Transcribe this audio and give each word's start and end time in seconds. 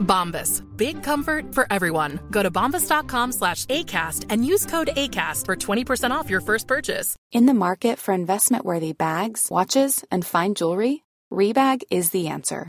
Bombas. 0.00 0.62
Big 0.76 1.02
comfort 1.02 1.54
for 1.54 1.66
everyone. 1.70 2.20
Go 2.30 2.42
to 2.42 2.50
bombas.com 2.50 3.32
slash 3.32 3.66
ACAST 3.66 4.26
and 4.28 4.44
use 4.44 4.66
code 4.66 4.90
ACAST 4.96 5.46
for 5.46 5.56
20% 5.56 6.10
off 6.10 6.28
your 6.28 6.40
first 6.40 6.66
purchase. 6.66 7.16
In 7.32 7.46
the 7.46 7.54
market 7.54 7.98
for 7.98 8.12
investment 8.12 8.64
worthy 8.64 8.92
bags, 8.92 9.48
watches, 9.50 10.04
and 10.10 10.26
fine 10.26 10.54
jewelry, 10.54 11.04
Rebag 11.32 11.82
is 11.90 12.10
the 12.10 12.28
answer. 12.28 12.68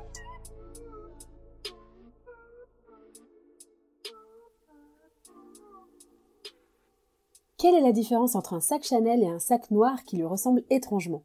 Quelle 7.61 7.75
est 7.75 7.81
la 7.81 7.91
différence 7.91 8.33
entre 8.33 8.55
un 8.55 8.59
sac 8.59 8.83
Chanel 8.83 9.21
et 9.21 9.27
un 9.27 9.37
sac 9.37 9.69
noir 9.69 10.03
qui 10.03 10.17
lui 10.17 10.25
ressemble 10.25 10.63
étrangement? 10.71 11.21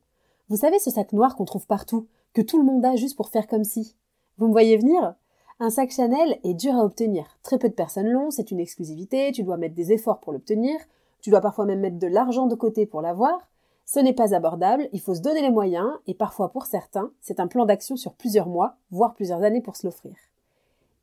Vous 0.50 0.58
savez 0.58 0.78
ce 0.78 0.90
sac 0.90 1.14
noir 1.14 1.34
qu'on 1.34 1.46
trouve 1.46 1.66
partout, 1.66 2.08
que 2.34 2.42
tout 2.42 2.58
le 2.58 2.64
monde 2.64 2.84
a 2.84 2.94
juste 2.94 3.16
pour 3.16 3.30
faire 3.30 3.46
comme 3.46 3.64
si? 3.64 3.96
Vous 4.36 4.46
me 4.46 4.52
voyez 4.52 4.76
venir? 4.76 5.14
Un 5.60 5.70
sac 5.70 5.90
Chanel 5.90 6.38
est 6.44 6.52
dur 6.52 6.74
à 6.74 6.84
obtenir. 6.84 7.24
Très 7.42 7.56
peu 7.56 7.70
de 7.70 7.74
personnes 7.74 8.08
l'ont, 8.08 8.30
c'est 8.30 8.50
une 8.50 8.60
exclusivité, 8.60 9.32
tu 9.32 9.44
dois 9.44 9.56
mettre 9.56 9.74
des 9.74 9.92
efforts 9.92 10.20
pour 10.20 10.34
l'obtenir, 10.34 10.78
tu 11.22 11.30
dois 11.30 11.40
parfois 11.40 11.64
même 11.64 11.80
mettre 11.80 11.98
de 11.98 12.06
l'argent 12.06 12.44
de 12.44 12.54
côté 12.54 12.84
pour 12.84 13.00
l'avoir. 13.00 13.48
Ce 13.86 13.98
n'est 13.98 14.12
pas 14.12 14.34
abordable, 14.34 14.90
il 14.92 15.00
faut 15.00 15.14
se 15.14 15.22
donner 15.22 15.40
les 15.40 15.48
moyens, 15.48 15.88
et 16.06 16.12
parfois 16.12 16.50
pour 16.50 16.66
certains, 16.66 17.12
c'est 17.22 17.40
un 17.40 17.46
plan 17.46 17.64
d'action 17.64 17.96
sur 17.96 18.12
plusieurs 18.12 18.48
mois, 18.48 18.76
voire 18.90 19.14
plusieurs 19.14 19.42
années 19.42 19.62
pour 19.62 19.76
se 19.76 19.86
l'offrir. 19.86 20.14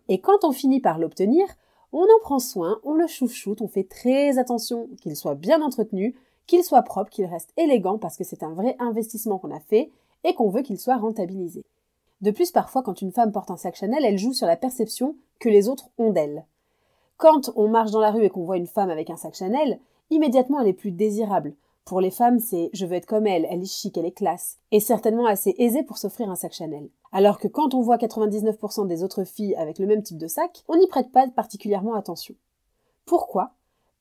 Et 0.10 0.22
quand 0.22 0.44
on 0.44 0.52
finit 0.52 0.80
par 0.80 1.00
l'obtenir, 1.00 1.48
on 1.94 2.04
en 2.04 2.20
prend 2.22 2.40
soin, 2.40 2.80
on 2.84 2.94
le 2.94 3.08
chouchoute, 3.08 3.62
on 3.62 3.68
fait 3.68 3.88
très 3.88 4.38
attention 4.40 4.90
qu'il 5.02 5.16
soit 5.16 5.36
bien 5.36 5.62
entretenu, 5.62 6.16
qu'il 6.48 6.64
soit 6.64 6.82
propre, 6.82 7.12
qu'il 7.12 7.26
reste 7.26 7.54
élégant 7.56 7.98
parce 7.98 8.18
que 8.18 8.24
c'est 8.24 8.44
un 8.44 8.54
vrai 8.54 8.76
investissement 8.80 9.38
qu'on 9.38 9.56
a 9.56 9.60
fait 9.60 9.92
et 10.24 10.34
qu'on 10.34 10.50
veut 10.50 10.64
qu'il 10.64 10.80
soit 10.80 10.98
rentabilisé. 10.98 11.64
De 12.22 12.32
plus, 12.32 12.52
parfois, 12.52 12.84
quand 12.84 13.02
une 13.02 13.12
femme 13.12 13.32
porte 13.32 13.52
un 13.52 13.58
sac 13.58 13.76
Chanel, 13.76 14.04
elle 14.06 14.18
joue 14.18 14.34
sur 14.34 14.48
la 14.48 14.56
perception 14.56 15.16
que 15.40 15.50
les 15.50 15.70
autres 15.70 15.90
ont 15.98 16.12
d'elle. 16.12 16.46
Quand 17.18 17.52
on 17.56 17.68
marche 17.68 17.92
dans 17.92 18.00
la 18.00 18.12
rue 18.12 18.24
et 18.24 18.30
qu'on 18.30 18.46
voit 18.46 18.58
une 18.58 18.68
femme 18.68 18.90
avec 18.90 19.10
un 19.10 19.18
sac 19.18 19.36
Chanel, 19.36 19.80
immédiatement 20.10 20.62
elle 20.62 20.70
est 20.70 20.74
plus 20.74 20.92
désirable. 20.92 21.54
Pour 21.86 22.02
les 22.02 22.12
femmes, 22.12 22.40
c'est 22.40 22.70
je 22.74 22.86
veux 22.86 22.94
être 22.94 23.06
comme 23.06 23.28
elle, 23.28 23.46
elle 23.50 23.62
est 23.62 23.72
chic, 23.72 23.98
elle 23.98 24.06
est 24.06 24.12
classe, 24.12 24.58
et 24.72 24.80
certainement 24.80 25.26
assez 25.26 25.54
aisée 25.58 25.84
pour 25.84 25.98
s'offrir 25.98 26.30
un 26.30 26.36
sac 26.36 26.54
Chanel. 26.54 26.90
Alors 27.16 27.38
que 27.38 27.48
quand 27.48 27.76
on 27.76 27.82
voit 27.82 27.98
99% 27.98 28.88
des 28.88 29.04
autres 29.04 29.24
filles 29.24 29.54
avec 29.56 29.78
le 29.78 29.86
même 29.86 30.02
type 30.02 30.18
de 30.18 30.26
sac, 30.26 30.64
on 30.68 30.76
n'y 30.76 30.88
prête 30.88 31.12
pas 31.12 31.28
particulièrement 31.28 31.94
attention. 31.94 32.34
Pourquoi? 33.06 33.52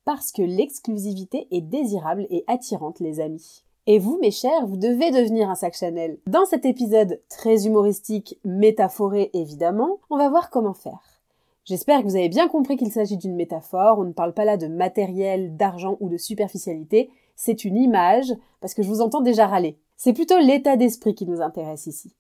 Parce 0.07 0.33
que 0.33 0.41
l'exclusivité 0.41 1.47
est 1.51 1.61
désirable 1.61 2.27
et 2.31 2.43
attirante, 2.47 3.01
les 3.01 3.21
amis. 3.21 3.65
Et 3.87 3.99
vous, 3.99 4.19
mes 4.23 4.31
chers, 4.31 4.67
vous 4.67 4.79
devez 4.79 5.11
devenir 5.11 5.51
un 5.51 5.55
sac 5.55 5.75
Chanel. 5.75 6.19
Dans 6.27 6.47
cet 6.47 6.65
épisode 6.65 7.21
très 7.29 7.67
humoristique, 7.67 8.41
métaphoré 8.45 9.31
évidemment, 9.35 9.99
on 10.09 10.17
va 10.17 10.31
voir 10.31 10.49
comment 10.49 10.73
faire. 10.73 11.21
J'espère 11.67 12.01
que 12.01 12.07
vous 12.07 12.17
avez 12.17 12.31
bien 12.31 12.49
compris 12.49 12.79
qu'il 12.79 12.91
s'agit 12.91 13.19
d'une 13.19 13.37
métaphore, 13.37 13.99
on 13.99 14.05
ne 14.05 14.13
parle 14.13 14.33
pas 14.33 14.47
là 14.47 14.57
de 14.57 14.69
matériel, 14.69 15.55
d'argent 15.57 15.99
ou 16.01 16.09
de 16.09 16.17
superficialité, 16.17 17.11
c'est 17.37 17.65
une 17.65 17.77
image, 17.77 18.33
parce 18.61 18.73
que 18.73 18.83
je 18.83 18.89
vous 18.89 19.03
entends 19.03 19.21
déjà 19.21 19.47
râler. 19.47 19.79
C'est 19.99 20.15
plutôt 20.15 20.39
l'état 20.39 20.77
d'esprit 20.77 21.15
qui 21.15 21.27
nous 21.27 21.43
intéresse 21.43 21.87
ici. 21.87 22.15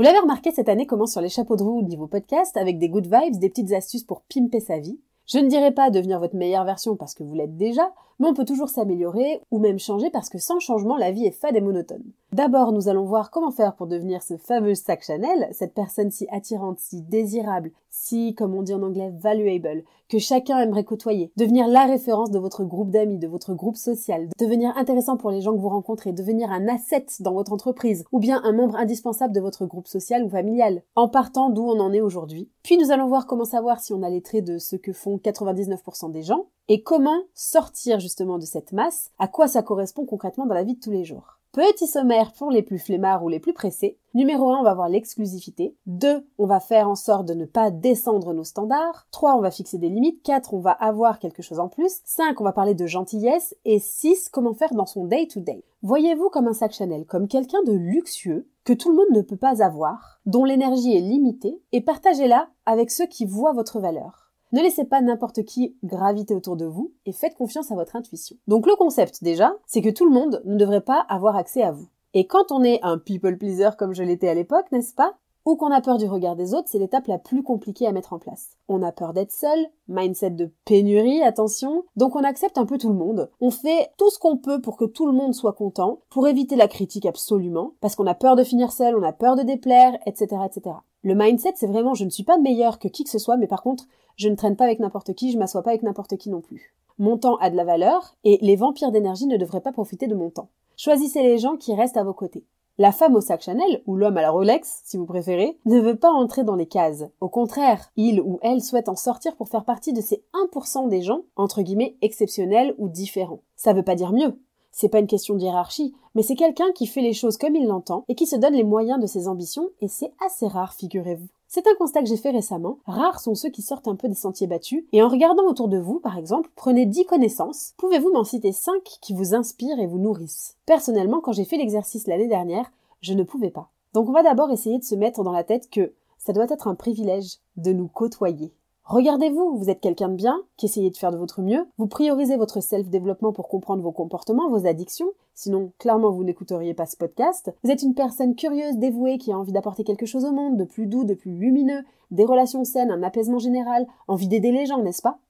Vous 0.00 0.04
l'avez 0.04 0.20
remarqué, 0.20 0.50
cette 0.50 0.70
année 0.70 0.86
commence 0.86 1.12
sur 1.12 1.20
les 1.20 1.28
chapeaux 1.28 1.56
de 1.56 1.62
roue 1.62 1.82
niveau 1.82 2.06
podcast, 2.06 2.56
avec 2.56 2.78
des 2.78 2.88
good 2.88 3.04
vibes, 3.04 3.38
des 3.38 3.50
petites 3.50 3.72
astuces 3.72 4.02
pour 4.02 4.22
pimper 4.22 4.58
sa 4.58 4.78
vie. 4.78 4.98
Je 5.26 5.36
ne 5.36 5.46
dirais 5.46 5.72
pas 5.72 5.90
devenir 5.90 6.18
votre 6.18 6.36
meilleure 6.36 6.64
version 6.64 6.96
parce 6.96 7.12
que 7.12 7.22
vous 7.22 7.34
l'êtes 7.34 7.58
déjà, 7.58 7.92
mais 8.20 8.28
on 8.28 8.34
peut 8.34 8.44
toujours 8.44 8.68
s'améliorer 8.68 9.40
ou 9.50 9.58
même 9.58 9.78
changer 9.78 10.10
parce 10.10 10.28
que 10.28 10.38
sans 10.38 10.60
changement, 10.60 10.96
la 10.96 11.10
vie 11.10 11.24
est 11.24 11.30
fade 11.32 11.56
et 11.56 11.60
monotone. 11.60 12.04
D'abord, 12.32 12.70
nous 12.70 12.88
allons 12.88 13.06
voir 13.06 13.32
comment 13.32 13.50
faire 13.50 13.74
pour 13.74 13.88
devenir 13.88 14.22
ce 14.22 14.36
fameux 14.36 14.76
sac 14.76 15.02
Chanel, 15.02 15.48
cette 15.50 15.74
personne 15.74 16.12
si 16.12 16.28
attirante, 16.30 16.78
si 16.78 17.02
désirable, 17.02 17.72
si, 17.90 18.34
comme 18.36 18.54
on 18.54 18.62
dit 18.62 18.72
en 18.72 18.82
anglais, 18.82 19.12
valuable, 19.18 19.82
que 20.08 20.18
chacun 20.18 20.58
aimerait 20.58 20.84
côtoyer, 20.84 21.32
devenir 21.36 21.66
la 21.66 21.86
référence 21.86 22.30
de 22.30 22.38
votre 22.38 22.62
groupe 22.62 22.90
d'amis, 22.90 23.18
de 23.18 23.26
votre 23.26 23.54
groupe 23.54 23.76
social, 23.76 24.28
devenir 24.38 24.76
intéressant 24.76 25.16
pour 25.16 25.30
les 25.30 25.40
gens 25.40 25.54
que 25.54 25.60
vous 25.60 25.68
rencontrez, 25.68 26.12
devenir 26.12 26.52
un 26.52 26.68
asset 26.68 27.06
dans 27.18 27.32
votre 27.32 27.52
entreprise, 27.52 28.04
ou 28.12 28.20
bien 28.20 28.40
un 28.44 28.52
membre 28.52 28.76
indispensable 28.76 29.34
de 29.34 29.40
votre 29.40 29.66
groupe 29.66 29.88
social 29.88 30.24
ou 30.24 30.28
familial, 30.28 30.82
en 30.94 31.08
partant 31.08 31.50
d'où 31.50 31.62
on 31.62 31.80
en 31.80 31.92
est 31.92 32.00
aujourd'hui. 32.00 32.48
Puis 32.62 32.78
nous 32.78 32.92
allons 32.92 33.08
voir 33.08 33.26
comment 33.26 33.44
savoir 33.44 33.80
si 33.80 33.92
on 33.92 34.02
a 34.02 34.10
les 34.10 34.22
traits 34.22 34.44
de 34.44 34.58
ce 34.58 34.76
que 34.76 34.92
font 34.92 35.16
99% 35.16 36.12
des 36.12 36.22
gens, 36.22 36.46
et 36.72 36.84
comment 36.84 37.24
sortir 37.34 37.98
justement 37.98 38.38
de 38.38 38.44
cette 38.44 38.70
masse, 38.70 39.10
à 39.18 39.26
quoi 39.26 39.48
ça 39.48 39.60
correspond 39.60 40.06
concrètement 40.06 40.46
dans 40.46 40.54
la 40.54 40.62
vie 40.62 40.76
de 40.76 40.80
tous 40.80 40.92
les 40.92 41.02
jours? 41.02 41.40
Petit 41.50 41.88
sommaire 41.88 42.32
pour 42.32 42.52
les 42.52 42.62
plus 42.62 42.78
flemmards 42.78 43.24
ou 43.24 43.28
les 43.28 43.40
plus 43.40 43.52
pressés. 43.52 43.98
Numéro 44.14 44.52
1, 44.52 44.60
on 44.60 44.62
va 44.62 44.74
voir 44.74 44.88
l'exclusivité. 44.88 45.74
2, 45.86 46.24
on 46.38 46.46
va 46.46 46.60
faire 46.60 46.88
en 46.88 46.94
sorte 46.94 47.26
de 47.26 47.34
ne 47.34 47.44
pas 47.44 47.72
descendre 47.72 48.32
nos 48.32 48.44
standards. 48.44 49.08
3, 49.10 49.34
on 49.34 49.40
va 49.40 49.50
fixer 49.50 49.78
des 49.78 49.88
limites. 49.88 50.22
4, 50.22 50.54
on 50.54 50.60
va 50.60 50.70
avoir 50.70 51.18
quelque 51.18 51.42
chose 51.42 51.58
en 51.58 51.66
plus. 51.66 52.02
5, 52.04 52.40
on 52.40 52.44
va 52.44 52.52
parler 52.52 52.74
de 52.74 52.86
gentillesse. 52.86 53.56
Et 53.64 53.80
6, 53.80 54.28
comment 54.28 54.54
faire 54.54 54.72
dans 54.72 54.86
son 54.86 55.06
day-to-day. 55.06 55.64
Voyez-vous 55.82 56.28
comme 56.28 56.46
un 56.46 56.52
sac 56.52 56.70
Chanel, 56.70 57.04
comme 57.04 57.26
quelqu'un 57.26 57.64
de 57.66 57.72
luxueux, 57.72 58.48
que 58.62 58.72
tout 58.72 58.90
le 58.90 58.96
monde 58.96 59.10
ne 59.10 59.22
peut 59.22 59.34
pas 59.34 59.60
avoir, 59.64 60.20
dont 60.24 60.44
l'énergie 60.44 60.96
est 60.96 61.00
limitée, 61.00 61.60
et 61.72 61.80
partagez-la 61.80 62.48
avec 62.64 62.92
ceux 62.92 63.06
qui 63.06 63.26
voient 63.26 63.54
votre 63.54 63.80
valeur. 63.80 64.19
Ne 64.52 64.62
laissez 64.62 64.84
pas 64.84 65.00
n'importe 65.00 65.44
qui 65.44 65.76
graviter 65.84 66.34
autour 66.34 66.56
de 66.56 66.64
vous 66.64 66.92
et 67.06 67.12
faites 67.12 67.36
confiance 67.36 67.70
à 67.70 67.76
votre 67.76 67.94
intuition. 67.94 68.36
Donc 68.48 68.66
le 68.66 68.74
concept 68.74 69.22
déjà, 69.22 69.54
c'est 69.66 69.80
que 69.80 69.90
tout 69.90 70.04
le 70.04 70.10
monde 70.10 70.42
ne 70.44 70.56
devrait 70.56 70.80
pas 70.80 71.06
avoir 71.08 71.36
accès 71.36 71.62
à 71.62 71.70
vous. 71.70 71.86
Et 72.14 72.26
quand 72.26 72.50
on 72.50 72.64
est 72.64 72.80
un 72.82 72.98
people 72.98 73.38
pleaser 73.38 73.70
comme 73.78 73.94
je 73.94 74.02
l'étais 74.02 74.28
à 74.28 74.34
l'époque, 74.34 74.72
n'est-ce 74.72 74.92
pas? 74.92 75.14
Ou 75.46 75.54
qu'on 75.54 75.70
a 75.70 75.80
peur 75.80 75.96
du 75.96 76.06
regard 76.06 76.36
des 76.36 76.52
autres, 76.52 76.68
c'est 76.68 76.80
l'étape 76.80 77.06
la 77.06 77.18
plus 77.18 77.42
compliquée 77.42 77.86
à 77.86 77.92
mettre 77.92 78.12
en 78.12 78.18
place. 78.18 78.56
On 78.68 78.82
a 78.82 78.92
peur 78.92 79.14
d'être 79.14 79.32
seul, 79.32 79.58
mindset 79.88 80.30
de 80.30 80.50
pénurie, 80.64 81.22
attention, 81.22 81.84
donc 81.96 82.14
on 82.16 82.24
accepte 82.24 82.58
un 82.58 82.66
peu 82.66 82.76
tout 82.76 82.90
le 82.90 82.98
monde. 82.98 83.30
On 83.40 83.50
fait 83.50 83.90
tout 83.96 84.10
ce 84.10 84.18
qu'on 84.18 84.36
peut 84.36 84.60
pour 84.60 84.76
que 84.76 84.84
tout 84.84 85.06
le 85.06 85.12
monde 85.12 85.32
soit 85.32 85.54
content, 85.54 86.00
pour 86.10 86.28
éviter 86.28 86.56
la 86.56 86.68
critique 86.68 87.06
absolument, 87.06 87.72
parce 87.80 87.94
qu'on 87.94 88.06
a 88.06 88.14
peur 88.14 88.36
de 88.36 88.44
finir 88.44 88.72
seul, 88.72 88.96
on 88.96 89.02
a 89.02 89.12
peur 89.12 89.36
de 89.36 89.42
déplaire, 89.42 89.96
etc., 90.06 90.42
etc. 90.44 90.76
Le 91.02 91.14
mindset, 91.14 91.54
c'est 91.56 91.66
vraiment 91.66 91.94
je 91.94 92.04
ne 92.04 92.10
suis 92.10 92.24
pas 92.24 92.38
meilleur 92.38 92.78
que 92.78 92.88
qui 92.88 93.04
que 93.04 93.10
ce 93.10 93.18
soit, 93.18 93.36
mais 93.36 93.46
par 93.46 93.62
contre, 93.62 93.84
je 94.16 94.28
ne 94.28 94.34
traîne 94.34 94.56
pas 94.56 94.64
avec 94.64 94.80
n'importe 94.80 95.14
qui, 95.14 95.32
je 95.32 95.38
m'assois 95.38 95.62
pas 95.62 95.70
avec 95.70 95.82
n'importe 95.82 96.16
qui 96.16 96.28
non 96.28 96.42
plus. 96.42 96.74
Mon 96.98 97.16
temps 97.16 97.36
a 97.36 97.48
de 97.48 97.56
la 97.56 97.64
valeur, 97.64 98.16
et 98.24 98.38
les 98.42 98.56
vampires 98.56 98.92
d'énergie 98.92 99.26
ne 99.26 99.38
devraient 99.38 99.62
pas 99.62 99.72
profiter 99.72 100.06
de 100.06 100.14
mon 100.14 100.28
temps. 100.28 100.50
Choisissez 100.76 101.22
les 101.22 101.38
gens 101.38 101.56
qui 101.56 101.74
restent 101.74 101.96
à 101.96 102.04
vos 102.04 102.12
côtés. 102.12 102.44
La 102.76 102.92
femme 102.92 103.14
au 103.14 103.20
sac 103.20 103.42
Chanel, 103.42 103.82
ou 103.86 103.96
l'homme 103.96 104.18
à 104.18 104.22
la 104.22 104.30
Rolex, 104.30 104.82
si 104.84 104.96
vous 104.96 105.06
préférez, 105.06 105.58
ne 105.64 105.80
veut 105.80 105.96
pas 105.96 106.10
entrer 106.10 106.44
dans 106.44 106.54
les 106.54 106.66
cases. 106.66 107.04
Au 107.20 107.28
contraire, 107.28 107.90
il 107.96 108.20
ou 108.20 108.38
elle 108.42 108.62
souhaite 108.62 108.88
en 108.88 108.96
sortir 108.96 109.36
pour 109.36 109.48
faire 109.48 109.64
partie 109.64 109.92
de 109.92 110.00
ces 110.00 110.24
1% 110.52 110.88
des 110.88 111.02
gens, 111.02 111.22
entre 111.36 111.62
guillemets, 111.62 111.96
exceptionnels 112.02 112.74
ou 112.78 112.88
différents. 112.88 113.42
Ça 113.56 113.72
veut 113.72 113.82
pas 113.82 113.94
dire 113.96 114.12
mieux. 114.12 114.38
C'est 114.72 114.88
pas 114.88 115.00
une 115.00 115.06
question 115.06 115.34
d'hierarchie, 115.34 115.94
mais 116.14 116.22
c'est 116.22 116.36
quelqu'un 116.36 116.72
qui 116.72 116.86
fait 116.86 117.00
les 117.00 117.12
choses 117.12 117.36
comme 117.36 117.56
il 117.56 117.66
l'entend 117.66 118.04
et 118.08 118.14
qui 118.14 118.26
se 118.26 118.36
donne 118.36 118.54
les 118.54 118.64
moyens 118.64 119.00
de 119.00 119.06
ses 119.06 119.28
ambitions, 119.28 119.70
et 119.80 119.88
c'est 119.88 120.12
assez 120.24 120.46
rare, 120.46 120.74
figurez-vous. 120.74 121.28
C'est 121.52 121.66
un 121.66 121.74
constat 121.74 122.02
que 122.02 122.08
j'ai 122.08 122.16
fait 122.16 122.30
récemment. 122.30 122.78
Rares 122.86 123.18
sont 123.18 123.34
ceux 123.34 123.48
qui 123.50 123.62
sortent 123.62 123.88
un 123.88 123.96
peu 123.96 124.08
des 124.08 124.14
sentiers 124.14 124.46
battus. 124.46 124.84
Et 124.92 125.02
en 125.02 125.08
regardant 125.08 125.48
autour 125.48 125.66
de 125.66 125.78
vous, 125.78 125.98
par 125.98 126.16
exemple, 126.16 126.48
prenez 126.54 126.86
10 126.86 127.06
connaissances. 127.06 127.74
Pouvez-vous 127.76 128.12
m'en 128.12 128.22
citer 128.22 128.52
5 128.52 128.80
qui 129.00 129.14
vous 129.14 129.34
inspirent 129.34 129.80
et 129.80 129.88
vous 129.88 129.98
nourrissent? 129.98 130.56
Personnellement, 130.64 131.20
quand 131.20 131.32
j'ai 131.32 131.44
fait 131.44 131.56
l'exercice 131.56 132.06
l'année 132.06 132.28
dernière, 132.28 132.70
je 133.00 133.14
ne 133.14 133.24
pouvais 133.24 133.50
pas. 133.50 133.72
Donc 133.94 134.08
on 134.08 134.12
va 134.12 134.22
d'abord 134.22 134.52
essayer 134.52 134.78
de 134.78 134.84
se 134.84 134.94
mettre 134.94 135.24
dans 135.24 135.32
la 135.32 135.42
tête 135.42 135.68
que 135.70 135.92
ça 136.18 136.32
doit 136.32 136.46
être 136.48 136.68
un 136.68 136.76
privilège 136.76 137.38
de 137.56 137.72
nous 137.72 137.88
côtoyer. 137.88 138.54
Regardez-vous, 138.90 139.56
vous 139.56 139.70
êtes 139.70 139.78
quelqu'un 139.78 140.08
de 140.08 140.16
bien, 140.16 140.42
qui 140.56 140.66
essayez 140.66 140.90
de 140.90 140.96
faire 140.96 141.12
de 141.12 141.16
votre 141.16 141.42
mieux, 141.42 141.64
vous 141.78 141.86
priorisez 141.86 142.36
votre 142.36 142.60
self-développement 142.60 143.32
pour 143.32 143.46
comprendre 143.46 143.84
vos 143.84 143.92
comportements, 143.92 144.50
vos 144.50 144.66
addictions, 144.66 145.12
sinon 145.32 145.70
clairement 145.78 146.10
vous 146.10 146.24
n'écouteriez 146.24 146.74
pas 146.74 146.86
ce 146.86 146.96
podcast. 146.96 147.54
Vous 147.62 147.70
êtes 147.70 147.82
une 147.82 147.94
personne 147.94 148.34
curieuse, 148.34 148.78
dévouée, 148.78 149.18
qui 149.18 149.30
a 149.30 149.38
envie 149.38 149.52
d'apporter 149.52 149.84
quelque 149.84 150.06
chose 150.06 150.24
au 150.24 150.32
monde, 150.32 150.56
de 150.56 150.64
plus 150.64 150.88
doux, 150.88 151.04
de 151.04 151.14
plus 151.14 151.30
lumineux, 151.30 151.84
des 152.10 152.24
relations 152.24 152.64
saines, 152.64 152.90
un 152.90 153.04
apaisement 153.04 153.38
général, 153.38 153.86
envie 154.08 154.26
d'aider 154.26 154.50
les 154.50 154.66
gens, 154.66 154.82
n'est-ce 154.82 155.02
pas? 155.02 155.20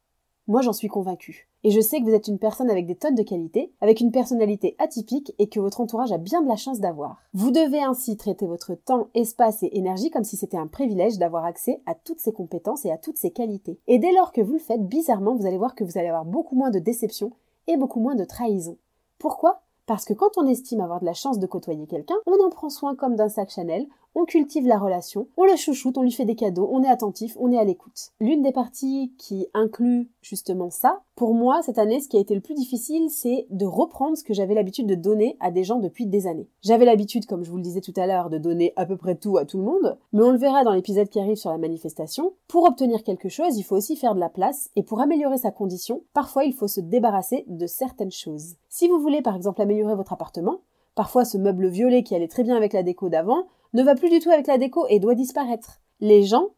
Moi, 0.51 0.63
j'en 0.63 0.73
suis 0.73 0.89
convaincue. 0.89 1.49
Et 1.63 1.71
je 1.71 1.81
sais 1.81 2.01
que 2.01 2.05
vous 2.05 2.15
êtes 2.15 2.27
une 2.27 2.41
personne 2.41 2.71
avec 2.71 2.85
des 2.85 2.97
tonnes 2.97 3.15
de 3.15 3.23
qualités, 3.23 3.73
avec 3.81 4.01
une 4.01 4.11
personnalité 4.11 4.75
atypique 4.81 5.33
et 5.39 5.49
que 5.49 5.61
votre 5.61 5.81
entourage 5.81 6.11
a 6.11 6.19
bien 6.19 6.43
de 6.43 6.49
la 6.49 6.57
chance 6.57 6.81
d'avoir. 6.81 7.23
Vous 7.35 7.53
devez 7.53 7.81
ainsi 7.81 8.17
traiter 8.17 8.49
votre 8.49 8.75
temps, 8.75 9.07
espace 9.15 9.63
et 9.63 9.79
énergie 9.79 10.11
comme 10.11 10.25
si 10.25 10.37
c'était 10.37 10.57
un 10.57 10.67
privilège 10.67 11.19
d'avoir 11.19 11.45
accès 11.45 11.81
à 11.87 11.95
toutes 11.95 12.19
ces 12.19 12.33
compétences 12.33 12.85
et 12.85 12.91
à 12.91 12.99
toutes 12.99 13.17
ces 13.17 13.31
qualités. 13.31 13.79
Et 13.87 14.01
dès 14.01 14.13
lors 14.13 14.33
que 14.33 14.41
vous 14.41 14.55
le 14.55 14.59
faites, 14.59 14.89
bizarrement, 14.89 15.37
vous 15.37 15.47
allez 15.47 15.57
voir 15.57 15.77
que 15.77 15.85
vous 15.85 15.99
allez 15.99 16.09
avoir 16.09 16.25
beaucoup 16.25 16.57
moins 16.57 16.71
de 16.71 16.81
déception 16.81 17.31
et 17.69 17.77
beaucoup 17.77 18.01
moins 18.01 18.17
de 18.17 18.25
trahison. 18.25 18.77
Pourquoi? 19.21 19.63
Parce 19.87 20.05
que 20.05 20.15
quand 20.15 20.37
on 20.37 20.47
estime 20.47 20.81
avoir 20.81 21.01
de 21.01 21.07
la 21.07 21.15
chance 21.15 21.39
de 21.39 21.47
côtoyer 21.47 21.87
quelqu'un, 21.87 22.17
on 22.27 22.45
en 22.45 22.51
prend 22.51 22.71
soin 22.71 22.97
comme 22.97 23.15
d'un 23.15 23.29
sac 23.29 23.51
Chanel, 23.51 23.87
on 24.15 24.25
cultive 24.25 24.67
la 24.67 24.79
relation, 24.79 25.29
on 25.37 25.45
le 25.45 25.57
chouchoute, 25.57 25.99
on 25.99 26.03
lui 26.03 26.13
fait 26.13 26.25
des 26.25 26.35
cadeaux, 26.35 26.69
on 26.73 26.83
est 26.83 26.89
attentif, 26.89 27.37
on 27.39 27.53
est 27.53 27.59
à 27.59 27.65
l'écoute. 27.65 28.11
L'une 28.21 28.43
des 28.43 28.53
parties 28.53 29.13
qui 29.19 29.47
inclut 29.55 30.11
justement 30.23 30.71
ça, 30.71 31.01
pour 31.15 31.35
moi, 31.35 31.61
cette 31.63 31.79
année, 31.79 32.01
ce 32.01 32.09
qui 32.09 32.17
a 32.17 32.21
été 32.21 32.35
le 32.35 32.41
plus 32.41 32.55
difficile, 32.55 33.11
c'est 33.11 33.47
de 33.51 33.67
reprendre 33.67 34.17
ce 34.17 34.25
que 34.25 34.33
j'avais 34.33 34.55
l'habitude 34.55 34.87
de 34.87 34.95
donner 34.95 35.37
à 35.39 35.51
des 35.51 35.65
gens 35.65 35.79
depuis 35.79 36.07
des 36.07 36.27
années. 36.27 36.49
J'avais 36.63 36.87
l'habitude, 36.87 37.27
comme 37.27 37.45
je 37.45 37.51
vous 37.51 37.59
le 37.59 37.63
disais 37.63 37.83
tout 37.83 37.93
à 37.97 38.07
l'heure, 38.07 38.31
de 38.31 38.39
donner 38.39 38.73
à 38.77 38.87
peu 38.87 38.97
près 38.97 39.17
tout 39.17 39.37
à 39.37 39.45
tout 39.45 39.59
le 39.59 39.65
monde, 39.65 39.99
mais 40.13 40.23
on 40.23 40.31
le 40.31 40.39
verra 40.39 40.65
dans 40.65 40.73
l'épisode 40.73 41.09
qui 41.09 41.21
arrive 41.21 41.37
sur 41.37 41.51
la 41.51 41.59
manifestation. 41.59 42.33
Pour 42.49 42.65
obtenir 42.65 43.05
quelque 43.05 43.29
chose, 43.29 43.59
il 43.59 43.63
faut 43.63 43.77
aussi 43.77 43.97
faire 43.97 44.15
de 44.15 44.21
la 44.21 44.31
place, 44.31 44.71
et 44.77 44.83
pour 44.83 45.01
améliorer 45.01 45.39
sa 45.39 45.51
condition, 45.51 46.03
parfois 46.15 46.45
il 46.45 46.55
faut 46.55 46.69
se 46.69 46.81
débarrasser 46.81 47.45
de 47.49 47.67
certaines 47.67 48.11
choses. 48.11 48.55
Si 48.69 48.89
vous 48.89 48.99
voulez 48.99 49.23
par 49.23 49.37
exemple 49.37 49.61
améliorer 49.61 49.95
votre 49.95 50.15
appartement, 50.15 50.61
parfois 50.95 51.25
ce 51.25 51.39
meuble 51.39 51.69
violet 51.69 52.03
qui 52.03 52.15
allait 52.15 52.29
très 52.29 52.45
bien 52.45 52.57
avec 52.57 52.73
la 52.73 52.83
déco 52.83 53.09
d'avant, 53.09 53.45
ne 53.73 53.83
va 53.83 53.95
plus 53.95 54.11
du 54.11 54.19
tout 54.19 54.31
avec 54.31 54.47
la 54.47 54.59
déco 54.59 54.87
et 54.89 55.01
doit 55.01 55.15
disparaître. 55.15 55.81
Les 56.01 56.23
gens 56.23 56.49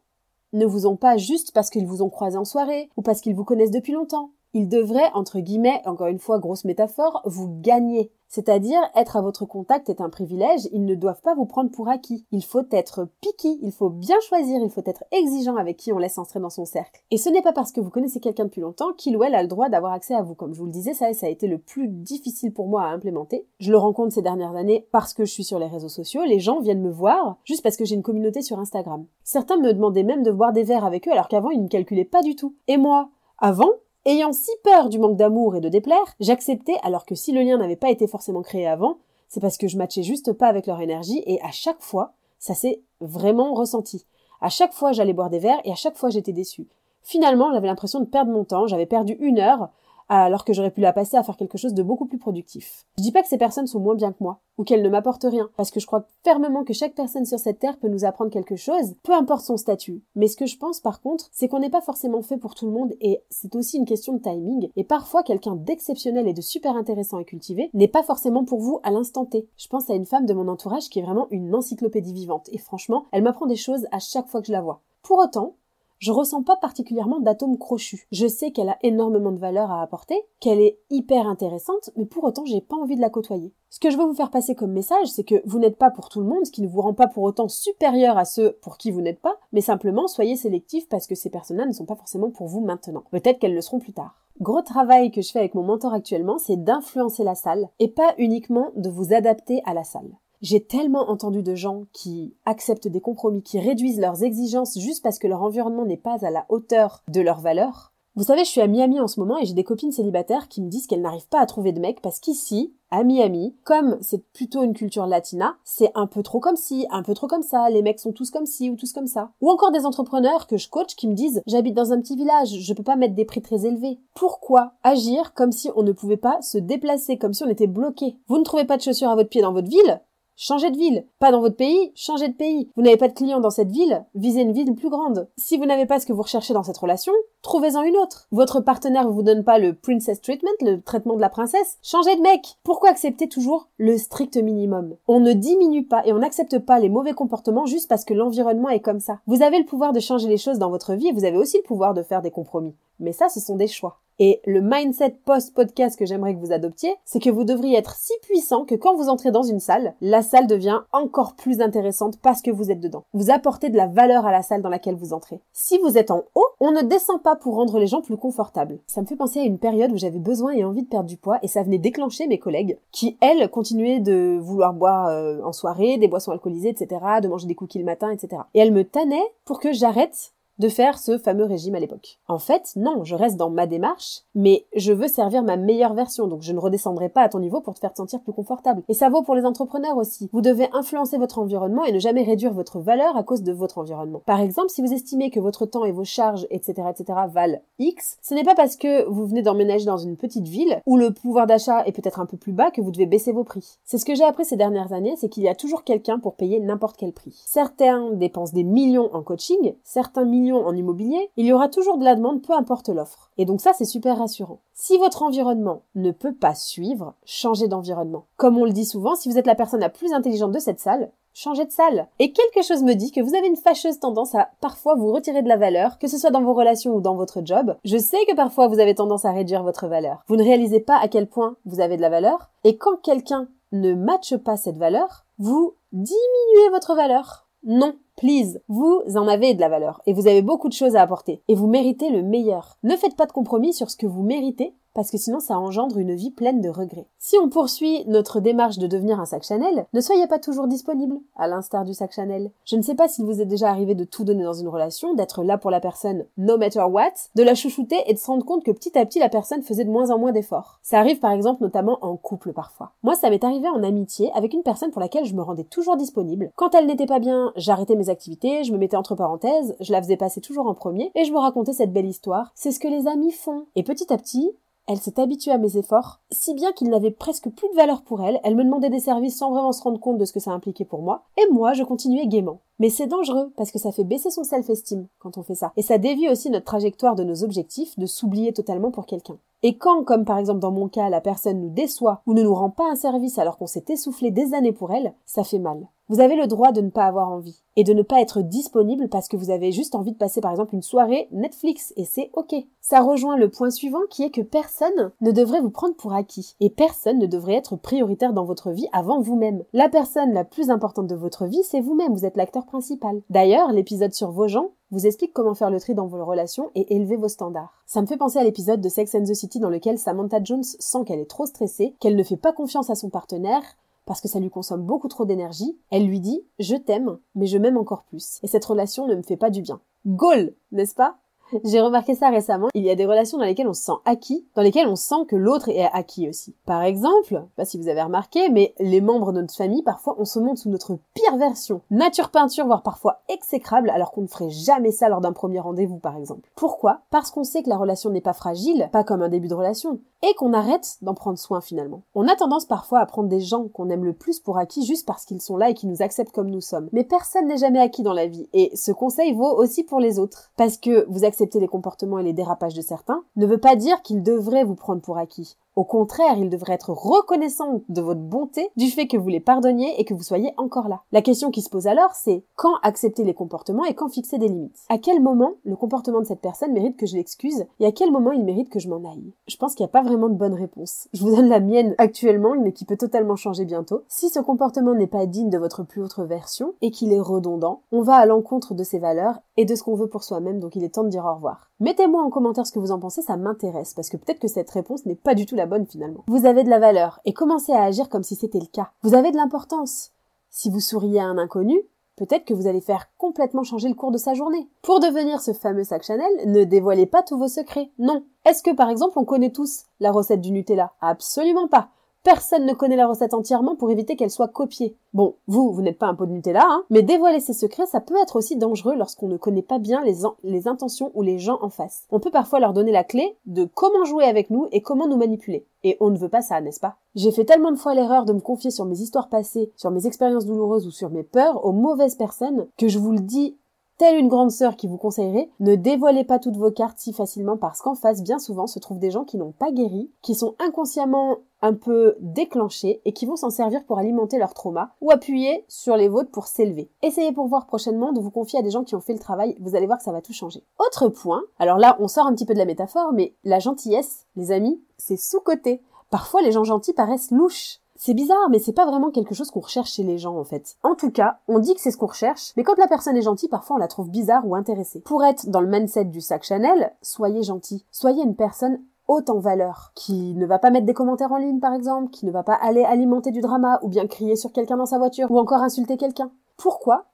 ne 0.53 0.65
vous 0.65 0.85
ont 0.85 0.95
pas 0.95 1.17
juste 1.17 1.51
parce 1.53 1.69
qu'ils 1.69 1.87
vous 1.87 2.01
ont 2.01 2.09
croisé 2.09 2.37
en 2.37 2.45
soirée 2.45 2.89
ou 2.95 3.01
parce 3.01 3.21
qu'ils 3.21 3.35
vous 3.35 3.43
connaissent 3.43 3.71
depuis 3.71 3.93
longtemps. 3.93 4.31
Ils 4.53 4.69
devraient, 4.69 5.11
entre 5.13 5.39
guillemets, 5.39 5.81
encore 5.85 6.07
une 6.07 6.19
fois 6.19 6.39
grosse 6.39 6.65
métaphore, 6.65 7.21
vous 7.25 7.49
gagner. 7.61 8.11
C'est-à-dire, 8.27 8.79
être 8.95 9.15
à 9.15 9.21
votre 9.21 9.45
contact 9.45 9.89
est 9.89 10.01
un 10.01 10.09
privilège, 10.09 10.67
ils 10.71 10.85
ne 10.85 10.95
doivent 10.95 11.21
pas 11.21 11.35
vous 11.35 11.45
prendre 11.45 11.69
pour 11.69 11.87
acquis. 11.87 12.25
Il 12.31 12.43
faut 12.43 12.63
être 12.71 13.07
piqué, 13.21 13.59
il 13.61 13.71
faut 13.71 13.89
bien 13.89 14.19
choisir, 14.27 14.59
il 14.59 14.71
faut 14.71 14.81
être 14.85 15.03
exigeant 15.11 15.55
avec 15.55 15.77
qui 15.77 15.93
on 15.93 15.99
laisse 15.99 16.17
entrer 16.17 16.39
dans 16.39 16.49
son 16.49 16.65
cercle. 16.65 17.03
Et 17.11 17.17
ce 17.17 17.29
n'est 17.29 17.43
pas 17.43 17.53
parce 17.53 17.71
que 17.71 17.79
vous 17.79 17.91
connaissez 17.91 18.19
quelqu'un 18.19 18.45
depuis 18.45 18.61
longtemps 18.61 18.93
qu'il 18.93 19.15
ou 19.17 19.23
elle 19.23 19.35
a 19.35 19.43
le 19.43 19.47
droit 19.47 19.69
d'avoir 19.69 19.93
accès 19.93 20.15
à 20.15 20.23
vous. 20.23 20.33
Comme 20.33 20.53
je 20.53 20.59
vous 20.59 20.65
le 20.65 20.71
disais, 20.71 20.93
ça, 20.93 21.13
ça 21.13 21.27
a 21.27 21.29
été 21.29 21.45
le 21.47 21.59
plus 21.59 21.87
difficile 21.87 22.53
pour 22.53 22.67
moi 22.67 22.83
à 22.83 22.87
implémenter. 22.87 23.45
Je 23.59 23.71
le 23.71 23.77
rencontre 23.77 24.13
ces 24.13 24.23
dernières 24.23 24.55
années 24.55 24.87
parce 24.91 25.13
que 25.13 25.25
je 25.25 25.31
suis 25.31 25.43
sur 25.43 25.59
les 25.59 25.67
réseaux 25.67 25.89
sociaux, 25.89 26.23
les 26.23 26.39
gens 26.39 26.59
viennent 26.59 26.81
me 26.81 26.91
voir 26.91 27.37
juste 27.43 27.61
parce 27.61 27.77
que 27.77 27.85
j'ai 27.85 27.95
une 27.95 28.01
communauté 28.01 28.41
sur 28.41 28.57
Instagram. 28.59 29.05
Certains 29.23 29.57
me 29.57 29.73
demandaient 29.73 30.01
même 30.01 30.23
de 30.23 30.31
boire 30.31 30.53
des 30.53 30.63
verres 30.63 30.85
avec 30.85 31.07
eux 31.07 31.11
alors 31.11 31.27
qu'avant 31.27 31.51
ils 31.51 31.59
ne 31.59 31.65
me 31.65 31.69
calculaient 31.69 32.03
pas 32.03 32.23
du 32.23 32.35
tout. 32.35 32.55
Et 32.67 32.77
moi, 32.77 33.09
avant, 33.37 33.69
Ayant 34.05 34.33
si 34.33 34.51
peur 34.65 34.89
du 34.89 34.99
manque 34.99 35.15
d'amour 35.15 35.55
et 35.55 35.61
de 35.61 35.69
déplaire, 35.69 36.15
j'acceptais 36.19 36.75
alors 36.83 37.05
que 37.05 37.15
si 37.15 37.31
le 37.31 37.41
lien 37.41 37.57
n'avait 37.57 37.77
pas 37.77 37.89
été 37.89 38.05
forcément 38.05 38.41
créé 38.41 38.67
avant, 38.67 38.97
c'est 39.29 39.39
parce 39.39 39.57
que 39.57 39.69
je 39.69 39.77
matchais 39.77 40.03
juste 40.03 40.33
pas 40.33 40.47
avec 40.47 40.67
leur 40.67 40.81
énergie 40.81 41.23
et 41.25 41.41
à 41.41 41.51
chaque 41.51 41.81
fois, 41.81 42.11
ça 42.37 42.53
s'est 42.53 42.81
vraiment 42.99 43.53
ressenti. 43.53 44.05
À 44.41 44.49
chaque 44.49 44.73
fois, 44.73 44.91
j'allais 44.91 45.13
boire 45.13 45.29
des 45.29 45.39
verres 45.39 45.61
et 45.63 45.71
à 45.71 45.75
chaque 45.75 45.95
fois, 45.95 46.09
j'étais 46.09 46.33
déçue. 46.33 46.67
Finalement, 47.01 47.53
j'avais 47.53 47.67
l'impression 47.67 48.01
de 48.01 48.05
perdre 48.05 48.33
mon 48.33 48.43
temps, 48.43 48.67
j'avais 48.67 48.85
perdu 48.85 49.15
une 49.21 49.39
heure 49.39 49.69
alors 50.09 50.45
que 50.45 50.53
j'aurais 50.53 50.71
pu 50.71 50.81
la 50.81 50.93
passer 50.93 51.17
à 51.17 51.23
faire 51.23 51.37
quelque 51.37 51.57
chose 51.57 51.73
de 51.73 51.83
beaucoup 51.83 52.05
plus 52.05 52.17
productif. 52.17 52.85
Je 52.97 53.03
dis 53.03 53.11
pas 53.11 53.21
que 53.21 53.27
ces 53.27 53.37
personnes 53.37 53.67
sont 53.67 53.79
moins 53.79 53.95
bien 53.95 54.11
que 54.11 54.23
moi, 54.23 54.41
ou 54.57 54.63
qu'elles 54.63 54.83
ne 54.83 54.89
m'apportent 54.89 55.25
rien, 55.29 55.49
parce 55.57 55.71
que 55.71 55.79
je 55.79 55.87
crois 55.87 56.05
fermement 56.23 56.63
que 56.63 56.73
chaque 56.73 56.95
personne 56.95 57.25
sur 57.25 57.39
cette 57.39 57.59
terre 57.59 57.77
peut 57.77 57.87
nous 57.87 58.05
apprendre 58.05 58.31
quelque 58.31 58.55
chose, 58.55 58.95
peu 59.03 59.13
importe 59.13 59.45
son 59.45 59.57
statut. 59.57 60.03
Mais 60.15 60.27
ce 60.27 60.37
que 60.37 60.45
je 60.45 60.57
pense 60.57 60.79
par 60.79 61.01
contre, 61.01 61.29
c'est 61.31 61.47
qu'on 61.47 61.59
n'est 61.59 61.69
pas 61.69 61.81
forcément 61.81 62.21
fait 62.21 62.37
pour 62.37 62.55
tout 62.55 62.65
le 62.65 62.71
monde, 62.71 62.93
et 63.01 63.21
c'est 63.29 63.55
aussi 63.55 63.77
une 63.77 63.85
question 63.85 64.13
de 64.13 64.21
timing, 64.21 64.69
et 64.75 64.83
parfois 64.83 65.23
quelqu'un 65.23 65.55
d'exceptionnel 65.55 66.27
et 66.27 66.33
de 66.33 66.41
super 66.41 66.75
intéressant 66.75 67.17
à 67.17 67.23
cultiver 67.23 67.69
n'est 67.73 67.87
pas 67.87 68.03
forcément 68.03 68.45
pour 68.45 68.59
vous 68.59 68.79
à 68.83 68.91
l'instant 68.91 69.25
T. 69.25 69.47
Je 69.57 69.67
pense 69.67 69.89
à 69.89 69.95
une 69.95 70.05
femme 70.05 70.25
de 70.25 70.33
mon 70.33 70.47
entourage 70.47 70.89
qui 70.89 70.99
est 70.99 71.03
vraiment 71.03 71.27
une 71.31 71.53
encyclopédie 71.55 72.13
vivante, 72.13 72.49
et 72.51 72.57
franchement, 72.57 73.05
elle 73.11 73.23
m'apprend 73.23 73.45
des 73.45 73.55
choses 73.55 73.87
à 73.91 73.99
chaque 73.99 74.27
fois 74.27 74.41
que 74.41 74.47
je 74.47 74.51
la 74.51 74.61
vois. 74.61 74.81
Pour 75.01 75.17
autant, 75.17 75.55
je 76.03 76.11
ressens 76.11 76.43
pas 76.43 76.57
particulièrement 76.57 77.21
d'atomes 77.21 77.57
crochus. 77.57 78.07
Je 78.11 78.27
sais 78.27 78.51
qu'elle 78.51 78.67
a 78.67 78.77
énormément 78.83 79.31
de 79.31 79.37
valeur 79.37 79.71
à 79.71 79.81
apporter, 79.81 80.21
qu'elle 80.41 80.59
est 80.59 80.77
hyper 80.89 81.27
intéressante, 81.27 81.91
mais 81.95 82.03
pour 82.03 82.25
autant 82.25 82.43
j'ai 82.43 82.59
pas 82.59 82.75
envie 82.75 82.97
de 82.97 83.01
la 83.01 83.09
côtoyer. 83.09 83.53
Ce 83.69 83.79
que 83.79 83.89
je 83.89 83.95
veux 83.95 84.03
vous 84.03 84.13
faire 84.13 84.29
passer 84.29 84.53
comme 84.53 84.73
message, 84.73 85.07
c'est 85.07 85.23
que 85.23 85.41
vous 85.45 85.59
n'êtes 85.59 85.77
pas 85.77 85.91
pour 85.91 86.09
tout 86.09 86.19
le 86.19 86.27
monde, 86.27 86.45
ce 86.45 86.51
qui 86.51 86.61
ne 86.61 86.67
vous 86.67 86.81
rend 86.81 86.93
pas 86.93 87.07
pour 87.07 87.23
autant 87.23 87.47
supérieur 87.47 88.17
à 88.17 88.25
ceux 88.25 88.57
pour 88.61 88.77
qui 88.77 88.91
vous 88.91 88.99
n'êtes 88.99 89.21
pas, 89.21 89.37
mais 89.53 89.61
simplement 89.61 90.07
soyez 90.07 90.35
sélectifs 90.35 90.89
parce 90.89 91.07
que 91.07 91.15
ces 91.15 91.29
personnes-là 91.29 91.67
ne 91.67 91.71
sont 91.71 91.85
pas 91.85 91.95
forcément 91.95 92.31
pour 92.31 92.47
vous 92.47 92.59
maintenant. 92.59 93.05
Peut-être 93.11 93.39
qu'elles 93.39 93.55
le 93.55 93.61
seront 93.61 93.79
plus 93.79 93.93
tard. 93.93 94.27
Gros 94.41 94.61
travail 94.61 95.09
que 95.09 95.21
je 95.21 95.31
fais 95.31 95.39
avec 95.39 95.55
mon 95.55 95.63
mentor 95.63 95.93
actuellement, 95.93 96.37
c'est 96.37 96.61
d'influencer 96.61 97.23
la 97.23 97.35
salle 97.35 97.69
et 97.79 97.87
pas 97.87 98.13
uniquement 98.17 98.71
de 98.75 98.89
vous 98.89 99.13
adapter 99.13 99.61
à 99.65 99.73
la 99.73 99.85
salle. 99.85 100.17
J'ai 100.43 100.61
tellement 100.61 101.09
entendu 101.09 101.41
de 101.41 101.55
gens 101.55 101.85
qui 101.93 102.35
acceptent 102.45 102.89
des 102.89 102.99
compromis, 102.99 103.41
qui 103.41 103.61
réduisent 103.61 104.01
leurs 104.01 104.23
exigences 104.23 104.77
juste 104.77 105.01
parce 105.01 105.17
que 105.17 105.27
leur 105.27 105.41
environnement 105.41 105.85
n'est 105.85 105.95
pas 105.95 106.17
à 106.25 106.31
la 106.31 106.45
hauteur 106.49 107.01
de 107.07 107.21
leurs 107.21 107.39
valeurs. 107.39 107.93
Vous 108.17 108.25
savez, 108.25 108.43
je 108.43 108.49
suis 108.49 108.59
à 108.59 108.67
Miami 108.67 108.99
en 108.99 109.07
ce 109.07 109.21
moment 109.21 109.37
et 109.37 109.45
j'ai 109.45 109.53
des 109.53 109.63
copines 109.63 109.93
célibataires 109.93 110.49
qui 110.49 110.61
me 110.61 110.69
disent 110.69 110.85
qu'elles 110.85 111.01
n'arrivent 111.01 111.29
pas 111.29 111.39
à 111.39 111.45
trouver 111.45 111.71
de 111.71 111.79
mec 111.79 112.01
parce 112.01 112.19
qu'ici, 112.19 112.73
à 112.91 113.05
Miami, 113.05 113.55
comme 113.63 113.97
c'est 114.01 114.21
plutôt 114.33 114.63
une 114.63 114.73
culture 114.73 115.07
latina, 115.07 115.55
c'est 115.63 115.91
un 115.95 116.07
peu 116.07 116.23
trop 116.23 116.41
comme 116.41 116.57
ci, 116.57 116.85
un 116.91 117.03
peu 117.03 117.13
trop 117.13 117.27
comme 117.27 117.41
ça, 117.41 117.69
les 117.69 117.81
mecs 117.81 118.01
sont 118.01 118.11
tous 118.11 118.29
comme 118.29 118.45
ci 118.45 118.69
ou 118.69 118.75
tous 118.75 118.91
comme 118.91 119.07
ça. 119.07 119.31
Ou 119.39 119.49
encore 119.49 119.71
des 119.71 119.85
entrepreneurs 119.85 120.45
que 120.45 120.57
je 120.57 120.69
coach 120.69 120.95
qui 120.95 121.07
me 121.07 121.15
disent 121.15 121.41
j'habite 121.47 121.73
dans 121.73 121.93
un 121.93 122.01
petit 122.01 122.17
village, 122.17 122.49
je 122.49 122.73
peux 122.73 122.83
pas 122.83 122.97
mettre 122.97 123.15
des 123.15 123.25
prix 123.25 123.41
très 123.41 123.65
élevés. 123.65 123.97
Pourquoi 124.13 124.73
agir 124.83 125.33
comme 125.33 125.53
si 125.53 125.69
on 125.77 125.83
ne 125.83 125.93
pouvait 125.93 126.17
pas 126.17 126.41
se 126.41 126.57
déplacer, 126.57 127.17
comme 127.17 127.33
si 127.33 127.43
on 127.43 127.49
était 127.49 127.65
bloqué? 127.65 128.17
Vous 128.27 128.37
ne 128.37 128.43
trouvez 128.43 128.65
pas 128.65 128.75
de 128.75 128.81
chaussures 128.81 129.09
à 129.09 129.15
votre 129.15 129.29
pied 129.29 129.41
dans 129.41 129.53
votre 129.53 129.69
ville? 129.69 130.01
Changez 130.35 130.71
de 130.71 130.77
ville. 130.77 131.05
Pas 131.19 131.31
dans 131.31 131.41
votre 131.41 131.55
pays, 131.55 131.91
changez 131.95 132.27
de 132.27 132.33
pays. 132.33 132.69
Vous 132.75 132.81
n'avez 132.81 132.97
pas 132.97 133.07
de 133.07 133.13
clients 133.13 133.39
dans 133.39 133.49
cette 133.49 133.71
ville, 133.71 134.03
visez 134.15 134.41
une 134.41 134.51
ville 134.51 134.75
plus 134.75 134.89
grande. 134.89 135.29
Si 135.37 135.57
vous 135.57 135.65
n'avez 135.65 135.85
pas 135.85 135.99
ce 135.99 136.05
que 136.05 136.13
vous 136.13 136.23
recherchez 136.23 136.53
dans 136.53 136.63
cette 136.63 136.77
relation, 136.77 137.13
trouvez-en 137.41 137.83
une 137.83 137.97
autre. 137.97 138.27
Votre 138.31 138.59
partenaire 138.59 139.09
vous 139.09 139.23
donne 139.23 139.43
pas 139.43 139.59
le 139.59 139.73
princess 139.73 140.21
treatment, 140.21 140.49
le 140.61 140.81
traitement 140.81 141.15
de 141.15 141.21
la 141.21 141.29
princesse, 141.29 141.77
changez 141.81 142.15
de 142.15 142.21
mec. 142.21 142.57
Pourquoi 142.63 142.89
accepter 142.89 143.29
toujours 143.29 143.69
le 143.77 143.97
strict 143.97 144.37
minimum? 144.37 144.95
On 145.07 145.19
ne 145.19 145.33
diminue 145.33 145.85
pas 145.85 146.05
et 146.05 146.13
on 146.13 146.19
n'accepte 146.19 146.59
pas 146.59 146.79
les 146.79 146.89
mauvais 146.89 147.13
comportements 147.13 147.65
juste 147.65 147.87
parce 147.87 148.05
que 148.05 148.13
l'environnement 148.13 148.69
est 148.69 148.81
comme 148.81 148.99
ça. 148.99 149.19
Vous 149.27 149.43
avez 149.43 149.59
le 149.59 149.65
pouvoir 149.65 149.93
de 149.93 149.99
changer 149.99 150.27
les 150.27 150.37
choses 150.37 150.59
dans 150.59 150.69
votre 150.69 150.93
vie 150.93 151.11
vous 151.13 151.25
avez 151.25 151.37
aussi 151.37 151.57
le 151.57 151.63
pouvoir 151.63 151.93
de 151.93 152.03
faire 152.03 152.21
des 152.21 152.31
compromis. 152.31 152.75
Mais 152.99 153.13
ça, 153.13 153.29
ce 153.29 153.39
sont 153.39 153.55
des 153.55 153.67
choix. 153.67 153.99
Et 154.19 154.41
le 154.45 154.61
mindset 154.61 155.17
post-podcast 155.25 155.97
que 155.97 156.05
j'aimerais 156.05 156.35
que 156.35 156.39
vous 156.39 156.51
adoptiez, 156.51 156.95
c'est 157.05 157.21
que 157.21 157.29
vous 157.29 157.43
devriez 157.43 157.77
être 157.77 157.95
si 157.95 158.13
puissant 158.21 158.65
que 158.65 158.75
quand 158.75 158.95
vous 158.95 159.09
entrez 159.09 159.31
dans 159.31 159.43
une 159.43 159.59
salle, 159.59 159.95
la 160.01 160.21
salle 160.21 160.47
devient 160.47 160.81
encore 160.91 161.35
plus 161.35 161.61
intéressante 161.61 162.19
parce 162.21 162.41
que 162.41 162.51
vous 162.51 162.71
êtes 162.71 162.79
dedans. 162.79 163.05
Vous 163.13 163.31
apportez 163.31 163.69
de 163.69 163.77
la 163.77 163.87
valeur 163.87 164.25
à 164.25 164.31
la 164.31 164.41
salle 164.41 164.61
dans 164.61 164.69
laquelle 164.69 164.95
vous 164.95 165.13
entrez. 165.13 165.39
Si 165.51 165.77
vous 165.79 165.97
êtes 165.97 166.11
en 166.11 166.23
haut, 166.35 166.47
on 166.59 166.71
ne 166.71 166.81
descend 166.81 167.21
pas 167.21 167.35
pour 167.35 167.55
rendre 167.55 167.79
les 167.79 167.87
gens 167.87 168.01
plus 168.01 168.17
confortables. 168.17 168.79
Ça 168.87 169.01
me 169.01 169.07
fait 169.07 169.15
penser 169.15 169.39
à 169.39 169.43
une 169.43 169.59
période 169.59 169.91
où 169.91 169.97
j'avais 169.97 170.19
besoin 170.19 170.51
et 170.51 170.63
envie 170.63 170.83
de 170.83 170.87
perdre 170.87 171.09
du 171.09 171.17
poids 171.17 171.39
et 171.41 171.47
ça 171.47 171.63
venait 171.63 171.77
déclencher 171.77 172.27
mes 172.27 172.39
collègues 172.39 172.77
qui, 172.91 173.17
elles, 173.21 173.49
continuaient 173.49 173.99
de 173.99 174.37
vouloir 174.39 174.73
boire 174.73 175.07
euh, 175.07 175.41
en 175.43 175.53
soirée, 175.53 175.97
des 175.97 176.07
boissons 176.07 176.31
alcoolisées, 176.31 176.69
etc., 176.69 177.01
de 177.21 177.27
manger 177.27 177.47
des 177.47 177.55
cookies 177.55 177.79
le 177.79 177.85
matin, 177.85 178.11
etc. 178.11 178.43
Et 178.53 178.59
elles 178.59 178.71
me 178.71 178.83
tannaient 178.83 179.33
pour 179.45 179.59
que 179.59 179.73
j'arrête 179.73 180.32
de 180.59 180.69
faire 180.69 180.97
ce 180.97 181.17
fameux 181.17 181.45
régime 181.45 181.75
à 181.75 181.79
l'époque. 181.79 182.19
En 182.27 182.39
fait, 182.39 182.73
non, 182.75 183.03
je 183.03 183.15
reste 183.15 183.37
dans 183.37 183.49
ma 183.49 183.67
démarche, 183.67 184.21
mais 184.35 184.65
je 184.75 184.93
veux 184.93 185.07
servir 185.07 185.43
ma 185.43 185.57
meilleure 185.57 185.93
version, 185.93 186.27
donc 186.27 186.41
je 186.41 186.53
ne 186.53 186.59
redescendrai 186.59 187.09
pas 187.09 187.21
à 187.21 187.29
ton 187.29 187.39
niveau 187.39 187.61
pour 187.61 187.73
te 187.73 187.79
faire 187.79 187.95
sentir 187.95 188.21
plus 188.21 188.33
confortable. 188.33 188.83
Et 188.87 188.93
ça 188.93 189.09
vaut 189.09 189.23
pour 189.23 189.35
les 189.35 189.45
entrepreneurs 189.45 189.97
aussi. 189.97 190.29
Vous 190.31 190.41
devez 190.41 190.69
influencer 190.73 191.17
votre 191.17 191.39
environnement 191.39 191.85
et 191.85 191.91
ne 191.91 191.99
jamais 191.99 192.23
réduire 192.23 192.53
votre 192.53 192.79
valeur 192.79 193.17
à 193.17 193.23
cause 193.23 193.43
de 193.43 193.51
votre 193.51 193.77
environnement. 193.77 194.21
Par 194.25 194.39
exemple, 194.39 194.69
si 194.69 194.81
vous 194.81 194.93
estimez 194.93 195.29
que 195.29 195.39
votre 195.39 195.65
temps 195.65 195.85
et 195.85 195.91
vos 195.91 196.03
charges, 196.03 196.47
etc., 196.49 196.89
etc., 196.89 197.19
valent 197.31 197.59
X, 197.79 198.17
ce 198.21 198.33
n'est 198.33 198.43
pas 198.43 198.55
parce 198.55 198.75
que 198.75 199.05
vous 199.05 199.25
venez 199.25 199.41
d'emménager 199.41 199.85
dans 199.85 199.97
une 199.97 200.17
petite 200.17 200.47
ville 200.47 200.81
où 200.85 200.97
le 200.97 201.11
pouvoir 201.11 201.47
d'achat 201.47 201.83
est 201.85 201.91
peut-être 201.91 202.19
un 202.19 202.25
peu 202.25 202.37
plus 202.37 202.53
bas 202.53 202.71
que 202.71 202.81
vous 202.81 202.91
devez 202.91 203.05
baisser 203.05 203.31
vos 203.31 203.43
prix. 203.43 203.79
C'est 203.83 203.97
ce 203.97 204.05
que 204.05 204.15
j'ai 204.15 204.23
appris 204.23 204.45
ces 204.45 204.57
dernières 204.57 204.93
années, 204.93 205.15
c'est 205.17 205.29
qu'il 205.29 205.43
y 205.43 205.47
a 205.47 205.55
toujours 205.55 205.83
quelqu'un 205.83 206.19
pour 206.19 206.35
payer 206.35 206.59
n'importe 206.59 206.97
quel 206.97 207.13
prix. 207.13 207.41
Certains 207.45 208.11
dépensent 208.11 208.53
des 208.53 208.63
millions 208.63 209.09
en 209.13 209.23
coaching, 209.23 209.73
certains 209.83 210.25
millions 210.25 210.42
en 210.51 210.75
immobilier, 210.75 211.29
il 211.37 211.45
y 211.45 211.53
aura 211.53 211.69
toujours 211.69 211.97
de 211.97 212.03
la 212.03 212.15
demande, 212.15 212.41
peu 212.41 212.53
importe 212.53 212.89
l'offre. 212.89 213.31
Et 213.37 213.45
donc 213.45 213.61
ça, 213.61 213.71
c'est 213.73 213.85
super 213.85 214.17
rassurant. 214.17 214.59
Si 214.73 214.97
votre 214.97 215.23
environnement 215.23 215.83
ne 215.95 216.11
peut 216.11 216.33
pas 216.33 216.55
suivre, 216.55 217.13
changez 217.25 217.67
d'environnement. 217.67 218.25
Comme 218.37 218.57
on 218.57 218.65
le 218.65 218.73
dit 218.73 218.85
souvent, 218.85 219.15
si 219.15 219.29
vous 219.29 219.37
êtes 219.37 219.47
la 219.47 219.55
personne 219.55 219.79
la 219.79 219.89
plus 219.89 220.13
intelligente 220.13 220.51
de 220.51 220.59
cette 220.59 220.79
salle, 220.79 221.11
changez 221.33 221.65
de 221.65 221.71
salle. 221.71 222.07
Et 222.19 222.31
quelque 222.31 222.61
chose 222.61 222.83
me 222.83 222.93
dit 222.93 223.11
que 223.11 223.21
vous 223.21 223.35
avez 223.35 223.47
une 223.47 223.55
fâcheuse 223.55 223.99
tendance 223.99 224.35
à 224.35 224.49
parfois 224.61 224.95
vous 224.95 225.11
retirer 225.11 225.41
de 225.41 225.47
la 225.47 225.57
valeur, 225.57 225.97
que 225.97 226.07
ce 226.07 226.17
soit 226.17 226.31
dans 226.31 226.43
vos 226.43 226.53
relations 226.53 226.95
ou 226.95 227.01
dans 227.01 227.15
votre 227.15 227.41
job. 227.43 227.75
Je 227.83 227.97
sais 227.97 228.25
que 228.27 228.35
parfois 228.35 228.67
vous 228.67 228.79
avez 228.79 228.95
tendance 228.95 229.25
à 229.25 229.31
réduire 229.31 229.63
votre 229.63 229.87
valeur. 229.87 230.23
Vous 230.27 230.35
ne 230.35 230.43
réalisez 230.43 230.79
pas 230.79 230.97
à 230.97 231.07
quel 231.07 231.27
point 231.27 231.55
vous 231.65 231.79
avez 231.79 231.97
de 231.97 232.01
la 232.01 232.09
valeur. 232.09 232.49
Et 232.63 232.77
quand 232.77 232.97
quelqu'un 233.01 233.47
ne 233.71 233.93
matche 233.93 234.37
pas 234.37 234.57
cette 234.57 234.77
valeur, 234.77 235.25
vous 235.39 235.75
diminuez 235.91 236.69
votre 236.71 236.95
valeur. 236.95 237.47
Non, 237.63 237.95
Please, 238.15 238.61
vous 238.67 239.01
en 239.15 239.27
avez 239.27 239.53
de 239.53 239.59
la 239.59 239.69
valeur 239.69 240.01
et 240.05 240.13
vous 240.13 240.27
avez 240.27 240.41
beaucoup 240.41 240.69
de 240.69 240.73
choses 240.73 240.95
à 240.95 241.01
apporter 241.01 241.41
et 241.47 241.55
vous 241.55 241.67
méritez 241.67 242.09
le 242.09 242.21
meilleur. 242.21 242.77
Ne 242.83 242.95
faites 242.95 243.15
pas 243.15 243.25
de 243.25 243.31
compromis 243.31 243.73
sur 243.73 243.89
ce 243.89 243.97
que 243.97 244.05
vous 244.05 244.23
méritez 244.23 244.73
parce 244.93 245.11
que 245.11 245.17
sinon 245.17 245.39
ça 245.39 245.57
engendre 245.57 245.97
une 245.97 246.15
vie 246.15 246.31
pleine 246.31 246.61
de 246.61 246.69
regrets. 246.69 247.07
Si 247.19 247.37
on 247.37 247.49
poursuit 247.49 248.03
notre 248.07 248.39
démarche 248.39 248.77
de 248.77 248.87
devenir 248.87 249.19
un 249.19 249.25
sac 249.25 249.43
Chanel, 249.43 249.85
ne 249.93 250.01
soyez 250.01 250.27
pas 250.27 250.39
toujours 250.39 250.67
disponible, 250.67 251.19
à 251.35 251.47
l'instar 251.47 251.85
du 251.85 251.93
sac 251.93 252.11
Chanel. 252.11 252.51
Je 252.65 252.75
ne 252.75 252.81
sais 252.81 252.95
pas 252.95 253.07
s'il 253.07 253.25
vous 253.25 253.41
est 253.41 253.45
déjà 253.45 253.69
arrivé 253.69 253.95
de 253.95 254.03
tout 254.03 254.23
donner 254.23 254.43
dans 254.43 254.53
une 254.53 254.67
relation, 254.67 255.13
d'être 255.13 255.43
là 255.43 255.57
pour 255.57 255.71
la 255.71 255.79
personne 255.79 256.25
no 256.37 256.57
matter 256.57 256.83
what, 256.83 257.13
de 257.35 257.43
la 257.43 257.55
chouchouter 257.55 257.97
et 258.07 258.13
de 258.13 258.19
se 258.19 258.27
rendre 258.27 258.45
compte 258.45 258.63
que 258.63 258.71
petit 258.71 258.97
à 258.97 259.05
petit 259.05 259.19
la 259.19 259.29
personne 259.29 259.63
faisait 259.63 259.85
de 259.85 259.91
moins 259.91 260.11
en 260.11 260.19
moins 260.19 260.31
d'efforts. 260.31 260.79
Ça 260.83 260.99
arrive 260.99 261.19
par 261.19 261.31
exemple 261.31 261.63
notamment 261.63 261.97
en 262.01 262.15
couple 262.17 262.53
parfois. 262.53 262.91
Moi 263.03 263.15
ça 263.15 263.29
m'est 263.29 263.43
arrivé 263.43 263.67
en 263.69 263.83
amitié 263.83 264.31
avec 264.33 264.53
une 264.53 264.63
personne 264.63 264.91
pour 264.91 265.01
laquelle 265.01 265.25
je 265.25 265.35
me 265.35 265.41
rendais 265.41 265.63
toujours 265.63 265.97
disponible. 265.97 266.51
Quand 266.55 266.75
elle 266.75 266.87
n'était 266.87 267.05
pas 267.05 267.19
bien, 267.19 267.51
j'arrêtais 267.55 267.95
mes 267.95 268.09
activités, 268.09 268.63
je 268.63 268.71
me 268.71 268.77
mettais 268.77 268.97
entre 268.97 269.15
parenthèses, 269.15 269.75
je 269.79 269.91
la 269.91 270.01
faisais 270.01 270.17
passer 270.17 270.41
toujours 270.41 270.67
en 270.67 270.73
premier 270.73 271.11
et 271.15 271.25
je 271.25 271.31
me 271.31 271.39
racontais 271.39 271.73
cette 271.73 271.93
belle 271.93 272.05
histoire. 272.05 272.51
C'est 272.55 272.71
ce 272.71 272.79
que 272.79 272.87
les 272.87 273.07
amis 273.07 273.31
font. 273.31 273.65
Et 273.75 273.83
petit 273.83 274.11
à 274.11 274.17
petit, 274.17 274.51
elle 274.87 274.99
s'est 274.99 275.19
habituée 275.19 275.51
à 275.51 275.57
mes 275.57 275.77
efforts, 275.77 276.19
si 276.29 276.53
bien 276.53 276.73
qu'ils 276.73 276.89
n'avaient 276.89 277.11
presque 277.11 277.49
plus 277.49 277.69
de 277.69 277.75
valeur 277.75 278.01
pour 278.01 278.21
elle, 278.21 278.39
elle 278.43 278.55
me 278.55 278.63
demandait 278.63 278.89
des 278.89 278.99
services 278.99 279.37
sans 279.37 279.51
vraiment 279.51 279.71
se 279.71 279.81
rendre 279.81 279.99
compte 279.99 280.17
de 280.17 280.25
ce 280.25 280.33
que 280.33 280.41
ça 280.41 280.51
impliquait 280.51 280.83
pour 280.83 281.01
moi, 281.01 281.23
et 281.37 281.53
moi 281.53 281.73
je 281.73 281.83
continuais 281.83 282.27
gaiement. 282.27 282.59
Mais 282.79 282.89
c'est 282.89 283.07
dangereux, 283.07 283.53
parce 283.55 283.71
que 283.71 283.79
ça 283.79 283.91
fait 283.91 284.03
baisser 284.03 284.29
son 284.29 284.43
self-esteem 284.43 285.07
quand 285.19 285.37
on 285.37 285.43
fait 285.43 285.55
ça, 285.55 285.71
et 285.77 285.81
ça 285.81 285.97
dévie 285.97 286.29
aussi 286.29 286.49
notre 286.49 286.65
trajectoire 286.65 287.15
de 287.15 287.23
nos 287.23 287.43
objectifs 287.43 287.97
de 287.97 288.05
s'oublier 288.05 288.51
totalement 288.51 288.91
pour 288.91 289.05
quelqu'un. 289.05 289.37
Et 289.61 289.77
quand, 289.77 290.03
comme 290.03 290.25
par 290.25 290.37
exemple 290.37 290.59
dans 290.59 290.71
mon 290.73 290.89
cas, 290.89 291.09
la 291.09 291.21
personne 291.21 291.61
nous 291.61 291.69
déçoit 291.69 292.21
ou 292.27 292.33
ne 292.33 292.43
nous 292.43 292.53
rend 292.53 292.69
pas 292.69 292.91
un 292.91 292.95
service 292.95 293.37
alors 293.37 293.57
qu'on 293.57 293.67
s'est 293.67 293.85
essoufflé 293.87 294.29
des 294.31 294.53
années 294.53 294.73
pour 294.73 294.91
elle, 294.91 295.13
ça 295.25 295.45
fait 295.45 295.59
mal. 295.59 295.87
Vous 296.13 296.19
avez 296.19 296.35
le 296.35 296.45
droit 296.45 296.71
de 296.71 296.81
ne 296.81 296.91
pas 296.91 297.05
avoir 297.05 297.31
envie 297.31 297.63
et 297.75 297.83
de 297.83 297.91
ne 297.91 298.03
pas 298.03 298.21
être 298.21 298.43
disponible 298.43 299.09
parce 299.09 299.27
que 299.27 299.35
vous 299.35 299.49
avez 299.49 299.71
juste 299.71 299.95
envie 299.95 300.11
de 300.11 300.17
passer 300.17 300.41
par 300.41 300.51
exemple 300.51 300.75
une 300.75 300.83
soirée 300.83 301.27
Netflix 301.31 301.91
et 301.97 302.05
c'est 302.05 302.29
ok. 302.33 302.53
Ça 302.81 303.01
rejoint 303.01 303.35
le 303.35 303.49
point 303.49 303.71
suivant 303.71 304.01
qui 304.11 304.21
est 304.21 304.29
que 304.29 304.41
personne 304.41 305.11
ne 305.21 305.31
devrait 305.31 305.61
vous 305.61 305.71
prendre 305.71 305.95
pour 305.95 306.13
acquis 306.13 306.55
et 306.59 306.69
personne 306.69 307.17
ne 307.17 307.25
devrait 307.25 307.55
être 307.55 307.77
prioritaire 307.77 308.31
dans 308.31 308.45
votre 308.45 308.69
vie 308.69 308.85
avant 308.93 309.21
vous-même. 309.21 309.63
La 309.73 309.89
personne 309.89 310.33
la 310.33 310.43
plus 310.43 310.69
importante 310.69 311.07
de 311.07 311.15
votre 311.15 311.47
vie, 311.47 311.63
c'est 311.63 311.81
vous-même, 311.81 312.13
vous 312.13 312.25
êtes 312.25 312.37
l'acteur 312.37 312.67
principal. 312.67 313.23
D'ailleurs, 313.31 313.71
l'épisode 313.71 314.13
sur 314.13 314.29
vos 314.29 314.47
gens 314.47 314.69
vous 314.91 315.07
explique 315.07 315.33
comment 315.33 315.55
faire 315.55 315.71
le 315.71 315.79
tri 315.79 315.95
dans 315.95 316.05
vos 316.05 316.23
relations 316.23 316.69
et 316.75 316.95
élever 316.95 317.15
vos 317.15 317.27
standards. 317.27 317.81
Ça 317.87 318.03
me 318.03 318.05
fait 318.05 318.17
penser 318.17 318.37
à 318.37 318.43
l'épisode 318.43 318.81
de 318.81 318.89
Sex 318.89 319.15
and 319.15 319.23
the 319.23 319.33
City 319.33 319.59
dans 319.59 319.71
lequel 319.71 319.97
Samantha 319.97 320.43
Jones 320.43 320.61
sent 320.61 321.05
qu'elle 321.07 321.21
est 321.21 321.25
trop 321.25 321.47
stressée, 321.47 321.95
qu'elle 321.99 322.15
ne 322.15 322.21
fait 322.21 322.37
pas 322.37 322.53
confiance 322.53 322.91
à 322.91 322.95
son 322.95 323.09
partenaire, 323.09 323.63
parce 324.05 324.21
que 324.21 324.27
ça 324.27 324.39
lui 324.39 324.49
consomme 324.49 324.83
beaucoup 324.83 325.07
trop 325.07 325.25
d'énergie, 325.25 325.77
elle 325.89 326.05
lui 326.05 326.19
dit 326.19 326.41
Je 326.59 326.75
t'aime, 326.75 327.17
mais 327.35 327.45
je 327.45 327.57
m'aime 327.57 327.77
encore 327.77 328.03
plus. 328.03 328.39
Et 328.43 328.47
cette 328.47 328.65
relation 328.65 329.07
ne 329.07 329.15
me 329.15 329.23
fait 329.23 329.37
pas 329.37 329.49
du 329.49 329.61
bien. 329.61 329.81
Goal, 330.05 330.53
n'est-ce 330.71 330.95
pas? 330.95 331.17
J'ai 331.63 331.81
remarqué 331.81 332.15
ça 332.15 332.29
récemment, 332.29 332.69
il 332.73 332.83
y 332.83 332.89
a 332.89 332.95
des 332.95 333.05
relations 333.05 333.37
dans 333.37 333.45
lesquelles 333.45 333.67
on 333.67 333.73
se 333.73 333.83
sent 333.83 333.99
acquis, 334.05 334.45
dans 334.55 334.61
lesquelles 334.61 334.87
on 334.87 334.95
sent 334.95 335.25
que 335.27 335.35
l'autre 335.35 335.69
est 335.69 335.89
acquis 335.93 336.29
aussi. 336.29 336.55
Par 336.65 336.81
exemple, 336.83 337.43
pas 337.55 337.65
si 337.65 337.77
vous 337.77 337.87
avez 337.87 338.01
remarqué, 338.01 338.49
mais 338.49 338.73
les 338.79 339.01
membres 339.01 339.31
de 339.31 339.41
notre 339.41 339.55
famille, 339.55 339.83
parfois 339.83 340.15
on 340.17 340.25
se 340.25 340.39
montre 340.39 340.61
sous 340.61 340.69
notre 340.69 340.97
pire 341.13 341.37
version. 341.37 341.81
Nature 341.91 342.29
peinture, 342.29 342.65
voire 342.65 342.83
parfois 342.83 343.21
exécrable, 343.29 343.89
alors 343.89 344.11
qu'on 344.11 344.21
ne 344.21 344.27
ferait 344.27 344.49
jamais 344.49 344.91
ça 344.91 345.09
lors 345.09 345.21
d'un 345.21 345.33
premier 345.33 345.59
rendez-vous 345.59 345.99
par 345.99 346.17
exemple. 346.17 346.49
Pourquoi? 346.55 347.01
Parce 347.11 347.31
qu'on 347.31 347.43
sait 347.43 347.63
que 347.63 347.69
la 347.69 347.77
relation 347.77 348.09
n'est 348.09 348.21
pas 348.21 348.33
fragile, 348.33 348.89
pas 348.91 349.03
comme 349.03 349.21
un 349.21 349.29
début 349.29 349.47
de 349.47 349.55
relation, 349.55 349.99
et 350.21 350.33
qu'on 350.35 350.53
arrête 350.53 350.97
d'en 351.01 351.13
prendre 351.13 351.37
soin 351.37 351.59
finalement. 351.61 352.01
On 352.15 352.27
a 352.27 352.35
tendance 352.35 352.65
parfois 352.65 352.99
à 352.99 353.05
prendre 353.05 353.27
des 353.27 353.41
gens 353.41 353.67
qu'on 353.67 353.89
aime 353.89 354.05
le 354.05 354.13
plus 354.13 354.39
pour 354.39 354.57
acquis 354.57 354.85
juste 354.85 355.05
parce 355.05 355.25
qu'ils 355.25 355.41
sont 355.41 355.57
là 355.57 355.69
et 355.69 355.73
qu'ils 355.73 355.89
nous 355.89 356.01
acceptent 356.01 356.31
comme 356.31 356.49
nous 356.49 356.61
sommes. 356.61 356.87
Mais 356.93 357.03
personne 357.03 357.47
n'est 357.47 357.57
jamais 357.57 357.79
acquis 357.79 358.03
dans 358.03 358.13
la 358.13 358.27
vie, 358.27 358.47
et 358.53 358.71
ce 358.75 358.91
conseil 358.91 359.33
vaut 359.33 359.55
aussi 359.57 359.83
pour 359.83 359.99
les 359.99 360.19
autres. 360.19 360.51
Parce 360.57 360.77
que 360.77 361.05
vous 361.09 361.25
accepter 361.33 361.59
les 361.59 361.67
comportements 361.67 362.19
et 362.19 362.23
les 362.23 362.31
dérapages 362.31 362.75
de 362.75 362.81
certains 362.83 363.23
ne 363.37 363.47
veut 363.47 363.57
pas 363.57 363.75
dire 363.75 364.03
qu'ils 364.03 364.21
devraient 364.21 364.63
vous 364.63 364.75
prendre 364.75 365.01
pour 365.01 365.17
acquis. 365.17 365.57
Au 365.75 365.83
contraire, 365.83 366.37
il 366.37 366.49
devrait 366.49 366.73
être 366.73 366.91
reconnaissant 366.91 367.81
de 367.89 368.01
votre 368.01 368.21
bonté, 368.21 368.69
du 368.75 368.87
fait 368.87 369.07
que 369.07 369.17
vous 369.17 369.29
les 369.29 369.39
pardonniez 369.39 369.99
et 369.99 370.05
que 370.05 370.13
vous 370.13 370.21
soyez 370.21 370.53
encore 370.57 370.87
là. 370.87 371.01
La 371.11 371.21
question 371.21 371.49
qui 371.49 371.61
se 371.61 371.69
pose 371.69 371.87
alors, 371.87 372.11
c'est 372.13 372.43
quand 372.55 372.75
accepter 372.83 373.23
les 373.23 373.33
comportements 373.33 373.85
et 373.85 373.95
quand 373.95 374.09
fixer 374.09 374.37
des 374.37 374.47
limites? 374.47 374.79
À 374.89 374.97
quel 374.97 375.21
moment 375.21 375.53
le 375.65 375.75
comportement 375.75 376.19
de 376.19 376.25
cette 376.25 376.41
personne 376.41 376.73
mérite 376.73 376.97
que 376.97 377.07
je 377.07 377.15
l'excuse 377.15 377.65
et 377.79 377.85
à 377.85 377.91
quel 377.91 378.11
moment 378.11 378.31
il 378.31 378.43
mérite 378.43 378.69
que 378.69 378.79
je 378.79 378.89
m'en 378.89 379.09
aille? 379.09 379.33
Je 379.47 379.57
pense 379.57 379.73
qu'il 379.73 379.83
n'y 379.83 379.89
a 379.89 379.91
pas 379.91 380.03
vraiment 380.03 380.29
de 380.29 380.35
bonne 380.35 380.53
réponse. 380.53 381.07
Je 381.13 381.21
vous 381.23 381.35
donne 381.35 381.49
la 381.49 381.59
mienne 381.59 381.95
actuellement, 381.97 382.55
mais 382.61 382.71
qui 382.71 382.85
peut 382.85 382.97
totalement 382.97 383.35
changer 383.35 383.65
bientôt. 383.65 384.03
Si 384.07 384.29
ce 384.29 384.39
comportement 384.39 384.93
n'est 384.93 385.07
pas 385.07 385.25
digne 385.25 385.49
de 385.49 385.57
votre 385.57 385.83
plus 385.83 386.03
haute 386.03 386.19
version 386.19 386.73
et 386.81 386.91
qu'il 386.91 387.11
est 387.11 387.19
redondant, 387.19 387.81
on 387.91 388.01
va 388.01 388.15
à 388.15 388.25
l'encontre 388.25 388.75
de 388.75 388.83
ses 388.83 388.99
valeurs 388.99 389.39
et 389.57 389.65
de 389.65 389.75
ce 389.75 389.83
qu'on 389.83 389.95
veut 389.95 390.07
pour 390.07 390.23
soi-même, 390.23 390.59
donc 390.59 390.75
il 390.75 390.83
est 390.83 390.93
temps 390.93 391.03
de 391.03 391.09
dire 391.09 391.25
au 391.25 391.33
revoir. 391.33 391.71
Mettez-moi 391.79 392.23
en 392.23 392.29
commentaire 392.29 392.65
ce 392.65 392.71
que 392.71 392.79
vous 392.79 392.91
en 392.91 392.99
pensez, 392.99 393.21
ça 393.21 393.35
m'intéresse, 393.35 393.93
parce 393.93 394.09
que 394.09 394.17
peut-être 394.17 394.39
que 394.39 394.47
cette 394.47 394.69
réponse 394.69 395.05
n'est 395.05 395.15
pas 395.15 395.35
du 395.35 395.45
tout 395.45 395.55
bonne 395.65 395.85
finalement. 395.85 396.23
Vous 396.27 396.45
avez 396.45 396.63
de 396.63 396.69
la 396.69 396.79
valeur, 396.79 397.19
et 397.25 397.33
commencez 397.33 397.71
à 397.71 397.83
agir 397.83 398.09
comme 398.09 398.23
si 398.23 398.35
c'était 398.35 398.59
le 398.59 398.65
cas. 398.65 398.91
Vous 399.03 399.13
avez 399.13 399.31
de 399.31 399.37
l'importance. 399.37 400.11
Si 400.49 400.69
vous 400.69 400.79
souriez 400.79 401.19
à 401.19 401.25
un 401.25 401.37
inconnu, 401.37 401.81
peut-être 402.15 402.45
que 402.45 402.53
vous 402.53 402.67
allez 402.67 402.81
faire 402.81 403.07
complètement 403.17 403.63
changer 403.63 403.89
le 403.89 403.95
cours 403.95 404.11
de 404.11 404.17
sa 404.17 404.33
journée. 404.33 404.69
Pour 404.81 404.99
devenir 404.99 405.41
ce 405.41 405.53
fameux 405.53 405.83
sac 405.83 406.03
Chanel, 406.03 406.31
ne 406.45 406.63
dévoilez 406.63 407.05
pas 407.05 407.23
tous 407.23 407.37
vos 407.37 407.47
secrets. 407.47 407.91
Non. 407.97 408.23
Est-ce 408.45 408.63
que 408.63 408.75
par 408.75 408.89
exemple 408.89 409.17
on 409.17 409.25
connaît 409.25 409.51
tous 409.51 409.85
la 409.99 410.11
recette 410.11 410.41
du 410.41 410.51
Nutella? 410.51 410.93
Absolument 411.01 411.67
pas. 411.67 411.89
Personne 412.23 412.65
ne 412.65 412.73
connaît 412.73 412.95
la 412.95 413.07
recette 413.07 413.33
entièrement 413.33 413.75
pour 413.75 413.91
éviter 413.91 414.15
qu'elle 414.15 414.31
soit 414.31 414.47
copiée. 414.47 414.95
Bon, 415.13 415.35
vous, 415.47 415.73
vous 415.73 415.81
n'êtes 415.81 415.97
pas 415.97 416.07
un 416.07 416.15
pot 416.15 416.25
de 416.25 416.31
Nutella, 416.31 416.65
hein, 416.65 416.83
mais 416.89 417.01
dévoiler 417.01 417.41
ses 417.41 417.51
secrets, 417.51 417.85
ça 417.85 417.99
peut 417.99 418.15
être 418.21 418.37
aussi 418.37 418.55
dangereux 418.55 418.95
lorsqu'on 418.95 419.27
ne 419.27 419.35
connaît 419.35 419.61
pas 419.61 419.77
bien 419.77 420.01
les, 420.05 420.19
les 420.45 420.69
intentions 420.69 421.11
ou 421.15 421.21
les 421.21 421.37
gens 421.37 421.59
en 421.61 421.69
face. 421.69 422.03
On 422.11 422.21
peut 422.21 422.31
parfois 422.31 422.61
leur 422.61 422.71
donner 422.71 422.93
la 422.93 423.03
clé 423.03 423.37
de 423.45 423.65
comment 423.65 424.05
jouer 424.05 424.23
avec 424.23 424.49
nous 424.51 424.69
et 424.71 424.81
comment 424.81 425.07
nous 425.09 425.17
manipuler. 425.17 425.65
Et 425.83 425.97
on 425.99 426.11
ne 426.11 426.17
veut 426.17 426.29
pas 426.29 426.41
ça, 426.41 426.61
n'est-ce 426.61 426.79
pas? 426.79 426.95
J'ai 427.15 427.31
fait 427.31 427.43
tellement 427.43 427.73
de 427.73 427.77
fois 427.77 427.93
l'erreur 427.93 428.23
de 428.23 428.31
me 428.31 428.39
confier 428.39 428.71
sur 428.71 428.85
mes 428.85 429.01
histoires 429.01 429.27
passées, 429.27 429.73
sur 429.75 429.91
mes 429.91 430.07
expériences 430.07 430.45
douloureuses 430.45 430.87
ou 430.87 430.91
sur 430.91 431.09
mes 431.09 431.23
peurs 431.23 431.65
aux 431.65 431.73
mauvaises 431.73 432.15
personnes 432.15 432.67
que 432.77 432.87
je 432.87 432.99
vous 432.99 433.11
le 433.11 433.19
dis 433.19 433.57
telle 433.97 434.17
une 434.17 434.27
grande 434.27 434.51
sœur 434.51 434.75
qui 434.75 434.87
vous 434.87 434.97
conseillerait, 434.97 435.49
ne 435.59 435.75
dévoilez 435.75 436.23
pas 436.23 436.39
toutes 436.39 436.57
vos 436.57 436.71
cartes 436.71 436.99
si 436.99 437.13
facilement 437.13 437.57
parce 437.57 437.81
qu'en 437.81 437.95
face, 437.95 438.23
bien 438.23 438.39
souvent, 438.39 438.67
se 438.67 438.79
trouvent 438.79 438.99
des 438.99 439.11
gens 439.11 439.23
qui 439.23 439.37
n'ont 439.37 439.51
pas 439.51 439.71
guéri, 439.71 440.11
qui 440.21 440.35
sont 440.35 440.55
inconsciemment 440.59 441.37
un 441.61 441.73
peu 441.73 442.15
déclenchés 442.19 443.01
et 443.05 443.13
qui 443.13 443.25
vont 443.25 443.37
s'en 443.37 443.49
servir 443.49 443.85
pour 443.85 443.97
alimenter 443.97 444.37
leur 444.37 444.53
trauma 444.53 444.93
ou 444.99 445.11
appuyer 445.11 445.63
sur 445.69 445.95
les 445.95 446.09
vôtres 446.09 446.31
pour 446.31 446.47
s'élever. 446.47 446.91
Essayez 447.01 447.31
pour 447.31 447.47
voir 447.47 447.67
prochainement 447.67 448.11
de 448.11 448.19
vous 448.19 448.31
confier 448.31 448.59
à 448.59 448.61
des 448.61 448.69
gens 448.71 448.83
qui 448.83 448.95
ont 448.95 449.01
fait 449.01 449.13
le 449.13 449.19
travail, 449.19 449.55
vous 449.61 449.75
allez 449.75 449.85
voir 449.85 449.97
que 449.97 450.03
ça 450.03 450.11
va 450.11 450.21
tout 450.21 450.33
changer. 450.33 450.63
Autre 450.77 451.07
point, 451.07 451.43
alors 451.59 451.77
là 451.77 451.95
on 451.99 452.09
sort 452.09 452.27
un 452.27 452.33
petit 452.33 452.45
peu 452.45 452.53
de 452.53 452.59
la 452.59 452.65
métaphore, 452.65 453.13
mais 453.13 453.33
la 453.45 453.59
gentillesse, 453.59 454.25
les 454.35 454.51
amis, 454.51 454.81
c'est 454.97 455.17
sous-côté. 455.17 455.81
Parfois 456.09 456.41
les 456.41 456.51
gens 456.51 456.65
gentils 456.65 456.93
paraissent 456.93 457.31
louches. 457.31 457.79
C'est 458.05 458.13
bizarre, 458.13 458.49
mais 458.49 458.59
c'est 458.59 458.73
pas 458.73 458.85
vraiment 458.85 459.11
quelque 459.11 459.33
chose 459.33 459.49
qu'on 459.49 459.61
recherche 459.61 459.93
chez 459.93 460.03
les 460.03 460.17
gens 460.17 460.37
en 460.37 460.43
fait. 460.43 460.75
En 460.83 460.93
tout 460.93 461.09
cas, 461.09 461.37
on 461.47 461.59
dit 461.59 461.73
que 461.73 461.79
c'est 461.79 461.89
ce 461.89 461.95
qu'on 461.95 462.07
recherche, 462.07 462.51
mais 462.57 462.63
quand 462.63 462.77
la 462.77 462.89
personne 462.89 463.15
est 463.15 463.21
gentille, 463.21 463.47
parfois 463.47 463.77
on 463.77 463.79
la 463.79 463.87
trouve 463.87 464.09
bizarre 464.09 464.45
ou 464.45 464.55
intéressée. 464.55 464.99
Pour 464.99 465.23
être 465.23 465.47
dans 465.47 465.61
le 465.61 465.69
mindset 465.69 466.03
du 466.03 466.19
sac 466.19 466.43
Chanel, 466.43 466.91
soyez 467.01 467.43
gentil. 467.43 467.85
Soyez 467.91 468.21
une 468.21 468.35
personne 468.35 468.81
haute 469.07 469.29
en 469.29 469.39
valeur, 469.39 469.93
qui 469.95 470.33
ne 470.33 470.45
va 470.45 470.59
pas 470.59 470.69
mettre 470.69 470.85
des 470.85 470.93
commentaires 470.93 471.31
en 471.31 471.37
ligne 471.37 471.61
par 471.61 471.73
exemple, 471.73 472.09
qui 472.09 472.25
ne 472.25 472.31
va 472.31 472.43
pas 472.43 472.55
aller 472.55 472.83
alimenter 472.83 473.31
du 473.31 473.39
drama 473.39 473.79
ou 473.83 473.87
bien 473.87 474.05
crier 474.05 474.35
sur 474.35 474.51
quelqu'un 474.51 474.75
dans 474.75 474.85
sa 474.85 474.97
voiture 474.97 475.31
ou 475.31 475.39
encore 475.39 475.61
insulter 475.61 475.95
quelqu'un. 475.95 476.29
Pourquoi? 476.57 477.05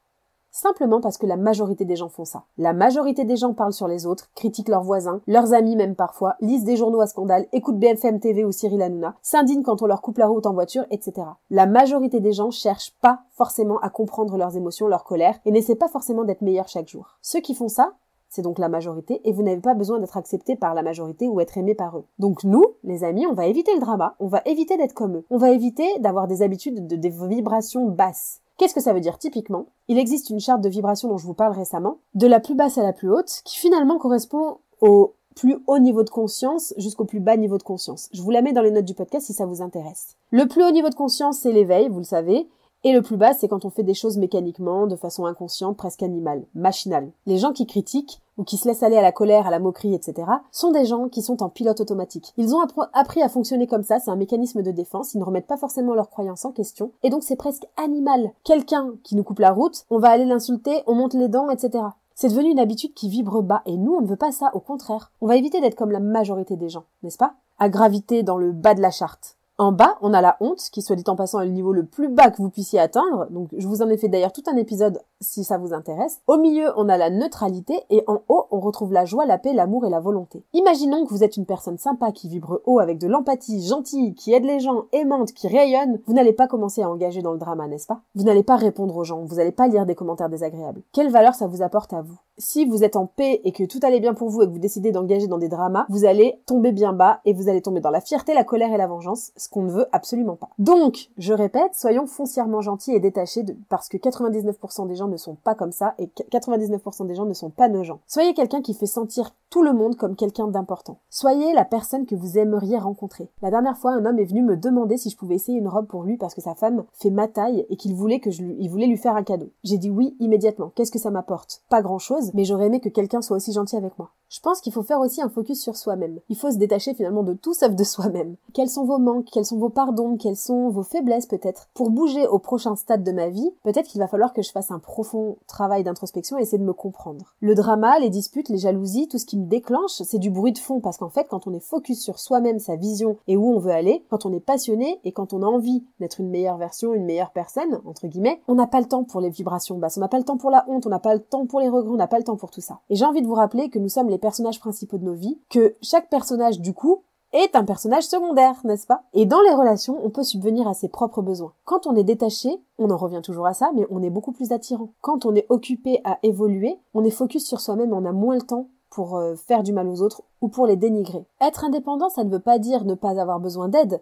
Simplement 0.52 1.00
parce 1.00 1.18
que 1.18 1.28
la 1.28 1.38
majorité 1.38 1.86
des 1.86 1.96
gens 1.96 2.10
font 2.10 2.26
ça. 2.26 2.44
La 2.58 2.74
majorité 2.74 3.24
des 3.24 3.38
gens 3.38 3.54
parlent 3.54 3.74
sur 3.74 3.88
les 3.88 4.08
autres, 4.08 4.30
critiquent 4.34 4.70
leurs 4.70 4.84
voisins, 4.84 5.22
leurs 5.28 5.54
amis 5.54 5.76
même 5.76 5.96
parfois, 5.96 6.36
lisent 6.42 6.64
des 6.64 6.76
journaux 6.76 7.02
à 7.02 7.08
scandale, 7.08 7.46
écoutent 7.54 7.78
BFM 7.78 8.20
TV 8.20 8.44
ou 8.44 8.52
Cyril 8.52 8.82
Hanouna, 8.82 9.16
s'indignent 9.22 9.64
quand 9.64 9.82
on 9.84 9.86
leur 9.86 10.02
coupe 10.02 10.18
la 10.18 10.28
route 10.28 10.48
en 10.48 10.54
voiture, 10.54 10.86
etc. 10.90 11.28
La 11.52 11.68
majorité 11.68 12.20
des 12.20 12.34
gens 12.34 12.50
cherchent 12.50 12.96
pas 13.02 13.22
forcément 13.32 13.80
à 13.80 13.90
comprendre 13.90 14.38
leurs 14.38 14.58
émotions, 14.58 14.88
leur 14.88 15.04
colère, 15.04 15.40
et 15.46 15.52
n'essaient 15.52 15.76
pas 15.76 15.88
forcément 15.88 16.24
d'être 16.24 16.42
meilleurs 16.42 16.68
chaque 16.68 16.90
jour. 16.90 17.18
Ceux 17.22 17.42
qui 17.42 17.54
font 17.54 17.70
ça, 17.70 17.94
c'est 18.28 18.42
donc 18.42 18.60
la 18.60 18.70
majorité, 18.70 19.22
et 19.24 19.34
vous 19.34 19.44
n'avez 19.44 19.62
pas 19.62 19.74
besoin 19.76 20.00
d'être 20.00 20.18
accepté 20.18 20.56
par 20.56 20.74
la 20.74 20.84
majorité 20.84 21.28
ou 21.28 21.40
être 21.42 21.58
aimé 21.58 21.76
par 21.76 21.98
eux. 21.98 22.06
Donc 22.18 22.44
nous, 22.44 22.66
les 22.84 23.04
amis, 23.04 23.26
on 23.28 23.34
va 23.34 23.48
éviter 23.48 23.74
le 23.74 23.80
drama, 23.80 24.16
on 24.20 24.28
va 24.28 24.42
éviter 24.46 24.78
d'être 24.78 24.94
comme 24.94 25.18
eux, 25.18 25.26
on 25.30 25.38
va 25.38 25.52
éviter 25.52 25.88
d'avoir 26.00 26.28
des 26.28 26.42
habitudes 26.42 26.88
de 26.88 27.28
vibrations 27.28 27.88
basses. 27.88 28.42
Qu'est-ce 28.60 28.76
que 28.76 28.82
ça 28.82 28.92
veut 28.92 29.00
dire 29.00 29.18
typiquement? 29.18 29.68
Il 29.88 29.98
existe 29.98 30.30
une 30.30 30.42
charte 30.42 30.60
de 30.60 30.68
vibration 30.68 31.08
dont 31.08 31.18
je 31.18 31.26
vous 31.26 31.34
parle 31.34 31.54
récemment, 31.54 32.00
de 32.14 32.28
la 32.28 32.42
plus 32.42 32.56
basse 32.56 32.78
à 32.78 32.84
la 32.84 32.92
plus 32.92 33.10
haute, 33.10 33.42
qui 33.46 33.58
finalement 33.58 33.98
correspond 33.98 34.58
au 34.82 35.14
plus 35.34 35.60
haut 35.66 35.80
niveau 35.80 36.04
de 36.04 36.10
conscience 36.10 36.74
jusqu'au 36.76 37.06
plus 37.06 37.22
bas 37.22 37.38
niveau 37.38 37.58
de 37.58 37.64
conscience. 37.64 38.10
Je 38.12 38.22
vous 38.22 38.32
la 38.32 38.42
mets 38.42 38.52
dans 38.52 38.62
les 38.62 38.72
notes 38.72 38.84
du 38.84 38.96
podcast 38.96 39.28
si 39.28 39.34
ça 39.34 39.46
vous 39.46 39.62
intéresse. 39.62 40.18
Le 40.32 40.46
plus 40.46 40.62
haut 40.66 40.72
niveau 40.72 40.90
de 40.90 40.96
conscience, 40.96 41.38
c'est 41.38 41.54
l'éveil, 41.54 41.88
vous 41.88 42.00
le 42.00 42.04
savez, 42.04 42.50
et 42.84 42.94
le 42.94 43.02
plus 43.02 43.18
bas, 43.18 43.34
c'est 43.34 43.48
quand 43.48 43.66
on 43.66 43.70
fait 43.70 43.84
des 43.84 43.94
choses 43.94 44.18
mécaniquement, 44.18 44.88
de 44.88 44.96
façon 44.96 45.26
inconsciente, 45.26 45.76
presque 45.76 46.04
animale, 46.04 46.46
machinale. 46.56 47.12
Les 47.26 47.38
gens 47.38 47.52
qui 47.52 47.66
critiquent, 47.68 48.22
ou 48.38 48.46
qui 48.46 48.56
se 48.56 48.68
laissent 48.68 48.84
aller 48.84 48.96
à 48.96 49.02
la 49.02 49.12
colère, 49.12 49.48
à 49.48 49.52
la 49.52 49.60
moquerie, 49.60 49.94
etc., 49.94 50.32
sont 50.52 50.72
des 50.72 50.86
gens 50.86 51.10
qui 51.10 51.22
sont 51.22 51.44
en 51.44 51.50
pilote 51.50 51.82
automatique. 51.82 52.34
Ils 52.38 52.56
ont 52.56 52.62
appris 52.94 53.22
à 53.22 53.28
fonctionner 53.28 53.68
comme 53.68 53.84
ça, 53.84 54.00
c'est 54.00 54.12
un 54.12 54.16
mécanisme 54.16 54.62
de 54.64 54.72
défense, 54.72 55.14
ils 55.14 55.20
ne 55.20 55.26
remettent 55.26 55.46
pas 55.46 55.58
forcément 55.58 55.94
leurs 55.94 56.10
croyances 56.10 56.46
en 56.46 56.54
question, 56.54 56.92
et 57.04 57.10
donc 57.10 57.24
c'est 57.24 57.36
presque 57.36 57.68
animal. 57.76 58.32
Quelqu'un 58.46 58.94
qui 59.04 59.18
nous 59.18 59.24
coupe 59.24 59.40
la 59.40 59.52
route, 59.52 59.84
on 59.90 60.00
va 60.00 60.10
aller 60.10 60.24
l'insulter, 60.24 60.84
on 60.88 60.96
monte 60.96 61.16
les 61.16 61.28
dents, 61.28 61.50
etc. 61.50 61.84
C'est 62.16 62.30
devenu 62.30 62.50
une 62.50 62.60
habitude 62.60 62.94
qui 62.94 63.10
vibre 63.10 63.42
bas, 63.44 63.62
et 63.66 63.76
nous, 63.76 63.94
on 63.94 64.02
ne 64.02 64.08
veut 64.08 64.16
pas 64.16 64.32
ça, 64.32 64.52
au 64.54 64.62
contraire. 64.62 65.12
On 65.20 65.28
va 65.28 65.36
éviter 65.36 65.60
d'être 65.60 65.76
comme 65.76 65.92
la 65.92 66.00
majorité 66.00 66.56
des 66.56 66.70
gens, 66.70 66.86
n'est-ce 67.04 67.18
pas? 67.18 67.34
À 67.60 67.68
graviter 67.68 68.24
dans 68.24 68.38
le 68.38 68.54
bas 68.54 68.74
de 68.74 68.82
la 68.82 68.92
charte. 68.92 69.36
En 69.60 69.74
bas, 69.74 69.98
on 70.02 70.14
a 70.14 70.22
la 70.22 70.38
honte, 70.40 70.70
qui 70.72 70.82
soit 70.82 70.96
dit 70.96 71.04
en 71.08 71.18
passant 71.18 71.42
est 71.42 71.46
le 71.46 71.52
niveau 71.52 71.74
le 71.74 71.86
plus 71.86 72.08
bas 72.08 72.32
que 72.32 72.38
vous 72.38 72.50
puissiez 72.50 72.80
atteindre. 72.80 73.28
Donc, 73.30 73.50
je 73.58 73.68
vous 73.68 73.82
en 73.82 73.90
ai 73.90 73.98
fait 73.98 74.08
d'ailleurs 74.08 74.32
tout 74.32 74.44
un 74.48 74.56
épisode 74.56 75.02
si 75.22 75.44
ça 75.44 75.58
vous 75.58 75.74
intéresse. 75.74 76.22
Au 76.28 76.38
milieu, 76.38 76.72
on 76.78 76.90
a 76.90 76.98
la 76.98 77.10
neutralité 77.10 77.74
et 77.90 78.04
en 78.08 78.22
haut, 78.30 78.46
on 78.52 78.60
retrouve 78.60 78.94
la 78.94 79.06
joie, 79.06 79.26
la 79.26 79.38
paix, 79.38 79.54
l'amour 79.54 79.86
et 79.86 79.90
la 79.90 80.00
volonté. 80.00 80.44
Imaginons 80.54 81.06
que 81.06 81.10
vous 81.10 81.24
êtes 81.24 81.38
une 81.38 81.46
personne 81.46 81.78
sympa 81.78 82.12
qui 82.12 82.30
vibre 82.30 82.62
haut 82.66 82.80
avec 82.80 82.98
de 82.98 83.08
l'empathie, 83.08 83.66
gentille, 83.66 84.14
qui 84.16 84.34
aide 84.34 84.46
les 84.46 84.60
gens, 84.60 84.86
aimante, 84.92 85.34
qui 85.34 85.48
rayonne. 85.48 86.00
Vous 86.06 86.14
n'allez 86.14 86.34
pas 86.34 86.48
commencer 86.48 86.82
à 86.82 86.90
engager 86.90 87.22
dans 87.22 87.34
le 87.34 87.38
drama, 87.38 87.68
n'est-ce 87.68 87.88
pas? 87.88 88.02
Vous 88.16 88.24
n'allez 88.24 88.44
pas 88.44 88.56
répondre 88.56 88.96
aux 88.96 89.04
gens, 89.04 89.24
vous 89.26 89.36
n'allez 89.36 89.52
pas 89.52 89.68
lire 89.68 89.86
des 89.86 89.96
commentaires 89.96 90.30
désagréables. 90.30 90.82
Quelle 90.94 91.12
valeur 91.12 91.36
ça 91.36 91.48
vous 91.48 91.62
apporte 91.62 91.94
à 91.94 92.02
vous? 92.02 92.18
Si 92.38 92.64
vous 92.64 92.86
êtes 92.86 92.96
en 92.96 93.06
paix 93.06 93.42
et 93.44 93.52
que 93.52 93.66
tout 93.66 93.80
allait 93.84 94.00
bien 94.00 94.14
pour 94.14 94.30
vous 94.30 94.42
et 94.42 94.46
que 94.46 94.52
vous 94.52 94.60
décidez 94.60 94.94
d'engager 94.94 95.28
dans 95.28 95.38
des 95.38 95.50
dramas, 95.50 95.86
vous 95.90 96.06
allez 96.06 96.42
tomber 96.46 96.72
bien 96.72 96.94
bas 96.94 97.20
et 97.26 97.34
vous 97.34 97.50
allez 97.50 97.62
tomber 97.62 97.82
dans 97.82 97.90
la 97.90 98.00
fierté, 98.00 98.34
la 98.34 98.46
colère 98.46 98.72
et 98.72 98.78
la 98.78 98.88
vengeance, 98.88 99.32
qu'on 99.52 99.64
ne 99.64 99.72
veut 99.72 99.88
absolument 99.92 100.38
pas. 100.38 100.48
Donc, 100.58 101.10
je 101.18 101.34
répète, 101.34 101.76
soyons 101.76 102.06
foncièrement 102.06 102.62
gentils 102.62 102.94
et 102.94 103.02
détachés 103.02 103.44
parce 103.68 103.90
que 103.90 103.98
99% 103.98 104.88
des 104.88 104.96
gens 104.96 105.09
ne 105.10 105.18
sont 105.18 105.36
pas 105.36 105.56
comme 105.56 105.72
ça 105.72 105.96
et 105.98 106.08
99% 106.08 107.08
des 107.08 107.16
gens 107.16 107.26
ne 107.26 107.34
sont 107.34 107.50
pas 107.50 107.68
nos 107.68 107.84
gens. 107.84 108.00
Soyez 108.08 108.34
quelqu'un 108.34 108.62
qui 108.62 108.74
fait 108.74 108.86
sentir 108.86 109.32
tout 109.50 109.64
le 109.64 109.74
monde 109.74 109.96
comme 109.96 110.16
quelqu'un 110.16 110.48
d'important. 110.48 111.00
Soyez 111.10 111.54
la 111.54 111.66
personne 111.66 112.06
que 112.06 112.16
vous 112.16 112.38
aimeriez 112.38 112.78
rencontrer. 112.78 113.30
La 113.42 113.50
dernière 113.50 113.78
fois, 113.78 113.92
un 113.92 114.06
homme 114.06 114.20
est 114.20 114.26
venu 114.26 114.44
me 114.44 114.58
demander 114.58 114.98
si 114.98 115.10
je 115.10 115.18
pouvais 115.18 115.36
essayer 115.36 115.58
une 115.58 115.68
robe 115.68 115.88
pour 115.88 116.04
lui 116.04 116.18
parce 116.18 116.36
que 116.36 116.42
sa 116.42 116.56
femme 116.56 116.86
fait 116.94 117.10
ma 117.10 117.28
taille 117.28 117.66
et 117.70 117.76
qu'il 117.76 117.96
voulait 117.96 118.20
que 118.20 118.32
je 118.32 118.44
lui, 118.44 118.56
il 118.60 118.70
voulait 118.70 118.88
lui 118.88 118.98
faire 118.98 119.16
un 119.16 119.24
cadeau. 119.24 119.50
J'ai 119.64 119.78
dit 119.78 119.90
oui 119.90 120.16
immédiatement. 120.20 120.72
Qu'est-ce 120.76 120.92
que 120.92 121.00
ça 121.00 121.12
m'apporte? 121.12 121.64
Pas 121.70 121.82
grand 121.82 122.00
chose, 122.00 122.32
mais 122.34 122.46
j'aurais 122.46 122.68
aimé 122.68 122.80
que 122.80 122.90
quelqu'un 122.90 123.22
soit 123.22 123.38
aussi 123.38 123.54
gentil 123.54 123.76
avec 123.76 123.98
moi. 123.98 124.12
Je 124.30 124.42
pense 124.42 124.62
qu'il 124.62 124.72
faut 124.72 124.84
faire 124.84 125.00
aussi 125.00 125.24
un 125.24 125.30
focus 125.30 125.60
sur 125.60 125.76
soi-même. 125.76 126.20
Il 126.30 126.38
faut 126.38 126.52
se 126.52 126.58
détacher 126.58 126.94
finalement 126.94 127.24
de 127.24 127.34
tout 127.34 127.56
sauf 127.56 127.74
de 127.74 127.84
soi-même. 127.84 128.36
Quels 128.54 128.70
sont 128.70 128.86
vos 128.86 129.00
manques? 129.00 129.26
Quels 129.32 129.46
sont 129.46 129.58
vos 129.58 129.70
pardons? 129.70 130.18
Quelles 130.18 130.38
sont 130.38 130.70
vos 130.70 130.84
faiblesses 130.84 131.26
peut-être? 131.26 131.68
Pour 131.74 131.90
bouger 131.90 132.28
au 132.28 132.38
prochain 132.38 132.76
stade 132.76 133.04
de 133.04 133.12
ma 133.12 133.30
vie, 133.30 133.50
peut-être 133.64 133.88
qu'il 133.88 134.00
va 134.00 134.08
falloir 134.08 134.32
que 134.34 134.44
je 134.44 134.52
fasse 134.52 134.70
un 134.70 134.78
profond 134.78 135.38
travail 135.48 135.84
d'introspection 135.84 136.38
et 136.38 136.44
essayer 136.44 136.60
de 136.60 136.64
me 136.64 136.74
comprendre. 136.74 137.34
Le 137.40 137.56
drama, 137.56 137.98
les 137.98 138.10
disputes, 138.10 138.50
les 138.50 138.60
jalousies, 138.60 139.08
tout 139.08 139.18
ce 139.18 139.26
qui 139.26 139.36
me 139.36 139.48
déclenche, 139.48 140.00
c'est 140.04 140.20
du 140.20 140.30
bruit 140.30 140.54
de 140.54 140.60
fond 140.60 140.80
parce 140.80 140.98
qu'en 140.98 141.10
fait, 141.10 141.28
quand 141.28 141.48
on 141.48 141.54
est 141.56 141.60
focus 141.60 142.00
sur 142.00 142.20
soi-même, 142.20 142.60
sa 142.60 142.76
vision 142.76 143.18
et 143.28 143.36
où 143.36 143.52
on 143.52 143.58
veut 143.58 143.72
aller, 143.72 144.06
quand 144.12 144.28
on 144.28 144.34
est 144.34 144.40
passionné 144.40 145.00
et 145.06 145.12
quand 145.12 145.34
on 145.34 145.42
a 145.42 145.48
envie 145.48 145.84
d'être 146.00 146.20
une 146.20 146.30
meilleure 146.30 146.58
version, 146.58 146.94
une 146.94 147.06
meilleure 147.06 147.32
personne, 147.32 147.82
entre 147.84 148.06
guillemets, 148.06 148.42
on 148.48 148.54
n'a 148.54 148.68
pas 148.68 148.80
le 148.80 148.88
temps 148.88 149.06
pour 149.06 149.22
les 149.22 149.32
vibrations 149.32 149.80
basses, 149.80 149.98
on 149.98 150.02
n'a 150.02 150.08
pas 150.08 150.20
le 150.20 150.24
temps 150.24 150.38
pour 150.38 150.52
la 150.52 150.66
honte, 150.68 150.86
on 150.86 150.90
n'a 150.90 151.00
pas 151.00 151.16
le 151.16 151.20
temps 151.20 151.48
pour 151.48 151.62
les 151.62 151.70
regrets, 151.70 151.90
on 151.92 151.98
n'a 151.98 152.06
pas 152.06 152.20
le 152.20 152.24
temps 152.24 152.38
pour 152.38 152.52
tout 152.52 152.62
ça. 152.62 152.78
Et 152.92 152.96
j'ai 152.96 153.06
envie 153.06 153.24
de 153.24 153.28
vous 153.28 153.34
rappeler 153.34 153.70
que 153.70 153.80
nous 153.80 153.90
sommes 153.90 154.08
les 154.08 154.19
personnages 154.20 154.60
principaux 154.60 154.98
de 154.98 155.06
nos 155.06 155.14
vies, 155.14 155.40
que 155.50 155.76
chaque 155.82 156.10
personnage 156.10 156.60
du 156.60 156.74
coup 156.74 157.04
est 157.32 157.56
un 157.56 157.64
personnage 157.64 158.06
secondaire, 158.06 158.56
n'est-ce 158.64 158.88
pas? 158.88 159.04
Et 159.14 159.26
dans 159.26 159.42
les 159.42 159.54
relations, 159.54 160.00
on 160.04 160.10
peut 160.10 160.24
subvenir 160.24 160.68
à 160.68 160.74
ses 160.74 160.90
propres 160.90 161.22
besoins. 161.22 161.54
Quand 161.66 161.88
on 161.88 161.96
est 161.96 162.04
détaché, 162.04 162.62
on 162.78 162.90
en 162.90 162.98
revient 162.98 163.22
toujours 163.24 163.46
à 163.46 163.54
ça, 163.54 163.72
mais 163.76 163.86
on 163.90 164.02
est 164.02 164.10
beaucoup 164.10 164.32
plus 164.32 164.52
attirant. 164.52 164.90
Quand 165.02 165.26
on 165.26 165.36
est 165.36 165.46
occupé 165.50 166.02
à 166.04 166.18
évoluer, 166.24 166.80
on 166.94 167.04
est 167.04 167.12
focus 167.12 167.46
sur 167.46 167.62
soi-même, 167.62 167.94
on 167.94 168.06
a 168.06 168.12
moins 168.12 168.36
le 168.36 168.42
temps 168.42 168.68
pour 168.90 169.18
euh, 169.18 169.36
faire 169.36 169.62
du 169.62 169.74
mal 169.74 169.88
aux 169.88 170.02
autres 170.02 170.24
ou 170.42 170.48
pour 170.48 170.66
les 170.66 170.76
dénigrer. 170.76 171.26
Être 171.42 171.66
indépendant, 171.66 172.10
ça 172.10 172.24
ne 172.24 172.32
veut 172.32 172.40
pas 172.40 172.58
dire 172.58 172.86
ne 172.86 172.96
pas 172.96 173.20
avoir 173.20 173.40
besoin 173.40 173.70
d'aide. 173.70 174.02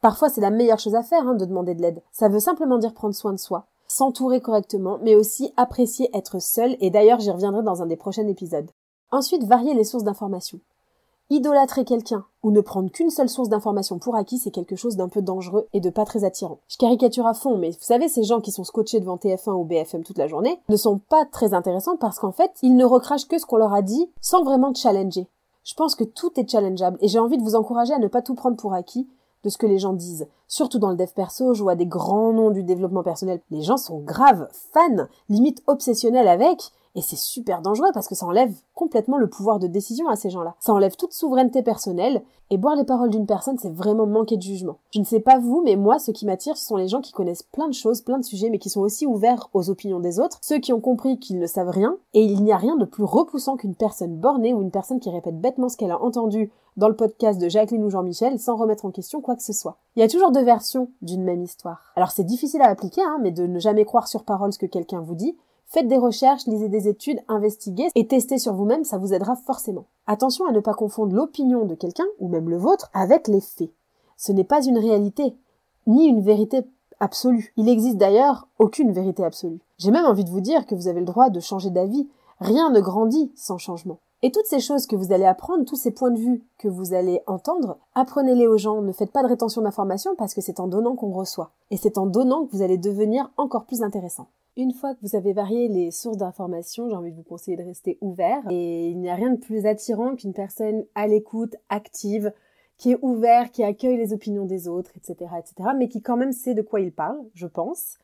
Parfois, 0.00 0.28
c'est 0.28 0.40
la 0.40 0.50
meilleure 0.50 0.78
chose 0.78 0.94
à 0.94 1.02
faire 1.02 1.26
hein, 1.26 1.34
de 1.34 1.44
demander 1.44 1.74
de 1.74 1.82
l'aide. 1.82 2.02
Ça 2.12 2.28
veut 2.28 2.40
simplement 2.40 2.78
dire 2.78 2.94
prendre 2.94 3.14
soin 3.14 3.32
de 3.32 3.38
soi, 3.38 3.66
s'entourer 3.86 4.40
correctement, 4.40 4.98
mais 5.02 5.14
aussi 5.14 5.52
apprécier 5.56 6.10
être 6.12 6.40
seul, 6.40 6.76
et 6.80 6.90
d'ailleurs 6.90 7.20
j'y 7.20 7.30
reviendrai 7.30 7.62
dans 7.62 7.82
un 7.82 7.86
des 7.86 7.96
prochains 7.96 8.26
épisodes. 8.26 8.70
Ensuite, 9.16 9.44
varier 9.44 9.72
les 9.72 9.84
sources 9.84 10.04
d'information. 10.04 10.60
Idolâtrer 11.30 11.86
quelqu'un 11.86 12.26
ou 12.42 12.50
ne 12.50 12.60
prendre 12.60 12.90
qu'une 12.90 13.08
seule 13.08 13.30
source 13.30 13.48
d'information 13.48 13.98
pour 13.98 14.14
acquis, 14.14 14.36
c'est 14.36 14.50
quelque 14.50 14.76
chose 14.76 14.96
d'un 14.96 15.08
peu 15.08 15.22
dangereux 15.22 15.68
et 15.72 15.80
de 15.80 15.88
pas 15.88 16.04
très 16.04 16.24
attirant. 16.24 16.58
Je 16.68 16.76
caricature 16.76 17.26
à 17.26 17.32
fond, 17.32 17.56
mais 17.56 17.70
vous 17.70 17.78
savez, 17.80 18.10
ces 18.10 18.24
gens 18.24 18.42
qui 18.42 18.52
sont 18.52 18.62
scotchés 18.62 19.00
devant 19.00 19.16
TF1 19.16 19.52
ou 19.52 19.64
BFM 19.64 20.02
toute 20.02 20.18
la 20.18 20.28
journée 20.28 20.60
ne 20.68 20.76
sont 20.76 20.98
pas 20.98 21.24
très 21.24 21.54
intéressants 21.54 21.96
parce 21.96 22.18
qu'en 22.18 22.30
fait, 22.30 22.50
ils 22.60 22.76
ne 22.76 22.84
recrachent 22.84 23.26
que 23.26 23.38
ce 23.38 23.46
qu'on 23.46 23.56
leur 23.56 23.72
a 23.72 23.80
dit 23.80 24.10
sans 24.20 24.44
vraiment 24.44 24.74
challenger. 24.74 25.26
Je 25.64 25.72
pense 25.72 25.94
que 25.94 26.04
tout 26.04 26.38
est 26.38 26.50
challengeable 26.50 26.98
et 27.00 27.08
j'ai 27.08 27.18
envie 27.18 27.38
de 27.38 27.42
vous 27.42 27.54
encourager 27.54 27.94
à 27.94 27.98
ne 27.98 28.08
pas 28.08 28.20
tout 28.20 28.34
prendre 28.34 28.58
pour 28.58 28.74
acquis 28.74 29.08
de 29.44 29.48
ce 29.48 29.56
que 29.56 29.66
les 29.66 29.78
gens 29.78 29.94
disent. 29.94 30.26
Surtout 30.48 30.78
dans 30.78 30.90
le 30.90 30.96
dev 30.96 31.10
perso, 31.14 31.54
je 31.54 31.62
vois 31.62 31.74
des 31.74 31.86
grands 31.86 32.32
noms 32.32 32.50
du 32.50 32.62
développement 32.62 33.02
personnel. 33.02 33.40
Les 33.50 33.62
gens 33.62 33.76
sont 33.76 33.98
graves, 33.98 34.48
fans, 34.72 35.06
limite 35.28 35.62
obsessionnels 35.66 36.28
avec, 36.28 36.72
et 36.96 37.02
c'est 37.02 37.16
super 37.16 37.60
dangereux 37.60 37.90
parce 37.92 38.08
que 38.08 38.14
ça 38.14 38.26
enlève 38.26 38.54
complètement 38.74 39.18
le 39.18 39.28
pouvoir 39.28 39.58
de 39.58 39.66
décision 39.66 40.08
à 40.08 40.16
ces 40.16 40.30
gens-là. 40.30 40.54
Ça 40.60 40.72
enlève 40.72 40.96
toute 40.96 41.12
souveraineté 41.12 41.62
personnelle. 41.62 42.22
Et 42.48 42.58
boire 42.58 42.76
les 42.76 42.84
paroles 42.84 43.10
d'une 43.10 43.26
personne, 43.26 43.58
c'est 43.58 43.72
vraiment 43.72 44.06
manquer 44.06 44.36
de 44.36 44.42
jugement. 44.42 44.78
Je 44.92 45.00
ne 45.00 45.04
sais 45.04 45.20
pas 45.20 45.38
vous, 45.38 45.62
mais 45.62 45.76
moi, 45.76 45.98
ce 45.98 46.12
qui 46.12 46.24
m'attire, 46.24 46.56
ce 46.56 46.64
sont 46.64 46.76
les 46.76 46.88
gens 46.88 47.00
qui 47.00 47.12
connaissent 47.12 47.42
plein 47.42 47.68
de 47.68 47.74
choses, 47.74 48.00
plein 48.00 48.18
de 48.18 48.24
sujets, 48.24 48.50
mais 48.50 48.58
qui 48.58 48.70
sont 48.70 48.80
aussi 48.80 49.04
ouverts 49.04 49.50
aux 49.52 49.68
opinions 49.68 50.00
des 50.00 50.20
autres. 50.20 50.38
Ceux 50.40 50.58
qui 50.58 50.72
ont 50.72 50.80
compris 50.80 51.18
qu'ils 51.18 51.40
ne 51.40 51.46
savent 51.46 51.70
rien. 51.70 51.96
Et 52.14 52.22
il 52.22 52.42
n'y 52.44 52.52
a 52.52 52.56
rien 52.56 52.76
de 52.76 52.84
plus 52.84 53.04
repoussant 53.04 53.56
qu'une 53.56 53.74
personne 53.74 54.16
bornée 54.16 54.54
ou 54.54 54.62
une 54.62 54.70
personne 54.70 55.00
qui 55.00 55.10
répète 55.10 55.40
bêtement 55.40 55.68
ce 55.68 55.76
qu'elle 55.76 55.90
a 55.90 56.00
entendu 56.00 56.50
dans 56.76 56.88
le 56.88 56.96
podcast 56.96 57.40
de 57.40 57.48
Jacqueline 57.48 57.84
ou 57.84 57.90
Jean-Michel 57.90 58.38
sans 58.38 58.56
remettre 58.56 58.84
en 58.84 58.90
question 58.90 59.20
quoi 59.20 59.34
que 59.34 59.42
ce 59.42 59.52
soit. 59.52 59.78
Il 59.96 60.00
y 60.00 60.02
a 60.02 60.08
toujours 60.08 60.30
versions 60.38 60.90
d'une 61.02 61.24
même 61.24 61.42
histoire. 61.42 61.92
Alors 61.96 62.10
c'est 62.10 62.24
difficile 62.24 62.62
à 62.62 62.68
appliquer, 62.68 63.02
hein, 63.02 63.18
mais 63.20 63.30
de 63.30 63.46
ne 63.46 63.58
jamais 63.58 63.84
croire 63.84 64.08
sur 64.08 64.24
parole 64.24 64.52
ce 64.52 64.58
que 64.58 64.66
quelqu'un 64.66 65.00
vous 65.00 65.14
dit, 65.14 65.36
Faites 65.68 65.88
des 65.88 65.98
recherches, 65.98 66.46
lisez 66.46 66.68
des 66.68 66.88
études, 66.88 67.20
investiguez 67.26 67.88
et 67.96 68.06
testez 68.06 68.38
sur 68.38 68.54
vous-même, 68.54 68.84
ça 68.84 68.98
vous 68.98 69.12
aidera 69.12 69.34
forcément. 69.34 69.86
Attention 70.06 70.46
à 70.46 70.52
ne 70.52 70.60
pas 70.60 70.74
confondre 70.74 71.14
l'opinion 71.14 71.64
de 71.64 71.74
quelqu'un, 71.74 72.06
ou 72.20 72.28
même 72.28 72.48
le 72.48 72.56
vôtre, 72.56 72.88
avec 72.94 73.26
les 73.26 73.40
faits. 73.40 73.72
Ce 74.16 74.30
n'est 74.30 74.44
pas 74.44 74.64
une 74.64 74.78
réalité, 74.78 75.34
ni 75.88 76.06
une 76.06 76.22
vérité 76.22 76.64
absolue. 77.00 77.52
Il 77.56 77.68
existe 77.68 77.96
d'ailleurs 77.96 78.46
aucune 78.60 78.92
vérité 78.92 79.24
absolue. 79.24 79.60
J'ai 79.78 79.90
même 79.90 80.06
envie 80.06 80.24
de 80.24 80.30
vous 80.30 80.40
dire 80.40 80.66
que 80.66 80.76
vous 80.76 80.86
avez 80.86 81.00
le 81.00 81.06
droit 81.06 81.30
de 81.30 81.40
changer 81.40 81.70
d'avis. 81.70 82.08
Rien 82.38 82.70
ne 82.70 82.80
grandit 82.80 83.32
sans 83.34 83.58
changement. 83.58 83.98
Et 84.26 84.32
toutes 84.32 84.46
ces 84.46 84.58
choses 84.58 84.88
que 84.88 84.96
vous 84.96 85.12
allez 85.12 85.24
apprendre, 85.24 85.64
tous 85.64 85.76
ces 85.76 85.92
points 85.92 86.10
de 86.10 86.18
vue 86.18 86.44
que 86.58 86.66
vous 86.66 86.94
allez 86.94 87.20
entendre, 87.28 87.78
apprenez-les 87.94 88.48
aux 88.48 88.58
gens, 88.58 88.82
ne 88.82 88.90
faites 88.90 89.12
pas 89.12 89.22
de 89.22 89.28
rétention 89.28 89.62
d'informations 89.62 90.16
parce 90.16 90.34
que 90.34 90.40
c'est 90.40 90.58
en 90.58 90.66
donnant 90.66 90.96
qu'on 90.96 91.12
reçoit. 91.12 91.52
Et 91.70 91.76
c'est 91.76 91.96
en 91.96 92.06
donnant 92.06 92.44
que 92.44 92.50
vous 92.50 92.62
allez 92.62 92.76
devenir 92.76 93.30
encore 93.36 93.66
plus 93.66 93.82
intéressant. 93.82 94.26
Une 94.56 94.72
fois 94.72 94.96
que 94.96 94.98
vous 95.02 95.14
avez 95.14 95.32
varié 95.32 95.68
les 95.68 95.92
sources 95.92 96.16
d'informations, 96.16 96.90
j'ai 96.90 96.96
envie 96.96 97.12
de 97.12 97.16
vous 97.16 97.22
conseiller 97.22 97.56
de 97.56 97.62
rester 97.62 97.98
ouvert. 98.00 98.42
Et 98.50 98.88
il 98.88 98.98
n'y 98.98 99.08
a 99.08 99.14
rien 99.14 99.30
de 99.30 99.38
plus 99.38 99.64
attirant 99.64 100.16
qu'une 100.16 100.34
personne 100.34 100.84
à 100.96 101.06
l'écoute, 101.06 101.54
active, 101.68 102.32
qui 102.78 102.90
est 102.90 102.98
ouvert, 103.02 103.52
qui 103.52 103.62
accueille 103.62 103.96
les 103.96 104.12
opinions 104.12 104.44
des 104.44 104.66
autres, 104.66 104.90
etc., 104.96 105.30
etc., 105.38 105.70
mais 105.78 105.86
qui 105.86 106.02
quand 106.02 106.16
même 106.16 106.32
sait 106.32 106.54
de 106.54 106.62
quoi 106.62 106.80
il 106.80 106.90
parle, 106.90 107.20
je 107.34 107.46
pense. 107.46 107.98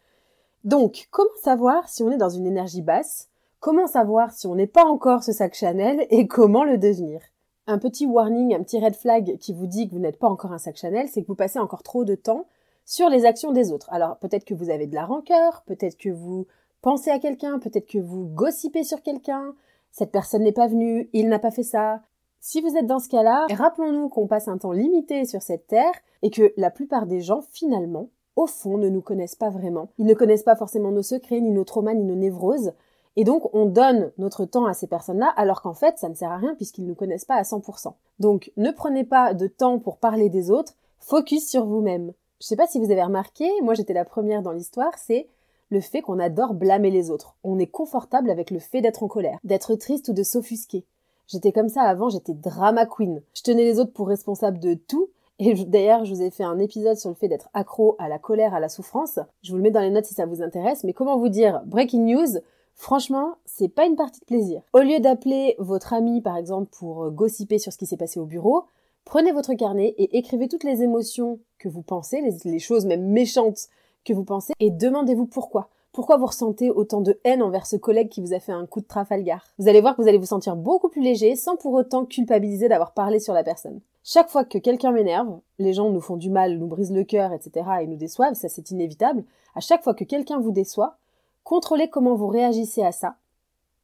Donc, 0.62 1.08
comment 1.10 1.30
savoir 1.42 1.88
si 1.88 2.04
on 2.04 2.12
est 2.12 2.16
dans 2.16 2.30
une 2.30 2.46
énergie 2.46 2.82
basse 2.82 3.28
Comment 3.62 3.86
savoir 3.86 4.32
si 4.32 4.48
on 4.48 4.56
n'est 4.56 4.66
pas 4.66 4.86
encore 4.86 5.22
ce 5.22 5.30
sac 5.30 5.54
Chanel 5.54 6.04
et 6.10 6.26
comment 6.26 6.64
le 6.64 6.78
devenir? 6.78 7.20
Un 7.68 7.78
petit 7.78 8.06
warning, 8.06 8.56
un 8.56 8.62
petit 8.64 8.80
red 8.80 8.96
flag 8.96 9.38
qui 9.38 9.54
vous 9.54 9.68
dit 9.68 9.86
que 9.86 9.94
vous 9.94 10.00
n'êtes 10.00 10.18
pas 10.18 10.26
encore 10.26 10.50
un 10.50 10.58
sac 10.58 10.76
Chanel, 10.76 11.06
c'est 11.06 11.22
que 11.22 11.28
vous 11.28 11.36
passez 11.36 11.60
encore 11.60 11.84
trop 11.84 12.04
de 12.04 12.16
temps 12.16 12.46
sur 12.84 13.08
les 13.08 13.24
actions 13.24 13.52
des 13.52 13.70
autres. 13.70 13.86
Alors 13.92 14.16
peut-être 14.16 14.44
que 14.44 14.54
vous 14.54 14.68
avez 14.68 14.88
de 14.88 14.96
la 14.96 15.04
rancœur, 15.04 15.62
peut-être 15.64 15.96
que 15.96 16.08
vous 16.08 16.48
pensez 16.80 17.10
à 17.10 17.20
quelqu'un, 17.20 17.60
peut-être 17.60 17.86
que 17.86 18.00
vous 18.00 18.24
gossipez 18.24 18.82
sur 18.82 19.00
quelqu'un, 19.00 19.54
cette 19.92 20.10
personne 20.10 20.42
n'est 20.42 20.50
pas 20.50 20.66
venue, 20.66 21.08
il 21.12 21.28
n'a 21.28 21.38
pas 21.38 21.52
fait 21.52 21.62
ça. 21.62 22.00
Si 22.40 22.60
vous 22.62 22.76
êtes 22.76 22.88
dans 22.88 22.98
ce 22.98 23.10
cas-là, 23.10 23.46
rappelons-nous 23.48 24.08
qu'on 24.08 24.26
passe 24.26 24.48
un 24.48 24.58
temps 24.58 24.72
limité 24.72 25.24
sur 25.24 25.40
cette 25.40 25.68
terre 25.68 25.94
et 26.22 26.30
que 26.30 26.52
la 26.56 26.72
plupart 26.72 27.06
des 27.06 27.20
gens, 27.20 27.42
finalement, 27.52 28.08
au 28.34 28.48
fond, 28.48 28.76
ne 28.76 28.88
nous 28.88 29.02
connaissent 29.02 29.36
pas 29.36 29.50
vraiment. 29.50 29.90
Ils 29.98 30.06
ne 30.06 30.14
connaissent 30.14 30.42
pas 30.42 30.56
forcément 30.56 30.90
nos 30.90 31.02
secrets, 31.02 31.40
ni 31.40 31.52
nos 31.52 31.62
traumas, 31.62 31.94
ni 31.94 32.02
nos 32.02 32.16
névroses. 32.16 32.72
Et 33.16 33.24
donc, 33.24 33.54
on 33.54 33.66
donne 33.66 34.10
notre 34.18 34.44
temps 34.44 34.66
à 34.66 34.74
ces 34.74 34.86
personnes-là, 34.86 35.32
alors 35.36 35.62
qu'en 35.62 35.74
fait, 35.74 35.98
ça 35.98 36.08
ne 36.08 36.14
sert 36.14 36.30
à 36.30 36.38
rien 36.38 36.54
puisqu'ils 36.54 36.84
ne 36.84 36.88
nous 36.88 36.94
connaissent 36.94 37.24
pas 37.24 37.36
à 37.36 37.42
100%. 37.42 37.92
Donc, 38.20 38.52
ne 38.56 38.70
prenez 38.70 39.04
pas 39.04 39.34
de 39.34 39.46
temps 39.46 39.78
pour 39.78 39.98
parler 39.98 40.28
des 40.30 40.50
autres, 40.50 40.74
focus 40.98 41.48
sur 41.48 41.66
vous-même. 41.66 42.12
Je 42.40 42.46
sais 42.46 42.56
pas 42.56 42.66
si 42.66 42.78
vous 42.78 42.90
avez 42.90 43.02
remarqué, 43.02 43.48
moi 43.62 43.74
j'étais 43.74 43.92
la 43.92 44.04
première 44.04 44.42
dans 44.42 44.52
l'histoire, 44.52 44.98
c'est 44.98 45.28
le 45.68 45.80
fait 45.80 46.02
qu'on 46.02 46.18
adore 46.18 46.54
blâmer 46.54 46.90
les 46.90 47.10
autres. 47.10 47.36
On 47.44 47.58
est 47.58 47.66
confortable 47.66 48.30
avec 48.30 48.50
le 48.50 48.58
fait 48.58 48.80
d'être 48.80 49.02
en 49.02 49.08
colère, 49.08 49.38
d'être 49.44 49.74
triste 49.76 50.08
ou 50.08 50.12
de 50.12 50.22
s'offusquer. 50.22 50.84
J'étais 51.28 51.52
comme 51.52 51.68
ça 51.68 51.82
avant, 51.82 52.10
j'étais 52.10 52.34
drama 52.34 52.84
queen. 52.84 53.22
Je 53.34 53.42
tenais 53.42 53.64
les 53.64 53.78
autres 53.78 53.92
pour 53.92 54.08
responsables 54.08 54.58
de 54.58 54.74
tout. 54.74 55.08
Et 55.38 55.54
d'ailleurs, 55.64 56.04
je 56.04 56.14
vous 56.14 56.22
ai 56.22 56.30
fait 56.30 56.44
un 56.44 56.58
épisode 56.58 56.98
sur 56.98 57.08
le 57.08 57.16
fait 57.16 57.28
d'être 57.28 57.48
accro 57.54 57.96
à 57.98 58.08
la 58.08 58.18
colère, 58.18 58.54
à 58.54 58.60
la 58.60 58.68
souffrance. 58.68 59.18
Je 59.42 59.50
vous 59.50 59.56
le 59.56 59.62
mets 59.62 59.70
dans 59.70 59.80
les 59.80 59.90
notes 59.90 60.04
si 60.04 60.14
ça 60.14 60.26
vous 60.26 60.42
intéresse. 60.42 60.84
Mais 60.84 60.92
comment 60.92 61.16
vous 61.16 61.30
dire, 61.30 61.62
breaking 61.64 62.04
news, 62.04 62.38
Franchement, 62.74 63.36
c'est 63.44 63.68
pas 63.68 63.86
une 63.86 63.96
partie 63.96 64.20
de 64.20 64.26
plaisir. 64.26 64.62
Au 64.72 64.80
lieu 64.80 64.98
d'appeler 64.98 65.54
votre 65.58 65.92
ami, 65.92 66.20
par 66.20 66.36
exemple, 66.36 66.70
pour 66.76 67.04
euh, 67.04 67.10
gossiper 67.10 67.58
sur 67.58 67.72
ce 67.72 67.78
qui 67.78 67.86
s'est 67.86 67.96
passé 67.96 68.18
au 68.18 68.24
bureau, 68.24 68.64
prenez 69.04 69.32
votre 69.32 69.54
carnet 69.54 69.94
et 69.98 70.18
écrivez 70.18 70.48
toutes 70.48 70.64
les 70.64 70.82
émotions 70.82 71.38
que 71.58 71.68
vous 71.68 71.82
pensez, 71.82 72.22
les, 72.44 72.58
choses 72.58 72.86
même 72.86 73.06
méchantes 73.06 73.68
que 74.04 74.12
vous 74.12 74.24
pensez, 74.24 74.52
et 74.58 74.70
demandez-vous 74.70 75.26
pourquoi. 75.26 75.68
Pourquoi 75.92 76.16
vous 76.16 76.26
ressentez 76.26 76.70
autant 76.70 77.02
de 77.02 77.20
haine 77.22 77.42
envers 77.42 77.66
ce 77.66 77.76
collègue 77.76 78.08
qui 78.08 78.22
vous 78.22 78.32
a 78.32 78.40
fait 78.40 78.52
un 78.52 78.66
coup 78.66 78.80
de 78.80 78.86
Trafalgar? 78.86 79.44
Vous 79.58 79.68
allez 79.68 79.82
voir 79.82 79.94
que 79.94 80.02
vous 80.02 80.08
allez 80.08 80.18
vous 80.18 80.24
sentir 80.24 80.56
beaucoup 80.56 80.88
plus 80.88 81.02
léger 81.02 81.36
sans 81.36 81.56
pour 81.56 81.74
autant 81.74 82.06
culpabiliser 82.06 82.68
d'avoir 82.68 82.94
parlé 82.94 83.20
sur 83.20 83.34
la 83.34 83.44
personne. 83.44 83.80
Chaque 84.02 84.30
fois 84.30 84.44
que 84.44 84.58
quelqu'un 84.58 84.90
m'énerve, 84.90 85.38
les 85.58 85.74
gens 85.74 85.90
nous 85.90 86.00
font 86.00 86.16
du 86.16 86.30
mal, 86.30 86.58
nous 86.58 86.66
brisent 86.66 86.92
le 86.92 87.04
cœur, 87.04 87.32
etc., 87.32 87.66
et 87.82 87.86
nous 87.86 87.96
déçoivent, 87.96 88.34
ça 88.34 88.48
c'est 88.48 88.70
inévitable. 88.70 89.22
À 89.54 89.60
chaque 89.60 89.84
fois 89.84 89.94
que 89.94 90.04
quelqu'un 90.04 90.40
vous 90.40 90.50
déçoit, 90.50 90.96
Contrôlez 91.44 91.88
comment 91.88 92.14
vous 92.14 92.28
réagissez 92.28 92.82
à 92.82 92.92
ça. 92.92 93.16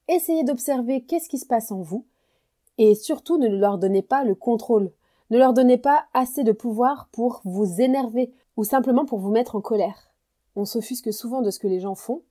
Essayez 0.09 0.45
d'observer 0.45 1.03
qu'est-ce 1.03 1.29
qui 1.29 1.39
se 1.39 1.47
passe 1.47 1.71
en 1.71 1.83
vous. 1.83 2.05
Et 2.79 2.95
surtout, 2.95 3.39
ne 3.39 3.49
leur 3.49 3.79
donnez 3.79 4.03
pas 4.03 4.25
le 4.25 4.35
contrôle. 4.35 4.93
Ne 5.31 5.39
leur 5.39 5.53
donnez 5.53 5.77
pas 5.77 6.05
assez 6.15 6.45
de 6.45 6.53
pouvoir 6.53 7.09
pour 7.13 7.43
vous 7.45 7.81
énerver 7.81 8.33
ou 8.57 8.65
simplement 8.65 9.05
pour 9.05 9.19
vous 9.19 9.31
mettre 9.31 9.57
en 9.57 9.61
colère. 9.61 10.11
On 10.57 10.65
s'offusque 10.65 11.13
souvent 11.13 11.43
de 11.43 11.51
ce 11.51 11.59
que 11.59 11.69
les 11.69 11.81
gens 11.81 11.95
font. 11.95 12.23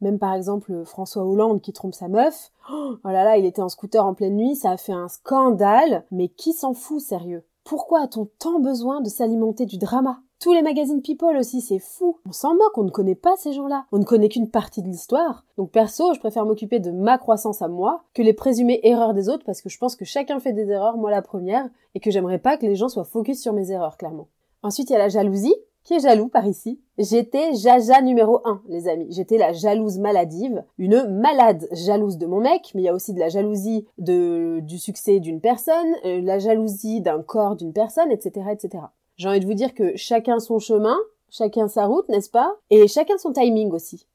Même 0.00 0.18
par 0.18 0.34
exemple 0.34 0.84
François 0.84 1.24
Hollande 1.24 1.60
qui 1.60 1.72
trompe 1.72 1.94
sa 1.94 2.08
meuf. 2.08 2.52
Oh 2.70 2.96
là 3.04 3.24
là, 3.24 3.36
il 3.36 3.44
était 3.44 3.62
en 3.62 3.68
scooter 3.68 4.04
en 4.04 4.14
pleine 4.14 4.36
nuit, 4.36 4.54
ça 4.54 4.70
a 4.70 4.76
fait 4.76 4.92
un 4.92 5.08
scandale. 5.08 6.04
Mais 6.10 6.28
qui 6.28 6.52
s'en 6.52 6.72
fout, 6.72 7.00
sérieux? 7.00 7.44
Pourquoi 7.64 8.02
a-t-on 8.02 8.26
tant 8.38 8.60
besoin 8.60 9.00
de 9.00 9.08
s'alimenter 9.08 9.66
du 9.66 9.76
drama? 9.76 10.20
Tous 10.40 10.52
les 10.52 10.62
magazines 10.62 11.02
People 11.02 11.36
aussi, 11.36 11.60
c'est 11.60 11.78
fou. 11.78 12.18
On 12.26 12.32
s'en 12.32 12.54
moque, 12.54 12.76
on 12.78 12.84
ne 12.84 12.90
connaît 12.90 13.14
pas 13.14 13.36
ces 13.36 13.52
gens-là. 13.52 13.86
On 13.92 13.98
ne 13.98 14.04
connaît 14.04 14.28
qu'une 14.28 14.50
partie 14.50 14.82
de 14.82 14.88
l'histoire. 14.88 15.44
Donc 15.56 15.70
perso, 15.70 16.14
je 16.14 16.20
préfère 16.20 16.46
m'occuper 16.46 16.80
de 16.80 16.90
ma 16.90 17.18
croissance 17.18 17.62
à 17.62 17.68
moi 17.68 18.04
que 18.14 18.22
les 18.22 18.32
présumées 18.32 18.80
erreurs 18.84 19.14
des 19.14 19.28
autres 19.28 19.44
parce 19.44 19.62
que 19.62 19.68
je 19.68 19.78
pense 19.78 19.96
que 19.96 20.04
chacun 20.04 20.40
fait 20.40 20.52
des 20.52 20.70
erreurs, 20.70 20.96
moi 20.96 21.10
la 21.10 21.22
première, 21.22 21.68
et 21.94 22.00
que 22.00 22.10
j'aimerais 22.10 22.38
pas 22.38 22.56
que 22.56 22.66
les 22.66 22.76
gens 22.76 22.88
soient 22.88 23.04
focus 23.04 23.40
sur 23.40 23.52
mes 23.52 23.70
erreurs, 23.70 23.96
clairement. 23.96 24.28
Ensuite, 24.62 24.90
il 24.90 24.92
y 24.92 24.96
a 24.96 25.00
la 25.00 25.08
jalousie. 25.08 25.54
Qui 25.84 25.94
est 25.94 26.00
jaloux 26.00 26.28
par 26.28 26.46
ici 26.46 26.80
J'étais 26.98 27.54
Jaja 27.54 28.02
numéro 28.02 28.42
1, 28.44 28.60
les 28.68 28.88
amis. 28.88 29.06
J'étais 29.08 29.38
la 29.38 29.54
jalouse 29.54 29.98
maladive, 29.98 30.62
une 30.76 31.06
malade 31.08 31.66
jalouse 31.72 32.18
de 32.18 32.26
mon 32.26 32.40
mec, 32.40 32.72
mais 32.74 32.82
il 32.82 32.84
y 32.84 32.88
a 32.88 32.94
aussi 32.94 33.14
de 33.14 33.18
la 33.18 33.30
jalousie 33.30 33.86
de, 33.96 34.60
du 34.60 34.76
succès 34.78 35.18
d'une 35.18 35.40
personne, 35.40 35.94
euh, 36.04 36.20
la 36.20 36.40
jalousie 36.40 37.00
d'un 37.00 37.22
corps 37.22 37.56
d'une 37.56 37.72
personne, 37.72 38.10
etc., 38.10 38.48
etc. 38.52 38.84
J'ai 39.18 39.28
envie 39.28 39.40
de 39.40 39.46
vous 39.46 39.54
dire 39.54 39.74
que 39.74 39.96
chacun 39.96 40.38
son 40.38 40.60
chemin, 40.60 40.96
chacun 41.28 41.66
sa 41.66 41.86
route, 41.86 42.08
n'est-ce 42.08 42.30
pas? 42.30 42.54
Et 42.70 42.86
chacun 42.86 43.18
son 43.18 43.32
timing 43.32 43.72
aussi. 43.72 44.06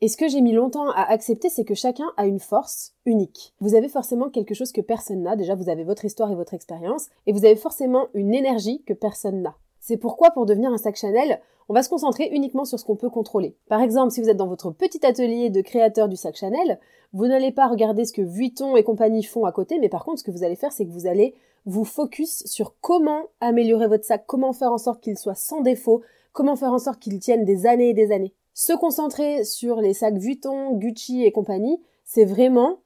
Et 0.00 0.06
ce 0.06 0.16
que 0.16 0.28
j'ai 0.28 0.40
mis 0.40 0.52
longtemps 0.52 0.88
à 0.90 1.02
accepter, 1.02 1.48
c'est 1.48 1.64
que 1.64 1.74
chacun 1.74 2.06
a 2.16 2.26
une 2.26 2.38
force 2.38 2.94
unique. 3.04 3.54
Vous 3.60 3.74
avez 3.74 3.88
forcément 3.88 4.30
quelque 4.30 4.54
chose 4.54 4.70
que 4.70 4.80
personne 4.80 5.22
n'a. 5.22 5.34
Déjà, 5.34 5.56
vous 5.56 5.68
avez 5.68 5.82
votre 5.82 6.04
histoire 6.04 6.30
et 6.30 6.36
votre 6.36 6.54
expérience. 6.54 7.08
Et 7.26 7.32
vous 7.32 7.44
avez 7.44 7.56
forcément 7.56 8.06
une 8.14 8.34
énergie 8.34 8.84
que 8.84 8.94
personne 8.94 9.42
n'a. 9.42 9.56
C'est 9.80 9.96
pourquoi, 9.96 10.30
pour 10.30 10.46
devenir 10.46 10.70
un 10.70 10.78
sac 10.78 10.94
Chanel, 10.94 11.40
on 11.68 11.74
va 11.74 11.82
se 11.82 11.88
concentrer 11.88 12.28
uniquement 12.32 12.64
sur 12.64 12.78
ce 12.78 12.84
qu'on 12.84 12.96
peut 12.96 13.10
contrôler. 13.10 13.56
Par 13.68 13.80
exemple, 13.80 14.12
si 14.12 14.20
vous 14.20 14.28
êtes 14.28 14.36
dans 14.36 14.46
votre 14.46 14.70
petit 14.70 15.04
atelier 15.04 15.50
de 15.50 15.60
créateur 15.60 16.08
du 16.08 16.16
sac 16.16 16.36
Chanel, 16.36 16.78
vous 17.12 17.26
n'allez 17.26 17.52
pas 17.52 17.68
regarder 17.68 18.04
ce 18.04 18.12
que 18.12 18.22
Vuitton 18.22 18.76
et 18.76 18.84
compagnie 18.84 19.22
font 19.22 19.44
à 19.44 19.52
côté, 19.52 19.78
mais 19.78 19.88
par 19.88 20.04
contre, 20.04 20.20
ce 20.20 20.24
que 20.24 20.30
vous 20.30 20.44
allez 20.44 20.56
faire, 20.56 20.72
c'est 20.72 20.86
que 20.86 20.90
vous 20.90 21.06
allez 21.06 21.34
vous 21.66 21.84
focus 21.84 22.42
sur 22.46 22.74
comment 22.80 23.22
améliorer 23.40 23.86
votre 23.86 24.04
sac, 24.04 24.24
comment 24.26 24.52
faire 24.52 24.72
en 24.72 24.78
sorte 24.78 25.02
qu'il 25.02 25.18
soit 25.18 25.34
sans 25.34 25.60
défaut, 25.60 26.02
comment 26.32 26.56
faire 26.56 26.72
en 26.72 26.78
sorte 26.78 27.00
qu'il 27.00 27.18
tienne 27.20 27.44
des 27.44 27.66
années 27.66 27.90
et 27.90 27.94
des 27.94 28.12
années. 28.12 28.34
Se 28.54 28.72
concentrer 28.72 29.44
sur 29.44 29.80
les 29.80 29.94
sacs 29.94 30.18
Vuitton, 30.18 30.72
Gucci 30.72 31.24
et 31.24 31.32
compagnie, 31.32 31.80
c'est 32.04 32.24
vraiment 32.24 32.78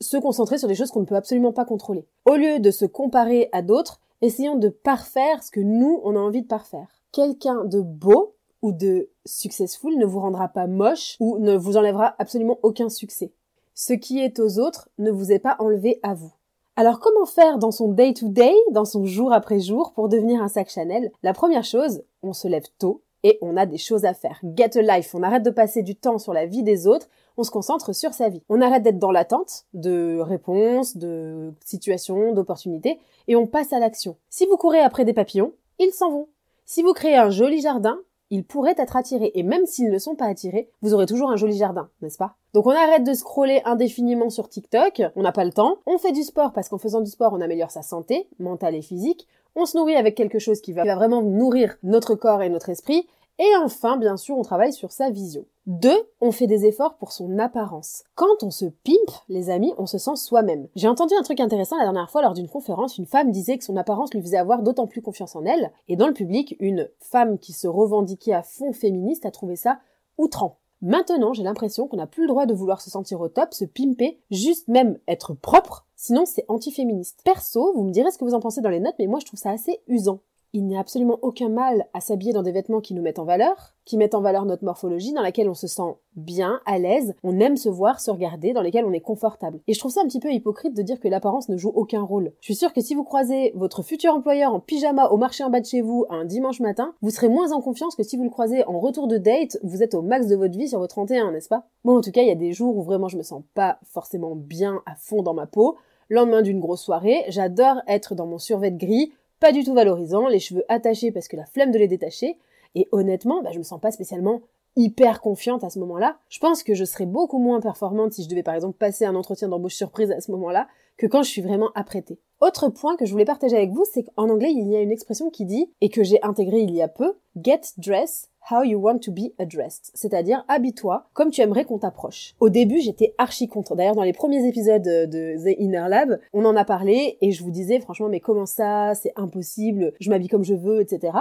se 0.00 0.16
concentrer 0.16 0.58
sur 0.58 0.68
des 0.68 0.74
choses 0.74 0.90
qu'on 0.90 1.00
ne 1.00 1.06
peut 1.06 1.16
absolument 1.16 1.52
pas 1.52 1.64
contrôler. 1.64 2.06
Au 2.26 2.34
lieu 2.34 2.60
de 2.60 2.70
se 2.70 2.84
comparer 2.84 3.48
à 3.52 3.62
d'autres, 3.62 4.00
essayons 4.22 4.56
de 4.56 4.68
parfaire 4.68 5.42
ce 5.42 5.50
que 5.50 5.60
nous, 5.60 6.00
on 6.04 6.16
a 6.16 6.20
envie 6.20 6.42
de 6.42 6.46
parfaire. 6.46 6.97
Quelqu'un 7.12 7.64
de 7.64 7.80
beau 7.80 8.34
ou 8.60 8.72
de 8.72 9.08
successful 9.24 9.96
ne 9.96 10.04
vous 10.04 10.20
rendra 10.20 10.48
pas 10.48 10.66
moche 10.66 11.16
ou 11.20 11.38
ne 11.38 11.56
vous 11.56 11.76
enlèvera 11.76 12.14
absolument 12.18 12.58
aucun 12.62 12.88
succès. 12.88 13.32
Ce 13.74 13.92
qui 13.92 14.20
est 14.20 14.40
aux 14.40 14.58
autres 14.58 14.90
ne 14.98 15.10
vous 15.10 15.32
est 15.32 15.38
pas 15.38 15.56
enlevé 15.58 16.00
à 16.02 16.14
vous. 16.14 16.32
Alors 16.76 17.00
comment 17.00 17.26
faire 17.26 17.58
dans 17.58 17.70
son 17.70 17.92
day 17.92 18.12
to 18.12 18.28
day, 18.28 18.54
dans 18.72 18.84
son 18.84 19.04
jour 19.04 19.32
après 19.32 19.58
jour 19.58 19.92
pour 19.94 20.08
devenir 20.08 20.42
un 20.42 20.48
sac 20.48 20.68
Chanel? 20.68 21.10
La 21.22 21.32
première 21.32 21.64
chose, 21.64 22.02
on 22.22 22.32
se 22.32 22.46
lève 22.46 22.66
tôt 22.78 23.02
et 23.22 23.38
on 23.40 23.56
a 23.56 23.66
des 23.66 23.78
choses 23.78 24.04
à 24.04 24.14
faire. 24.14 24.40
Get 24.56 24.78
a 24.78 24.96
life, 24.96 25.14
on 25.14 25.22
arrête 25.22 25.42
de 25.42 25.50
passer 25.50 25.82
du 25.82 25.96
temps 25.96 26.18
sur 26.18 26.32
la 26.32 26.46
vie 26.46 26.62
des 26.62 26.86
autres, 26.86 27.08
on 27.36 27.42
se 27.42 27.50
concentre 27.50 27.94
sur 27.94 28.12
sa 28.12 28.28
vie. 28.28 28.42
On 28.48 28.60
arrête 28.60 28.82
d'être 28.82 28.98
dans 28.98 29.10
l'attente 29.12 29.64
de 29.74 30.18
réponses, 30.20 30.96
de 30.96 31.52
situations, 31.64 32.32
d'opportunités 32.32 33.00
et 33.28 33.34
on 33.34 33.46
passe 33.46 33.72
à 33.72 33.78
l'action. 33.78 34.16
Si 34.28 34.46
vous 34.46 34.56
courez 34.56 34.80
après 34.80 35.04
des 35.04 35.14
papillons, 35.14 35.52
ils 35.78 35.92
s'en 35.92 36.10
vont. 36.10 36.28
Si 36.70 36.82
vous 36.82 36.92
créez 36.92 37.16
un 37.16 37.30
joli 37.30 37.62
jardin, 37.62 37.98
ils 38.28 38.44
pourraient 38.44 38.74
être 38.76 38.94
attirés. 38.94 39.32
Et 39.34 39.42
même 39.42 39.64
s'ils 39.64 39.90
ne 39.90 39.98
sont 39.98 40.16
pas 40.16 40.26
attirés, 40.26 40.68
vous 40.82 40.92
aurez 40.92 41.06
toujours 41.06 41.30
un 41.30 41.36
joli 41.36 41.56
jardin, 41.56 41.88
n'est-ce 42.02 42.18
pas? 42.18 42.36
Donc 42.52 42.66
on 42.66 42.72
arrête 42.72 43.04
de 43.04 43.14
scroller 43.14 43.62
indéfiniment 43.64 44.28
sur 44.28 44.50
TikTok, 44.50 45.00
on 45.16 45.22
n'a 45.22 45.32
pas 45.32 45.46
le 45.46 45.52
temps, 45.52 45.78
on 45.86 45.96
fait 45.96 46.12
du 46.12 46.22
sport 46.22 46.52
parce 46.52 46.68
qu'en 46.68 46.76
faisant 46.76 47.00
du 47.00 47.10
sport, 47.10 47.32
on 47.32 47.40
améliore 47.40 47.70
sa 47.70 47.80
santé, 47.80 48.28
mentale 48.38 48.74
et 48.74 48.82
physique, 48.82 49.26
on 49.56 49.64
se 49.64 49.78
nourrit 49.78 49.96
avec 49.96 50.14
quelque 50.14 50.38
chose 50.38 50.60
qui 50.60 50.74
va, 50.74 50.82
vraiment 50.94 51.22
nourrir 51.22 51.78
notre 51.82 52.14
corps 52.14 52.42
et 52.42 52.50
notre 52.50 52.68
esprit, 52.68 53.08
et 53.38 53.56
enfin, 53.62 53.96
bien 53.96 54.16
sûr, 54.16 54.36
on 54.36 54.42
travaille 54.42 54.72
sur 54.72 54.90
sa 54.90 55.10
vision. 55.10 55.44
Deux, 55.66 55.98
on 56.20 56.32
fait 56.32 56.46
des 56.46 56.64
efforts 56.64 56.96
pour 56.96 57.12
son 57.12 57.38
apparence. 57.38 58.02
Quand 58.14 58.42
on 58.42 58.50
se 58.50 58.64
pimpe, 58.64 59.14
les 59.28 59.50
amis, 59.50 59.74
on 59.78 59.86
se 59.86 59.98
sent 59.98 60.16
soi-même. 60.16 60.66
J'ai 60.74 60.88
entendu 60.88 61.14
un 61.18 61.22
truc 61.22 61.40
intéressant 61.40 61.76
la 61.76 61.84
dernière 61.84 62.10
fois 62.10 62.22
lors 62.22 62.34
d'une 62.34 62.48
conférence, 62.48 62.98
une 62.98 63.06
femme 63.06 63.30
disait 63.30 63.58
que 63.58 63.64
son 63.64 63.76
apparence 63.76 64.12
lui 64.12 64.22
faisait 64.22 64.38
avoir 64.38 64.62
d'autant 64.62 64.86
plus 64.86 65.02
confiance 65.02 65.36
en 65.36 65.44
elle, 65.44 65.70
et 65.86 65.96
dans 65.96 66.08
le 66.08 66.14
public, 66.14 66.56
une 66.58 66.88
femme 67.00 67.38
qui 67.38 67.52
se 67.52 67.68
revendiquait 67.68 68.32
à 68.32 68.42
fond 68.42 68.72
féministe 68.72 69.26
a 69.26 69.30
trouvé 69.30 69.56
ça 69.56 69.78
outrant. 70.16 70.58
Maintenant, 70.80 71.32
j'ai 71.32 71.42
l'impression 71.42 71.86
qu'on 71.86 71.96
n'a 71.96 72.06
plus 72.06 72.22
le 72.22 72.28
droit 72.28 72.46
de 72.46 72.54
vouloir 72.54 72.80
se 72.80 72.90
sentir 72.90 73.20
au 73.20 73.28
top, 73.28 73.52
se 73.52 73.64
pimper, 73.64 74.20
juste 74.30 74.68
même 74.68 74.98
être 75.06 75.34
propre, 75.34 75.86
sinon 75.96 76.24
c'est 76.24 76.44
anti-féministe. 76.48 77.20
Perso, 77.24 77.72
vous 77.74 77.84
me 77.84 77.90
direz 77.90 78.10
ce 78.10 78.18
que 78.18 78.24
vous 78.24 78.34
en 78.34 78.40
pensez 78.40 78.60
dans 78.60 78.70
les 78.70 78.80
notes, 78.80 78.94
mais 78.98 79.06
moi 79.06 79.18
je 79.20 79.26
trouve 79.26 79.40
ça 79.40 79.50
assez 79.50 79.80
usant. 79.86 80.20
Il 80.58 80.66
n'y 80.66 80.76
a 80.76 80.80
absolument 80.80 81.20
aucun 81.22 81.48
mal 81.48 81.86
à 81.94 82.00
s'habiller 82.00 82.32
dans 82.32 82.42
des 82.42 82.50
vêtements 82.50 82.80
qui 82.80 82.92
nous 82.92 83.00
mettent 83.00 83.20
en 83.20 83.24
valeur, 83.24 83.76
qui 83.84 83.96
mettent 83.96 84.16
en 84.16 84.20
valeur 84.20 84.44
notre 84.44 84.64
morphologie, 84.64 85.12
dans 85.12 85.22
laquelle 85.22 85.48
on 85.48 85.54
se 85.54 85.68
sent 85.68 85.94
bien, 86.16 86.60
à 86.66 86.80
l'aise, 86.80 87.14
on 87.22 87.38
aime 87.38 87.56
se 87.56 87.68
voir, 87.68 88.00
se 88.00 88.10
regarder, 88.10 88.52
dans 88.52 88.60
lesquels 88.60 88.84
on 88.84 88.92
est 88.92 89.00
confortable. 89.00 89.60
Et 89.68 89.72
je 89.72 89.78
trouve 89.78 89.92
ça 89.92 90.00
un 90.00 90.08
petit 90.08 90.18
peu 90.18 90.32
hypocrite 90.32 90.74
de 90.74 90.82
dire 90.82 90.98
que 90.98 91.06
l'apparence 91.06 91.48
ne 91.48 91.56
joue 91.56 91.68
aucun 91.68 92.02
rôle. 92.02 92.32
Je 92.40 92.46
suis 92.46 92.56
sûre 92.56 92.72
que 92.72 92.80
si 92.80 92.96
vous 92.96 93.04
croisez 93.04 93.52
votre 93.54 93.84
futur 93.84 94.14
employeur 94.14 94.52
en 94.52 94.58
pyjama 94.58 95.06
au 95.10 95.16
marché 95.16 95.44
en 95.44 95.50
bas 95.50 95.60
de 95.60 95.66
chez 95.66 95.80
vous 95.80 96.06
un 96.10 96.24
dimanche 96.24 96.58
matin, 96.58 96.92
vous 97.02 97.10
serez 97.10 97.28
moins 97.28 97.52
en 97.52 97.60
confiance 97.60 97.94
que 97.94 98.02
si 98.02 98.16
vous 98.16 98.24
le 98.24 98.30
croisez 98.30 98.64
en 98.64 98.80
retour 98.80 99.06
de 99.06 99.16
date, 99.16 99.60
vous 99.62 99.84
êtes 99.84 99.94
au 99.94 100.02
max 100.02 100.26
de 100.26 100.34
votre 100.34 100.58
vie 100.58 100.66
sur 100.66 100.80
votre 100.80 100.96
31, 100.96 101.30
n'est-ce 101.30 101.48
pas? 101.48 101.68
Moi 101.84 101.96
en 101.96 102.00
tout 102.00 102.10
cas, 102.10 102.22
il 102.22 102.28
y 102.28 102.32
a 102.32 102.34
des 102.34 102.52
jours 102.52 102.76
où 102.76 102.82
vraiment 102.82 103.06
je 103.06 103.16
me 103.16 103.22
sens 103.22 103.44
pas 103.54 103.78
forcément 103.84 104.34
bien 104.34 104.82
à 104.86 104.96
fond 104.96 105.22
dans 105.22 105.34
ma 105.34 105.46
peau. 105.46 105.76
Lendemain 106.10 106.42
d'une 106.42 106.58
grosse 106.58 106.82
soirée, 106.82 107.22
j'adore 107.28 107.76
être 107.86 108.16
dans 108.16 108.26
mon 108.26 108.38
survêt 108.38 108.72
gris, 108.72 109.12
pas 109.40 109.52
du 109.52 109.64
tout 109.64 109.74
valorisant, 109.74 110.28
les 110.28 110.40
cheveux 110.40 110.64
attachés 110.68 111.12
parce 111.12 111.28
que 111.28 111.36
la 111.36 111.46
flemme 111.46 111.70
de 111.70 111.78
les 111.78 111.88
détacher, 111.88 112.38
et 112.74 112.88
honnêtement, 112.92 113.42
bah, 113.42 113.50
je 113.52 113.58
me 113.58 113.64
sens 113.64 113.80
pas 113.80 113.90
spécialement 113.90 114.42
hyper 114.76 115.20
confiante 115.20 115.64
à 115.64 115.70
ce 115.70 115.78
moment-là. 115.80 116.18
Je 116.28 116.38
pense 116.38 116.62
que 116.62 116.74
je 116.74 116.84
serais 116.84 117.06
beaucoup 117.06 117.38
moins 117.38 117.60
performante 117.60 118.12
si 118.12 118.22
je 118.22 118.28
devais 118.28 118.42
par 118.42 118.54
exemple 118.54 118.78
passer 118.78 119.04
un 119.04 119.16
entretien 119.16 119.48
d'embauche 119.48 119.74
surprise 119.74 120.10
à 120.12 120.20
ce 120.20 120.30
moment-là 120.30 120.68
que 120.96 121.06
quand 121.06 121.22
je 121.22 121.30
suis 121.30 121.42
vraiment 121.42 121.70
apprêtée. 121.74 122.20
Autre 122.40 122.68
point 122.68 122.96
que 122.96 123.06
je 123.06 123.12
voulais 123.12 123.24
partager 123.24 123.56
avec 123.56 123.70
vous, 123.70 123.84
c'est 123.92 124.04
qu'en 124.04 124.28
anglais, 124.28 124.52
il 124.52 124.68
y 124.68 124.76
a 124.76 124.80
une 124.80 124.92
expression 124.92 125.30
qui 125.30 125.44
dit, 125.44 125.72
et 125.80 125.88
que 125.88 126.02
j'ai 126.02 126.22
intégrée 126.22 126.60
il 126.60 126.74
y 126.74 126.82
a 126.82 126.88
peu, 126.88 127.14
get 127.36 127.60
dressed 127.76 128.28
how 128.50 128.62
you 128.62 128.78
want 128.78 128.98
to 128.98 129.12
be 129.12 129.32
addressed. 129.38 129.90
C'est-à-dire, 129.94 130.44
habille-toi 130.48 131.06
comme 131.12 131.30
tu 131.30 131.40
aimerais 131.40 131.64
qu'on 131.64 131.78
t'approche. 131.78 132.34
Au 132.40 132.48
début, 132.48 132.80
j'étais 132.80 133.14
archi 133.18 133.48
contre. 133.48 133.76
D'ailleurs, 133.76 133.94
dans 133.94 134.02
les 134.02 134.12
premiers 134.12 134.46
épisodes 134.46 134.82
de 134.82 135.36
The 135.36 135.58
Inner 135.58 135.86
Lab, 135.88 136.20
on 136.32 136.44
en 136.44 136.56
a 136.56 136.64
parlé 136.64 137.18
et 137.20 137.32
je 137.32 137.42
vous 137.42 137.50
disais, 137.50 137.80
franchement, 137.80 138.08
mais 138.08 138.20
comment 138.20 138.46
ça? 138.46 138.94
C'est 138.94 139.12
impossible. 139.16 139.92
Je 140.00 140.10
m'habille 140.10 140.28
comme 140.28 140.44
je 140.44 140.54
veux, 140.54 140.80
etc. 140.80 141.12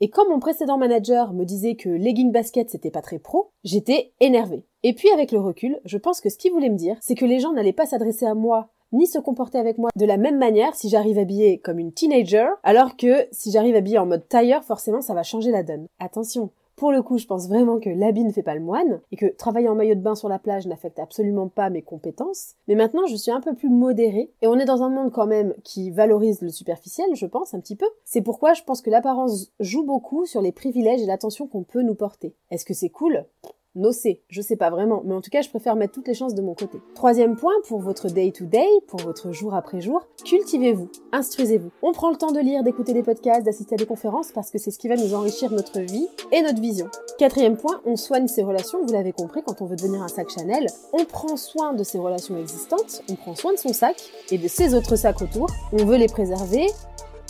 Et 0.00 0.08
comme 0.08 0.28
mon 0.28 0.40
précédent 0.40 0.76
manager 0.76 1.32
me 1.32 1.44
disait 1.44 1.76
que 1.76 1.88
legging 1.88 2.32
basket 2.32 2.68
c'était 2.68 2.90
pas 2.90 3.00
très 3.00 3.18
pro, 3.18 3.50
j'étais 3.62 4.12
énervée. 4.20 4.64
Et 4.82 4.92
puis 4.92 5.08
avec 5.10 5.30
le 5.30 5.40
recul, 5.40 5.80
je 5.84 5.98
pense 5.98 6.20
que 6.20 6.28
ce 6.28 6.36
qu'il 6.36 6.52
voulait 6.52 6.68
me 6.68 6.76
dire, 6.76 6.96
c'est 7.00 7.14
que 7.14 7.24
les 7.24 7.38
gens 7.38 7.52
n'allaient 7.52 7.72
pas 7.72 7.86
s'adresser 7.86 8.26
à 8.26 8.34
moi 8.34 8.68
ni 8.92 9.06
se 9.06 9.18
comporter 9.18 9.58
avec 9.58 9.78
moi 9.78 9.90
de 9.96 10.06
la 10.06 10.16
même 10.16 10.38
manière 10.38 10.74
si 10.74 10.88
j'arrive 10.88 11.18
habillée 11.18 11.58
comme 11.58 11.78
une 11.78 11.92
teenager, 11.92 12.46
alors 12.62 12.96
que 12.96 13.26
si 13.32 13.50
j'arrive 13.50 13.74
habillée 13.76 13.98
en 13.98 14.06
mode 14.06 14.28
tailleur, 14.28 14.64
forcément 14.64 15.00
ça 15.00 15.14
va 15.14 15.22
changer 15.22 15.50
la 15.50 15.62
donne. 15.62 15.86
Attention, 15.98 16.50
pour 16.76 16.92
le 16.92 17.02
coup, 17.02 17.18
je 17.18 17.26
pense 17.26 17.48
vraiment 17.48 17.78
que 17.78 17.90
l'habit 17.90 18.24
ne 18.24 18.32
fait 18.32 18.42
pas 18.42 18.54
le 18.54 18.60
moine 18.60 19.00
et 19.12 19.16
que 19.16 19.26
travailler 19.26 19.68
en 19.68 19.74
maillot 19.74 19.94
de 19.94 20.00
bain 20.00 20.14
sur 20.14 20.28
la 20.28 20.38
plage 20.38 20.66
n'affecte 20.66 20.98
absolument 20.98 21.48
pas 21.48 21.70
mes 21.70 21.82
compétences. 21.82 22.54
Mais 22.68 22.74
maintenant, 22.74 23.06
je 23.06 23.16
suis 23.16 23.30
un 23.30 23.40
peu 23.40 23.54
plus 23.54 23.68
modérée 23.68 24.32
et 24.42 24.46
on 24.46 24.58
est 24.58 24.64
dans 24.64 24.82
un 24.82 24.90
monde 24.90 25.12
quand 25.12 25.26
même 25.26 25.54
qui 25.62 25.90
valorise 25.90 26.42
le 26.42 26.50
superficiel, 26.50 27.14
je 27.14 27.26
pense, 27.26 27.54
un 27.54 27.60
petit 27.60 27.76
peu. 27.76 27.86
C'est 28.04 28.22
pourquoi 28.22 28.54
je 28.54 28.62
pense 28.62 28.82
que 28.82 28.90
l'apparence 28.90 29.52
joue 29.60 29.84
beaucoup 29.84 30.26
sur 30.26 30.42
les 30.42 30.52
privilèges 30.52 31.02
et 31.02 31.06
l'attention 31.06 31.46
qu'on 31.46 31.62
peut 31.62 31.82
nous 31.82 31.94
porter. 31.94 32.34
Est-ce 32.50 32.64
que 32.64 32.74
c'est 32.74 32.90
cool? 32.90 33.24
Nocé, 33.76 34.22
je 34.28 34.40
sais 34.40 34.54
pas 34.54 34.70
vraiment, 34.70 35.02
mais 35.04 35.14
en 35.14 35.20
tout 35.20 35.30
cas, 35.30 35.42
je 35.42 35.48
préfère 35.48 35.74
mettre 35.74 35.94
toutes 35.94 36.06
les 36.06 36.14
chances 36.14 36.34
de 36.34 36.42
mon 36.42 36.54
côté. 36.54 36.78
Troisième 36.94 37.34
point, 37.34 37.54
pour 37.66 37.80
votre 37.80 38.08
day-to-day, 38.08 38.68
pour 38.86 39.00
votre 39.00 39.32
jour 39.32 39.54
après 39.54 39.80
jour, 39.80 40.06
cultivez-vous, 40.24 40.88
instruisez-vous. 41.10 41.70
On 41.82 41.92
prend 41.92 42.10
le 42.10 42.16
temps 42.16 42.30
de 42.30 42.38
lire, 42.38 42.62
d'écouter 42.62 42.92
des 42.92 43.02
podcasts, 43.02 43.42
d'assister 43.42 43.74
à 43.74 43.78
des 43.78 43.86
conférences 43.86 44.30
parce 44.30 44.52
que 44.52 44.58
c'est 44.58 44.70
ce 44.70 44.78
qui 44.78 44.86
va 44.86 44.94
nous 44.94 45.12
enrichir 45.14 45.50
notre 45.50 45.80
vie 45.80 46.06
et 46.30 46.42
notre 46.42 46.60
vision. 46.60 46.86
Quatrième 47.18 47.56
point, 47.56 47.80
on 47.84 47.96
soigne 47.96 48.28
ses 48.28 48.44
relations, 48.44 48.84
vous 48.84 48.92
l'avez 48.92 49.12
compris, 49.12 49.42
quand 49.42 49.60
on 49.60 49.66
veut 49.66 49.76
devenir 49.76 50.02
un 50.02 50.08
sac 50.08 50.30
Chanel, 50.30 50.66
on 50.92 51.04
prend 51.04 51.36
soin 51.36 51.72
de 51.72 51.82
ses 51.82 51.98
relations 51.98 52.36
existantes, 52.38 53.02
on 53.10 53.16
prend 53.16 53.34
soin 53.34 53.52
de 53.54 53.58
son 53.58 53.72
sac 53.72 53.96
et 54.30 54.38
de 54.38 54.46
ses 54.46 54.74
autres 54.74 54.94
sacs 54.94 55.20
autour, 55.20 55.48
on 55.72 55.84
veut 55.84 55.96
les 55.96 56.06
préserver, 56.06 56.68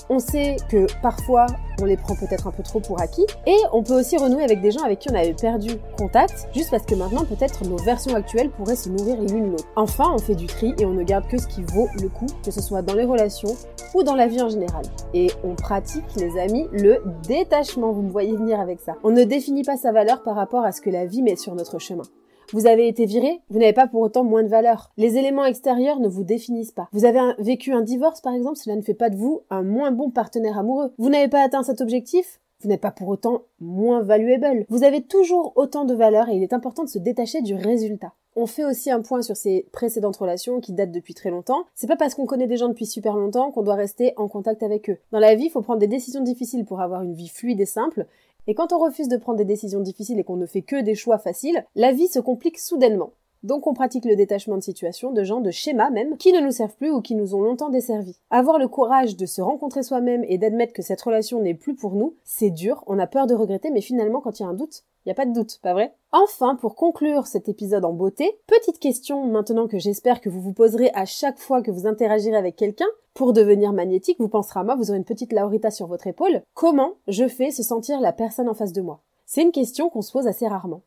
on 0.08 0.18
sait 0.18 0.56
que 0.68 0.86
parfois 1.02 1.46
on 1.80 1.84
les 1.86 1.96
prend 1.96 2.14
peut-être 2.14 2.46
un 2.46 2.52
peu 2.52 2.62
trop 2.62 2.80
pour 2.80 3.00
acquis 3.00 3.26
et 3.46 3.56
on 3.72 3.82
peut 3.82 3.98
aussi 3.98 4.16
renouer 4.16 4.44
avec 4.44 4.60
des 4.60 4.70
gens 4.70 4.82
avec 4.82 5.00
qui 5.00 5.10
on 5.10 5.14
avait 5.14 5.34
perdu 5.34 5.70
contact 5.98 6.48
juste 6.54 6.70
parce 6.70 6.84
que 6.84 6.94
maintenant 6.94 7.24
peut-être 7.24 7.64
nos 7.64 7.76
versions 7.76 8.14
actuelles 8.14 8.50
pourraient 8.50 8.76
se 8.76 8.88
nourrir 8.88 9.20
l'une 9.20 9.50
l'autre. 9.50 9.64
Enfin, 9.76 10.10
on 10.14 10.18
fait 10.18 10.34
du 10.34 10.46
tri 10.46 10.74
et 10.78 10.86
on 10.86 10.92
ne 10.92 11.02
garde 11.02 11.26
que 11.26 11.38
ce 11.38 11.46
qui 11.46 11.62
vaut 11.62 11.88
le 12.00 12.08
coup, 12.08 12.26
que 12.44 12.50
ce 12.50 12.62
soit 12.62 12.82
dans 12.82 12.94
les 12.94 13.04
relations 13.04 13.54
ou 13.94 14.02
dans 14.02 14.14
la 14.14 14.26
vie 14.26 14.42
en 14.42 14.48
général. 14.48 14.84
Et 15.12 15.30
on 15.44 15.54
pratique, 15.54 16.04
les 16.16 16.38
amis, 16.38 16.68
le 16.72 17.02
détachement, 17.26 17.92
vous 17.92 18.02
me 18.02 18.10
voyez 18.10 18.36
venir 18.36 18.60
avec 18.60 18.80
ça. 18.80 18.94
On 19.04 19.10
ne 19.10 19.24
définit 19.24 19.62
pas 19.62 19.76
sa 19.76 19.92
valeur 19.92 20.22
par 20.22 20.36
rapport 20.36 20.64
à 20.64 20.72
ce 20.72 20.80
que 20.80 20.90
la 20.90 21.06
vie 21.06 21.22
met 21.22 21.36
sur 21.36 21.54
notre 21.54 21.78
chemin. 21.78 22.04
Vous 22.52 22.66
avez 22.66 22.88
été 22.88 23.06
viré, 23.06 23.40
vous 23.50 23.58
n'avez 23.58 23.72
pas 23.72 23.86
pour 23.86 24.00
autant 24.00 24.24
moins 24.24 24.42
de 24.42 24.48
valeur. 24.48 24.92
Les 24.96 25.16
éléments 25.16 25.44
extérieurs 25.44 26.00
ne 26.00 26.08
vous 26.08 26.24
définissent 26.24 26.72
pas. 26.72 26.88
Vous 26.92 27.04
avez 27.04 27.20
vécu 27.38 27.72
un 27.72 27.82
divorce 27.82 28.20
par 28.20 28.34
exemple, 28.34 28.56
cela 28.56 28.76
ne 28.76 28.82
fait 28.82 28.94
pas 28.94 29.10
de 29.10 29.16
vous 29.16 29.42
un 29.50 29.62
moins 29.62 29.90
bon 29.90 30.10
partenaire 30.10 30.58
amoureux. 30.58 30.92
Vous 30.98 31.08
n'avez 31.08 31.28
pas 31.28 31.42
atteint 31.42 31.62
cet 31.62 31.80
objectif, 31.80 32.40
vous 32.60 32.68
n'êtes 32.68 32.80
pas 32.80 32.90
pour 32.90 33.08
autant 33.08 33.42
moins 33.60 34.02
valuable. 34.02 34.64
Vous 34.68 34.84
avez 34.84 35.02
toujours 35.02 35.52
autant 35.56 35.84
de 35.84 35.94
valeur 35.94 36.28
et 36.28 36.36
il 36.36 36.42
est 36.42 36.52
important 36.52 36.84
de 36.84 36.88
se 36.88 36.98
détacher 36.98 37.42
du 37.42 37.54
résultat. 37.54 38.12
On 38.36 38.46
fait 38.46 38.64
aussi 38.64 38.90
un 38.90 39.00
point 39.00 39.22
sur 39.22 39.36
ces 39.36 39.66
précédentes 39.70 40.16
relations 40.16 40.60
qui 40.60 40.72
datent 40.72 40.90
depuis 40.90 41.14
très 41.14 41.30
longtemps. 41.30 41.66
C'est 41.74 41.86
pas 41.86 41.96
parce 41.96 42.14
qu'on 42.14 42.26
connaît 42.26 42.48
des 42.48 42.56
gens 42.56 42.68
depuis 42.68 42.86
super 42.86 43.16
longtemps 43.16 43.52
qu'on 43.52 43.62
doit 43.62 43.76
rester 43.76 44.12
en 44.16 44.28
contact 44.28 44.62
avec 44.62 44.90
eux. 44.90 44.98
Dans 45.12 45.20
la 45.20 45.36
vie, 45.36 45.44
il 45.44 45.50
faut 45.50 45.62
prendre 45.62 45.78
des 45.78 45.86
décisions 45.86 46.22
difficiles 46.22 46.64
pour 46.64 46.80
avoir 46.80 47.02
une 47.02 47.14
vie 47.14 47.28
fluide 47.28 47.60
et 47.60 47.66
simple. 47.66 48.06
Et 48.46 48.54
quand 48.54 48.72
on 48.72 48.78
refuse 48.78 49.08
de 49.08 49.16
prendre 49.16 49.38
des 49.38 49.44
décisions 49.44 49.80
difficiles 49.80 50.18
et 50.18 50.24
qu'on 50.24 50.36
ne 50.36 50.46
fait 50.46 50.62
que 50.62 50.82
des 50.82 50.94
choix 50.94 51.18
faciles, 51.18 51.64
la 51.74 51.92
vie 51.92 52.08
se 52.08 52.18
complique 52.18 52.58
soudainement. 52.58 53.12
Donc 53.44 53.66
on 53.66 53.74
pratique 53.74 54.06
le 54.06 54.16
détachement 54.16 54.56
de 54.56 54.62
situations, 54.62 55.12
de 55.12 55.22
gens, 55.22 55.40
de 55.40 55.50
schémas 55.50 55.90
même, 55.90 56.16
qui 56.16 56.32
ne 56.32 56.40
nous 56.40 56.50
servent 56.50 56.76
plus 56.76 56.90
ou 56.90 57.02
qui 57.02 57.14
nous 57.14 57.34
ont 57.34 57.42
longtemps 57.42 57.68
desservis. 57.68 58.18
Avoir 58.30 58.58
le 58.58 58.68
courage 58.68 59.18
de 59.18 59.26
se 59.26 59.42
rencontrer 59.42 59.82
soi-même 59.82 60.24
et 60.26 60.38
d'admettre 60.38 60.72
que 60.72 60.80
cette 60.80 61.02
relation 61.02 61.40
n'est 61.42 61.52
plus 61.52 61.74
pour 61.74 61.94
nous, 61.94 62.16
c'est 62.24 62.48
dur, 62.48 62.82
on 62.86 62.98
a 62.98 63.06
peur 63.06 63.26
de 63.26 63.34
regretter, 63.34 63.70
mais 63.70 63.82
finalement 63.82 64.22
quand 64.22 64.40
il 64.40 64.44
y 64.44 64.46
a 64.46 64.48
un 64.48 64.54
doute, 64.54 64.84
il 65.04 65.08
n'y 65.08 65.12
a 65.12 65.14
pas 65.14 65.26
de 65.26 65.34
doute, 65.34 65.58
pas 65.62 65.74
vrai? 65.74 65.94
Enfin, 66.12 66.56
pour 66.56 66.74
conclure 66.74 67.26
cet 67.26 67.50
épisode 67.50 67.84
en 67.84 67.92
beauté, 67.92 68.40
petite 68.46 68.78
question 68.78 69.26
maintenant 69.26 69.68
que 69.68 69.78
j'espère 69.78 70.22
que 70.22 70.30
vous 70.30 70.40
vous 70.40 70.54
poserez 70.54 70.90
à 70.94 71.04
chaque 71.04 71.38
fois 71.38 71.60
que 71.60 71.70
vous 71.70 71.86
interagirez 71.86 72.36
avec 72.36 72.56
quelqu'un. 72.56 72.86
Pour 73.12 73.34
devenir 73.34 73.74
magnétique, 73.74 74.18
vous 74.18 74.28
penserez 74.28 74.60
à 74.60 74.64
moi, 74.64 74.74
vous 74.74 74.88
aurez 74.88 74.98
une 74.98 75.04
petite 75.04 75.34
Laurita 75.34 75.70
sur 75.70 75.86
votre 75.86 76.06
épaule. 76.06 76.40
Comment 76.54 76.94
je 77.08 77.28
fais 77.28 77.50
se 77.50 77.62
sentir 77.62 78.00
la 78.00 78.14
personne 78.14 78.48
en 78.48 78.54
face 78.54 78.72
de 78.72 78.80
moi? 78.80 79.02
C'est 79.26 79.42
une 79.42 79.52
question 79.52 79.90
qu'on 79.90 80.02
se 80.02 80.12
pose 80.12 80.26
assez 80.26 80.48
rarement. 80.48 80.80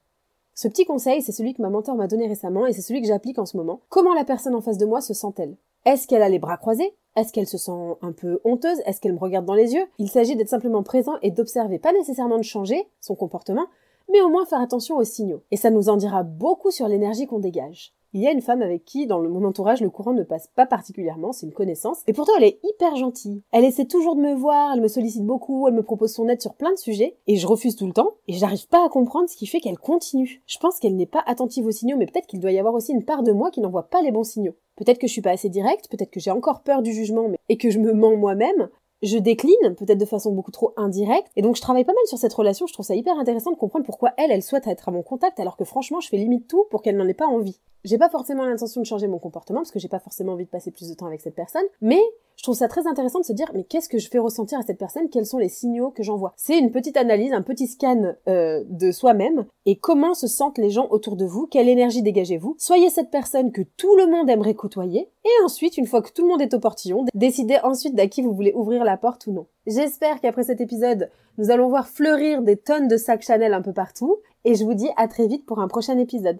Ce 0.59 0.67
petit 0.67 0.85
conseil, 0.85 1.21
c'est 1.21 1.31
celui 1.31 1.53
que 1.53 1.61
ma 1.61 1.69
mentor 1.69 1.93
m'a 1.93 2.07
donné 2.07 2.25
récemment 2.25 2.65
et 2.65 2.73
c'est 2.73 2.81
celui 2.81 2.99
que 2.99 3.07
j'applique 3.07 3.37
en 3.37 3.45
ce 3.45 3.57
moment. 3.57 3.81
Comment 3.89 4.15
la 4.15 4.25
personne 4.25 4.55
en 4.55 4.61
face 4.61 4.79
de 4.79 4.87
moi 4.87 5.01
se 5.01 5.13
sent-elle? 5.13 5.55
Est-ce 5.85 6.07
qu'elle 6.07 6.23
a 6.23 6.29
les 6.29 6.39
bras 6.39 6.57
croisés? 6.57 6.95
Est-ce 7.15 7.31
qu'elle 7.31 7.45
se 7.45 7.59
sent 7.59 7.95
un 8.01 8.11
peu 8.11 8.39
honteuse? 8.43 8.81
Est-ce 8.87 8.99
qu'elle 8.99 9.13
me 9.13 9.19
regarde 9.19 9.45
dans 9.45 9.53
les 9.53 9.75
yeux? 9.75 9.85
Il 9.99 10.09
s'agit 10.09 10.35
d'être 10.35 10.49
simplement 10.49 10.81
présent 10.81 11.13
et 11.21 11.29
d'observer, 11.29 11.77
pas 11.77 11.93
nécessairement 11.93 12.39
de 12.39 12.43
changer 12.43 12.89
son 13.01 13.13
comportement, 13.13 13.67
mais 14.11 14.19
au 14.21 14.29
moins 14.29 14.47
faire 14.47 14.59
attention 14.59 14.97
aux 14.97 15.03
signaux. 15.03 15.43
Et 15.51 15.57
ça 15.57 15.69
nous 15.69 15.89
en 15.89 15.95
dira 15.95 16.23
beaucoup 16.23 16.71
sur 16.71 16.87
l'énergie 16.87 17.27
qu'on 17.27 17.37
dégage. 17.37 17.93
Il 18.17 18.23
y 18.23 18.27
a 18.27 18.31
une 18.31 18.41
femme 18.41 18.63
avec 18.63 18.83
qui, 18.83 19.05
dans 19.05 19.21
mon 19.21 19.43
entourage, 19.43 19.79
le 19.79 19.91
courant 19.91 20.13
ne 20.13 20.23
passe 20.23 20.47
pas 20.47 20.65
particulièrement, 20.65 21.33
c'est 21.33 21.45
une 21.45 21.53
connaissance, 21.53 22.01
et 22.07 22.13
pourtant 22.13 22.31
elle 22.39 22.45
est 22.45 22.59
hyper 22.63 22.95
gentille. 22.95 23.43
Elle 23.51 23.63
essaie 23.63 23.85
toujours 23.85 24.15
de 24.15 24.21
me 24.21 24.33
voir, 24.33 24.73
elle 24.73 24.81
me 24.81 24.87
sollicite 24.87 25.23
beaucoup, 25.23 25.67
elle 25.67 25.75
me 25.75 25.83
propose 25.83 26.13
son 26.13 26.27
aide 26.27 26.41
sur 26.41 26.55
plein 26.55 26.71
de 26.71 26.79
sujets, 26.79 27.15
et 27.27 27.35
je 27.35 27.45
refuse 27.45 27.75
tout 27.75 27.85
le 27.85 27.93
temps, 27.93 28.13
et 28.27 28.33
j'arrive 28.33 28.67
pas 28.69 28.83
à 28.83 28.89
comprendre 28.89 29.29
ce 29.29 29.37
qui 29.37 29.45
fait 29.45 29.59
qu'elle 29.59 29.77
continue. 29.77 30.41
Je 30.47 30.57
pense 30.57 30.79
qu'elle 30.79 30.95
n'est 30.95 31.05
pas 31.05 31.21
attentive 31.27 31.67
aux 31.67 31.71
signaux, 31.71 31.95
mais 31.95 32.07
peut-être 32.07 32.25
qu'il 32.25 32.39
doit 32.39 32.51
y 32.51 32.57
avoir 32.57 32.73
aussi 32.73 32.91
une 32.91 33.05
part 33.05 33.21
de 33.21 33.33
moi 33.33 33.51
qui 33.51 33.61
n'envoie 33.61 33.87
pas 33.87 34.01
les 34.01 34.09
bons 34.09 34.23
signaux. 34.23 34.55
Peut-être 34.77 34.97
que 34.97 35.05
je 35.05 35.11
suis 35.11 35.21
pas 35.21 35.29
assez 35.29 35.49
directe, 35.49 35.87
peut-être 35.87 36.09
que 36.09 36.19
j'ai 36.19 36.31
encore 36.31 36.61
peur 36.61 36.81
du 36.81 36.93
jugement, 36.93 37.29
et 37.49 37.57
que 37.57 37.69
je 37.69 37.77
me 37.77 37.93
mens 37.93 38.15
moi-même, 38.15 38.69
je 39.03 39.19
décline, 39.19 39.75
peut-être 39.77 39.99
de 39.99 40.05
façon 40.05 40.31
beaucoup 40.31 40.49
trop 40.49 40.73
indirecte, 40.75 41.31
et 41.35 41.43
donc 41.43 41.55
je 41.55 41.61
travaille 41.61 41.85
pas 41.85 41.93
mal 41.93 42.07
sur 42.07 42.17
cette 42.17 42.33
relation, 42.33 42.65
je 42.65 42.73
trouve 42.73 42.85
ça 42.85 42.95
hyper 42.95 43.19
intéressant 43.19 43.51
de 43.51 43.57
comprendre 43.57 43.85
pourquoi 43.85 44.13
elle, 44.17 44.31
elle 44.31 44.41
souhaite 44.41 44.65
être 44.65 44.89
à 44.89 44.91
mon 44.91 45.03
contact, 45.03 45.39
alors 45.39 45.55
que 45.55 45.65
franchement, 45.65 45.99
je 45.99 46.09
fais 46.09 46.17
limite 46.17 46.47
tout 46.47 46.65
pour 46.71 46.81
qu'elle 46.81 46.97
n'en 46.97 47.07
ait 47.07 47.13
pas 47.13 47.27
envie. 47.27 47.59
J'ai 47.87 47.97
pas 47.97 48.09
forcément 48.09 48.43
l'intention 48.43 48.81
de 48.81 48.85
changer 48.85 49.07
mon 49.07 49.17
comportement, 49.17 49.61
parce 49.61 49.71
que 49.71 49.79
j'ai 49.79 49.87
pas 49.87 49.99
forcément 49.99 50.33
envie 50.33 50.43
de 50.43 50.49
passer 50.49 50.71
plus 50.71 50.89
de 50.89 50.93
temps 50.93 51.05
avec 51.05 51.21
cette 51.21 51.35
personne, 51.35 51.63
mais 51.79 52.01
je 52.35 52.43
trouve 52.43 52.55
ça 52.55 52.67
très 52.67 52.85
intéressant 52.85 53.19
de 53.19 53.23
se 53.25 53.31
dire, 53.31 53.49
mais 53.53 53.63
qu'est-ce 53.63 53.87
que 53.87 53.97
je 53.97 54.09
fais 54.09 54.19
ressentir 54.19 54.59
à 54.59 54.61
cette 54.61 54.77
personne? 54.77 55.09
Quels 55.09 55.25
sont 55.25 55.37
les 55.37 55.47
signaux 55.47 55.89
que 55.91 56.03
j'envoie? 56.03 56.33
C'est 56.35 56.59
une 56.59 56.71
petite 56.71 56.97
analyse, 56.97 57.31
un 57.31 57.41
petit 57.41 57.65
scan 57.65 58.15
euh, 58.27 58.61
de 58.67 58.91
soi-même, 58.91 59.45
et 59.65 59.77
comment 59.77 60.13
se 60.13 60.27
sentent 60.27 60.57
les 60.57 60.69
gens 60.69 60.89
autour 60.89 61.15
de 61.15 61.23
vous, 61.23 61.47
quelle 61.47 61.69
énergie 61.69 62.01
dégagez-vous? 62.01 62.57
Soyez 62.59 62.89
cette 62.89 63.09
personne 63.09 63.53
que 63.53 63.61
tout 63.61 63.95
le 63.95 64.07
monde 64.07 64.29
aimerait 64.29 64.53
côtoyer, 64.53 65.09
et 65.23 65.43
ensuite, 65.45 65.77
une 65.77 65.87
fois 65.87 66.01
que 66.01 66.11
tout 66.11 66.23
le 66.23 66.27
monde 66.27 66.41
est 66.41 66.53
au 66.53 66.59
portillon, 66.59 67.05
décidez 67.13 67.57
ensuite 67.63 67.95
d'à 67.95 68.07
qui 68.07 68.21
vous 68.21 68.33
voulez 68.33 68.51
ouvrir 68.53 68.83
la 68.83 68.97
porte 68.97 69.27
ou 69.27 69.31
non. 69.31 69.47
J'espère 69.65 70.19
qu'après 70.19 70.43
cet 70.43 70.59
épisode, 70.59 71.09
nous 71.37 71.51
allons 71.51 71.69
voir 71.69 71.87
fleurir 71.87 72.41
des 72.41 72.57
tonnes 72.57 72.89
de 72.89 72.97
sacs 72.97 73.23
Chanel 73.23 73.53
un 73.53 73.61
peu 73.61 73.71
partout, 73.71 74.17
et 74.43 74.55
je 74.55 74.65
vous 74.65 74.73
dis 74.73 74.89
à 74.97 75.07
très 75.07 75.27
vite 75.27 75.45
pour 75.45 75.59
un 75.59 75.69
prochain 75.69 75.97
épisode. 75.97 76.39